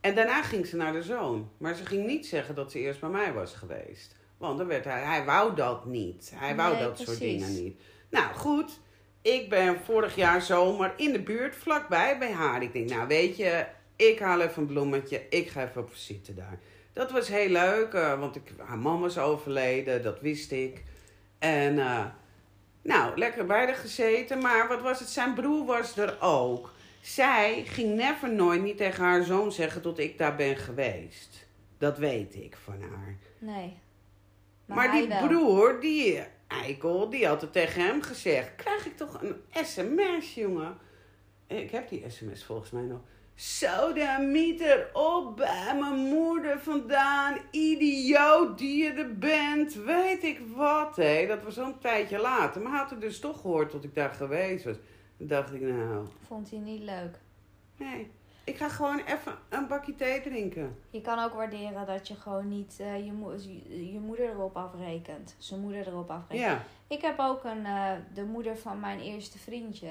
En 0.00 0.14
daarna 0.14 0.42
ging 0.42 0.66
ze 0.66 0.76
naar 0.76 0.92
de 0.92 1.02
zoon. 1.02 1.50
Maar 1.58 1.74
ze 1.74 1.86
ging 1.86 2.06
niet 2.06 2.26
zeggen 2.26 2.54
dat 2.54 2.70
ze 2.70 2.78
eerst 2.78 3.00
bij 3.00 3.08
mij 3.08 3.32
was 3.32 3.54
geweest. 3.54 4.16
Want 4.36 4.58
dan 4.58 4.66
werd 4.66 4.84
hij, 4.84 5.02
hij 5.02 5.24
wou 5.24 5.54
dat 5.54 5.84
niet. 5.86 6.32
Hij 6.34 6.56
wou 6.56 6.74
Nee, 6.74 6.82
dat 6.82 6.98
soort 6.98 7.18
dingen 7.18 7.54
niet. 7.62 7.80
Nou 8.10 8.34
goed, 8.34 8.80
ik 9.22 9.48
ben 9.48 9.78
vorig 9.84 10.16
jaar 10.16 10.42
zomer 10.42 10.94
in 10.96 11.12
de 11.12 11.22
buurt, 11.22 11.56
vlakbij 11.56 12.18
bij 12.18 12.32
haar. 12.32 12.62
Ik 12.62 12.72
denk, 12.72 12.90
nou 12.90 13.08
weet 13.08 13.36
je, 13.36 13.66
ik 13.96 14.18
haal 14.18 14.40
even 14.40 14.62
een 14.62 14.68
bloemetje. 14.68 15.26
Ik 15.28 15.48
ga 15.48 15.62
even 15.68 15.82
op 15.82 15.90
visite 15.90 16.34
daar. 16.34 16.58
Dat 16.92 17.10
was 17.10 17.28
heel 17.28 17.48
leuk, 17.48 17.92
eh, 17.92 18.18
want 18.18 18.36
ik, 18.36 18.52
haar 18.58 18.78
man 18.78 19.00
was 19.00 19.18
overleden, 19.18 20.02
dat 20.02 20.20
wist 20.20 20.52
ik. 20.52 20.82
En 21.38 21.78
eh, 21.78 22.04
nou, 22.82 23.18
lekker 23.18 23.46
bij 23.46 23.64
haar 23.64 23.74
gezeten. 23.74 24.38
Maar 24.38 24.68
wat 24.68 24.82
was 24.82 25.00
het? 25.00 25.08
Zijn 25.08 25.34
broer 25.34 25.64
was 25.66 25.96
er 25.96 26.16
ook. 26.20 26.72
Zij 27.00 27.64
ging 27.64 27.94
never 27.94 28.32
nooit 28.32 28.62
niet 28.62 28.76
tegen 28.76 29.04
haar 29.04 29.22
zoon 29.24 29.52
zeggen 29.52 29.82
dat 29.82 29.98
ik 29.98 30.18
daar 30.18 30.36
ben 30.36 30.56
geweest. 30.56 31.46
Dat 31.78 31.98
weet 31.98 32.34
ik 32.34 32.56
van 32.64 32.82
haar. 32.82 33.16
Nee. 33.38 33.78
Maar, 34.66 34.90
hij 34.90 35.00
die 35.00 35.08
wel. 35.08 35.26
broer, 35.26 35.80
die 35.80 36.22
eikel, 36.46 37.10
die 37.10 37.26
had 37.26 37.40
het 37.40 37.52
tegen 37.52 37.86
hem 37.86 38.02
gezegd. 38.02 38.54
Krijg 38.54 38.86
ik 38.86 38.96
toch 38.96 39.22
een 39.22 39.36
sms, 39.50 40.34
jongen? 40.34 40.76
Ik 41.46 41.70
heb 41.70 41.88
die 41.88 42.04
sms 42.08 42.44
volgens 42.44 42.70
mij 42.70 42.82
nog. 42.82 43.00
Sodemieter 43.42 44.90
op 44.92 45.36
bij 45.36 45.76
mijn 45.80 45.98
moeder 45.98 46.58
vandaan. 46.60 47.36
Idioot 47.50 48.58
die 48.58 48.82
je 48.84 48.90
er 48.92 49.18
bent. 49.18 49.74
Weet 49.74 50.22
ik 50.22 50.40
wat, 50.54 50.96
hé. 50.96 51.26
Dat 51.26 51.42
was 51.42 51.54
zo'n 51.54 51.78
tijdje 51.78 52.18
later. 52.18 52.62
Maar 52.62 52.78
had 52.78 52.90
het 52.90 53.00
dus 53.00 53.20
toch 53.20 53.40
gehoord 53.40 53.72
dat 53.72 53.84
ik 53.84 53.94
daar 53.94 54.10
geweest 54.10 54.64
was. 54.64 54.76
Toen 55.18 55.26
dacht 55.26 55.52
ik, 55.54 55.60
nou, 55.60 56.06
Vond 56.26 56.50
hij 56.50 56.58
niet 56.58 56.82
leuk. 56.82 57.18
nee. 57.76 58.10
Ik 58.44 58.56
ga 58.56 58.68
gewoon 58.68 58.98
even 58.98 59.32
een 59.48 59.66
bakje 59.66 59.94
thee 59.94 60.20
drinken. 60.20 60.76
Je 60.90 61.00
kan 61.00 61.18
ook 61.18 61.32
waarderen 61.32 61.86
dat 61.86 62.08
je 62.08 62.14
gewoon 62.14 62.48
niet 62.48 62.76
eh, 62.80 63.04
je, 63.04 63.12
mo- 63.12 63.32
je 63.92 63.98
moeder 64.00 64.28
erop 64.30 64.56
afrekent. 64.56 65.34
Zijn 65.38 65.60
moeder 65.60 65.86
erop 65.86 66.10
afrekent. 66.10 66.40
Ja, 66.40 66.62
Ik 66.86 67.02
heb 67.02 67.18
ook 67.18 67.44
een, 67.44 67.66
eh, 67.66 67.90
de 68.14 68.24
moeder 68.24 68.56
van 68.56 68.80
mijn 68.80 69.00
eerste 69.00 69.38
vriendje 69.38 69.90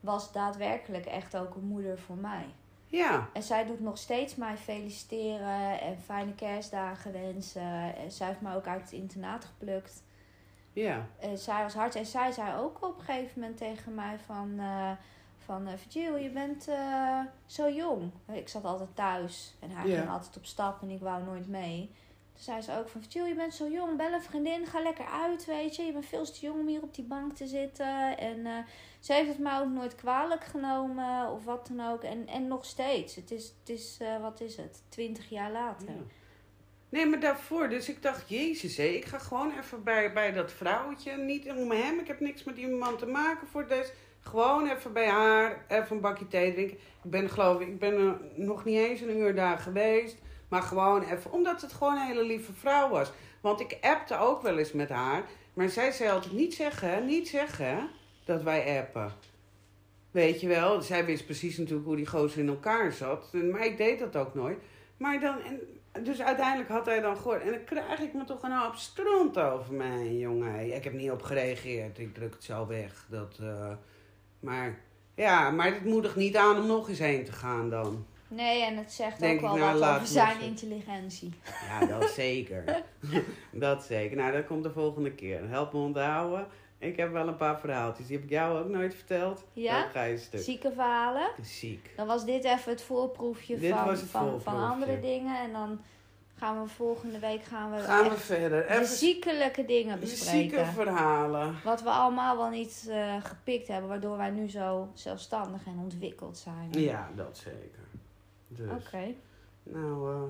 was 0.00 0.32
daadwerkelijk 0.32 1.06
echt 1.06 1.36
ook 1.36 1.54
een 1.54 1.66
moeder 1.68 1.98
voor 1.98 2.16
mij. 2.16 2.46
Ja. 2.88 3.28
En 3.32 3.42
zij 3.42 3.64
doet 3.64 3.80
nog 3.80 3.98
steeds 3.98 4.34
mij 4.34 4.56
feliciteren 4.56 5.80
en 5.80 5.98
fijne 6.00 6.34
kerstdagen 6.34 7.12
wensen. 7.12 7.96
En 7.96 8.12
zij 8.12 8.26
heeft 8.26 8.40
mij 8.40 8.54
ook 8.54 8.66
uit 8.66 8.80
het 8.80 8.92
internaat 8.92 9.44
geplukt. 9.44 10.02
Ja. 10.72 11.06
Eh, 11.20 11.30
zij 11.34 11.62
was 11.62 11.74
hard 11.74 11.94
en 11.94 12.06
zij 12.06 12.32
zei 12.32 12.58
ook 12.58 12.86
op 12.86 12.98
een 12.98 13.04
gegeven 13.04 13.40
moment 13.40 13.58
tegen 13.58 13.94
mij 13.94 14.18
van... 14.26 14.54
eh 14.58 14.90
van 15.48 15.68
Virgil, 15.76 16.16
je 16.16 16.30
bent 16.30 16.68
eh, 16.68 17.20
zo 17.46 17.70
jong. 17.70 18.10
Ik 18.32 18.48
zat 18.48 18.64
altijd 18.64 18.88
thuis 18.94 19.54
en 19.60 19.70
hij 19.70 19.96
ging 19.96 20.08
altijd 20.08 20.36
op 20.36 20.44
stap 20.44 20.82
en 20.82 20.90
ik 20.90 21.00
wou 21.00 21.24
nooit 21.24 21.48
mee. 21.48 21.90
Toen 22.32 22.42
zei 22.42 22.60
ze 22.60 22.78
ook 22.78 22.88
van 22.88 23.02
Virgil, 23.02 23.24
je 23.24 23.34
bent 23.34 23.54
zo 23.54 23.68
jong. 23.68 23.96
Bel 23.96 24.12
een 24.12 24.22
vriendin, 24.22 24.66
ga 24.66 24.80
lekker 24.80 25.04
uit, 25.04 25.44
weet 25.44 25.76
je. 25.76 25.82
Je 25.82 25.92
bent 25.92 26.06
veel 26.06 26.24
te 26.24 26.40
jong 26.40 26.60
om 26.60 26.66
hier 26.66 26.82
op 26.82 26.94
die 26.94 27.04
bank 27.04 27.36
te 27.36 27.46
zitten. 27.46 28.18
En 28.18 28.46
ze 29.00 29.12
heeft 29.12 29.28
het 29.28 29.38
me 29.38 29.60
ook 29.60 29.70
nooit 29.70 29.94
kwalijk 29.94 30.44
genomen 30.44 31.30
of 31.30 31.44
wat 31.44 31.70
dan 31.72 31.92
ook. 31.92 32.02
En, 32.02 32.26
en 32.26 32.46
nog 32.46 32.64
steeds. 32.64 33.14
Het 33.14 33.30
is, 33.30 33.54
het 33.60 33.68
is 33.68 33.96
eh, 34.00 34.20
wat 34.20 34.40
is 34.40 34.56
het, 34.56 34.82
twintig 34.88 35.28
jaar 35.28 35.52
later. 35.52 35.88
Nee, 36.88 37.06
maar 37.06 37.20
daarvoor. 37.20 37.68
Dus 37.68 37.88
ik 37.88 38.02
dacht, 38.02 38.28
jezus, 38.28 38.76
hé, 38.76 38.84
ik 38.84 39.04
ga 39.04 39.18
gewoon 39.18 39.52
even 39.58 39.82
bij, 39.82 40.12
bij 40.12 40.32
dat 40.32 40.52
vrouwtje. 40.52 41.16
Niet 41.16 41.50
om 41.50 41.70
hem, 41.70 41.98
ik 41.98 42.06
heb 42.06 42.20
niks 42.20 42.44
met 42.44 42.56
die 42.56 42.68
man 42.68 42.96
te 42.96 43.06
maken 43.06 43.48
voor 43.48 43.66
deze. 43.66 43.92
Gewoon 44.20 44.70
even 44.70 44.92
bij 44.92 45.08
haar, 45.08 45.64
even 45.68 45.96
een 45.96 46.02
bakje 46.02 46.28
thee 46.28 46.52
drinken. 46.52 46.76
Ik 47.04 47.10
ben 47.10 47.30
geloof 47.30 47.60
ik, 47.60 47.68
ik 47.68 47.78
ben 47.78 48.20
nog 48.34 48.64
niet 48.64 48.78
eens 48.78 49.00
een 49.00 49.18
uur 49.18 49.34
daar 49.34 49.58
geweest. 49.58 50.16
Maar 50.48 50.62
gewoon 50.62 51.02
even, 51.02 51.32
omdat 51.32 51.60
het 51.60 51.72
gewoon 51.72 51.96
een 51.96 52.06
hele 52.06 52.24
lieve 52.24 52.52
vrouw 52.52 52.88
was. 52.88 53.12
Want 53.40 53.60
ik 53.60 53.78
appte 53.80 54.18
ook 54.18 54.42
wel 54.42 54.58
eens 54.58 54.72
met 54.72 54.88
haar. 54.88 55.24
Maar 55.54 55.68
zij 55.68 55.92
zei 55.92 56.10
altijd, 56.10 56.32
niet 56.32 56.54
zeggen, 56.54 57.06
niet 57.06 57.28
zeggen 57.28 57.90
dat 58.28 58.42
wij 58.42 58.80
appen. 58.80 59.12
Weet 60.10 60.40
je 60.40 60.48
wel, 60.48 60.82
zij 60.82 61.04
wist 61.04 61.24
precies 61.24 61.56
natuurlijk 61.58 61.86
hoe 61.86 61.96
die 61.96 62.06
gozer 62.06 62.40
in 62.40 62.48
elkaar 62.48 62.92
zat. 62.92 63.32
Maar 63.32 63.64
ik 63.64 63.76
deed 63.76 63.98
dat 63.98 64.16
ook 64.16 64.34
nooit. 64.34 64.58
Maar 64.96 65.20
dan, 65.20 65.40
en, 65.40 65.60
dus 66.04 66.20
uiteindelijk 66.20 66.68
had 66.68 66.86
hij 66.86 67.00
dan 67.00 67.16
gehoord. 67.16 67.42
En 67.42 67.50
dan 67.50 67.64
krijg 67.64 68.00
ik 68.00 68.14
me 68.14 68.24
toch 68.24 68.42
een 68.42 68.58
hoop 68.58 68.74
stront 68.74 69.38
over 69.38 69.74
mij, 69.74 70.16
jongen. 70.16 70.74
Ik 70.74 70.84
heb 70.84 70.92
niet 70.92 71.10
op 71.10 71.22
gereageerd. 71.22 71.98
Ik 71.98 72.14
druk 72.14 72.32
het 72.32 72.44
zo 72.44 72.66
weg. 72.66 73.06
Dat, 73.08 73.38
eh, 73.40 73.72
maar 74.40 74.78
ja, 75.14 75.50
maar 75.50 75.74
het 75.74 75.84
moedigt 75.84 76.16
niet 76.16 76.36
aan 76.36 76.56
om 76.56 76.66
nog 76.66 76.88
eens 76.88 76.98
heen 76.98 77.24
te 77.24 77.32
gaan 77.32 77.70
dan. 77.70 78.06
Nee, 78.28 78.62
en 78.62 78.76
het 78.76 78.92
zegt 78.92 79.20
Denk 79.20 79.42
ook 79.42 79.48
wel 79.48 79.56
nou, 79.56 79.78
wat 79.78 79.94
over 79.94 80.06
zijn 80.06 80.40
intelligentie. 80.40 81.32
Ja, 81.68 81.86
dat 81.86 82.10
zeker. 82.10 82.82
dat 83.52 83.84
zeker. 83.84 84.16
Nou, 84.16 84.32
dat 84.32 84.46
komt 84.46 84.62
de 84.62 84.70
volgende 84.70 85.12
keer. 85.12 85.48
Help 85.48 85.72
me 85.72 85.78
onthouden. 85.78 86.46
Ik 86.78 86.96
heb 86.96 87.12
wel 87.12 87.28
een 87.28 87.36
paar 87.36 87.58
verhaaltjes. 87.60 88.06
Die 88.06 88.16
heb 88.16 88.24
ik 88.24 88.30
jou 88.30 88.58
ook 88.58 88.68
nooit 88.68 88.94
verteld. 88.94 89.44
Ja? 89.52 89.80
Dan 89.82 89.90
ga 89.90 90.02
je 90.02 90.18
stuk. 90.18 90.40
Zieke 90.40 90.72
verhalen. 90.72 91.28
Ziek. 91.42 91.90
Dan 91.96 92.06
was 92.06 92.24
dit 92.24 92.44
even 92.44 92.72
het 92.72 92.82
voorproefje 92.82 93.58
Dit 93.58 93.72
van, 93.72 93.88
het 93.88 94.00
van, 94.00 94.40
van 94.40 94.70
andere 94.70 95.00
dingen. 95.00 95.40
En 95.40 95.52
dan 95.52 95.80
gaan 96.34 96.62
we 96.62 96.68
volgende 96.68 97.18
week 97.18 97.42
gaan 97.42 97.70
we, 97.72 97.78
Gaan 97.78 98.08
we 98.08 98.16
verder. 98.16 98.66
de 98.78 98.84
ziekelijke 98.84 99.64
dingen 99.64 99.98
zieke 100.06 100.14
bespreken. 100.14 100.66
verhalen. 100.66 101.54
Wat 101.64 101.82
we 101.82 101.90
allemaal 101.90 102.36
wel 102.36 102.48
niet 102.48 102.86
eh, 102.90 103.14
gepikt 103.24 103.68
hebben, 103.68 103.88
waardoor 103.88 104.16
wij 104.16 104.30
nu 104.30 104.48
zo 104.50 104.88
zelfstandig 104.94 105.66
en 105.66 105.78
ontwikkeld 105.82 106.38
zijn. 106.38 106.68
Ja, 106.70 107.10
dat 107.16 107.38
zeker. 107.38 107.82
Dus, 108.48 108.70
Oké. 108.70 109.14
nou, 109.62 110.12
eh, 110.14 110.22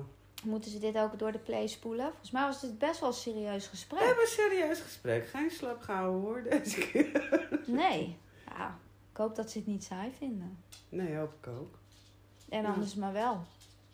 Moeten 0.43 0.71
ze 0.71 0.79
dit 0.79 0.97
ook 0.97 1.19
door 1.19 1.31
de 1.31 1.37
play 1.39 1.67
spoelen? 1.67 2.05
Volgens 2.09 2.31
mij 2.31 2.43
was 2.45 2.61
dit 2.61 2.77
best 2.77 2.99
wel 2.99 3.09
een 3.09 3.15
serieus 3.15 3.63
we 3.63 3.69
gesprek. 3.69 3.99
hebben 3.99 4.23
een 4.23 4.29
serieus 4.29 4.79
gesprek. 4.79 5.27
Geen 5.27 5.51
slap 5.51 5.81
gehouden 5.81 6.21
hoor, 6.21 6.43
deze 6.49 6.79
keer. 6.79 7.27
Nee. 7.65 8.17
Ja, 8.57 8.77
ik 9.11 9.17
hoop 9.17 9.35
dat 9.35 9.51
ze 9.51 9.57
het 9.57 9.67
niet 9.67 9.83
saai 9.83 10.11
vinden. 10.17 10.57
Nee, 10.89 11.15
hoop 11.15 11.33
ik 11.41 11.47
ook. 11.47 11.77
En 12.49 12.61
Ja. 12.61 12.69
anders 12.73 12.95
maar 12.95 13.13
wel. 13.13 13.41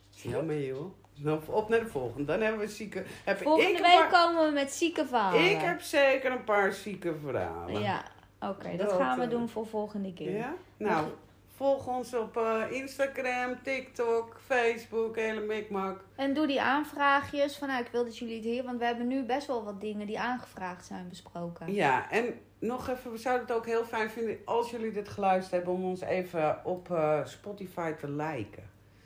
Jammer 0.09 0.65
joh. 0.65 0.85
Nou, 1.17 1.39
op 1.47 1.69
naar 1.69 1.79
de 1.79 1.87
volgende. 1.87 2.25
Dan 2.25 2.41
hebben 2.41 2.59
we 2.59 2.67
zieke... 2.67 3.03
Heb 3.23 3.37
Volgende 3.41 3.71
ik, 3.71 3.77
week 3.77 4.09
paar- 4.09 4.09
komen 4.09 4.45
we 4.45 4.51
met 4.51 4.71
zieke 4.71 5.05
verhalen. 5.07 5.51
ik 5.51 5.59
heb 5.61 5.81
zeker 5.81 6.31
een 6.31 6.43
paar 6.43 6.73
zieke 6.73 7.15
verhalen. 7.23 7.81
Ja, 7.81 8.03
oké. 8.39 8.77
dat 8.77 8.89
Dat, 8.89 8.97
gaan 8.99 9.19
we 9.19 9.27
doen 9.27 9.49
voor 9.49 9.67
volgende 9.67 10.13
keer. 10.13 10.31
Ja? 10.37 10.53
Nou, 10.77 11.07
volg 11.55 11.87
ons 11.87 12.13
op 12.13 12.37
eh, 12.37 12.61
Instagram, 12.69 13.63
TikTok, 13.63 14.37
Facebook, 14.45 15.15
hele 15.15 15.39
mikmak. 15.41 15.99
En 16.15 16.33
doe 16.33 16.47
die 16.47 16.61
aanvraagjes 16.61 17.57
van 17.57 17.67
nou, 17.67 17.83
ik 17.83 17.91
wil 17.91 18.03
dat 18.03 18.17
jullie 18.17 18.35
het 18.35 18.43
hier, 18.43 18.63
want 18.63 18.79
we 18.79 18.85
hebben 18.85 19.07
nu 19.07 19.23
best 19.23 19.47
wel 19.47 19.63
wat 19.63 19.81
dingen 19.81 20.07
die 20.07 20.19
aangevraagd 20.19 20.85
zijn 20.85 21.09
besproken. 21.09 21.73
Ja, 21.73 22.11
en 22.11 22.39
nog 22.59 22.89
even, 22.89 23.11
we 23.11 23.17
zouden 23.17 23.47
het 23.47 23.55
ook 23.55 23.65
heel 23.65 23.83
fijn 23.85 24.09
vinden 24.09 24.37
als 24.45 24.69
jullie 24.71 24.91
dit 24.91 25.09
geluisterd 25.09 25.51
hebben 25.51 25.73
om 25.73 25.83
ons 25.85 26.01
even 26.01 26.61
op 26.63 26.91
eh, 26.91 27.19
Spotify 27.25 27.91
te 27.91 28.09
liken. 28.09 28.63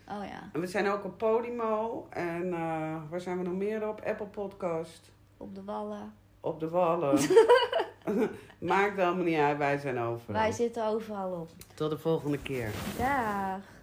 Oh 0.07 0.25
ja, 0.25 0.49
En 0.53 0.59
we 0.59 0.67
zijn 0.67 0.87
ook 0.87 1.03
op 1.03 1.17
Podimo 1.17 2.07
en 2.09 2.53
eh, 2.53 2.95
waar 3.09 3.21
zijn 3.21 3.37
we 3.37 3.43
nog 3.43 3.53
meer 3.53 3.87
op? 3.87 4.01
Apple 4.05 4.25
Podcast, 4.25 5.11
op 5.37 5.55
de 5.55 5.63
wallen. 5.63 6.13
op 6.39 6.59
de 6.59 6.69
Wallen. 6.69 7.17
Maakt 8.59 8.99
allemaal 8.99 9.23
niet 9.23 9.37
uit, 9.37 9.57
wij 9.57 9.77
zijn 9.77 9.99
overal. 9.99 10.41
Wij 10.41 10.51
zitten 10.51 10.85
overal 10.85 11.31
op. 11.31 11.49
Tot 11.73 11.89
de 11.89 11.97
volgende 11.97 12.37
keer. 12.37 12.71
Dag. 12.97 13.78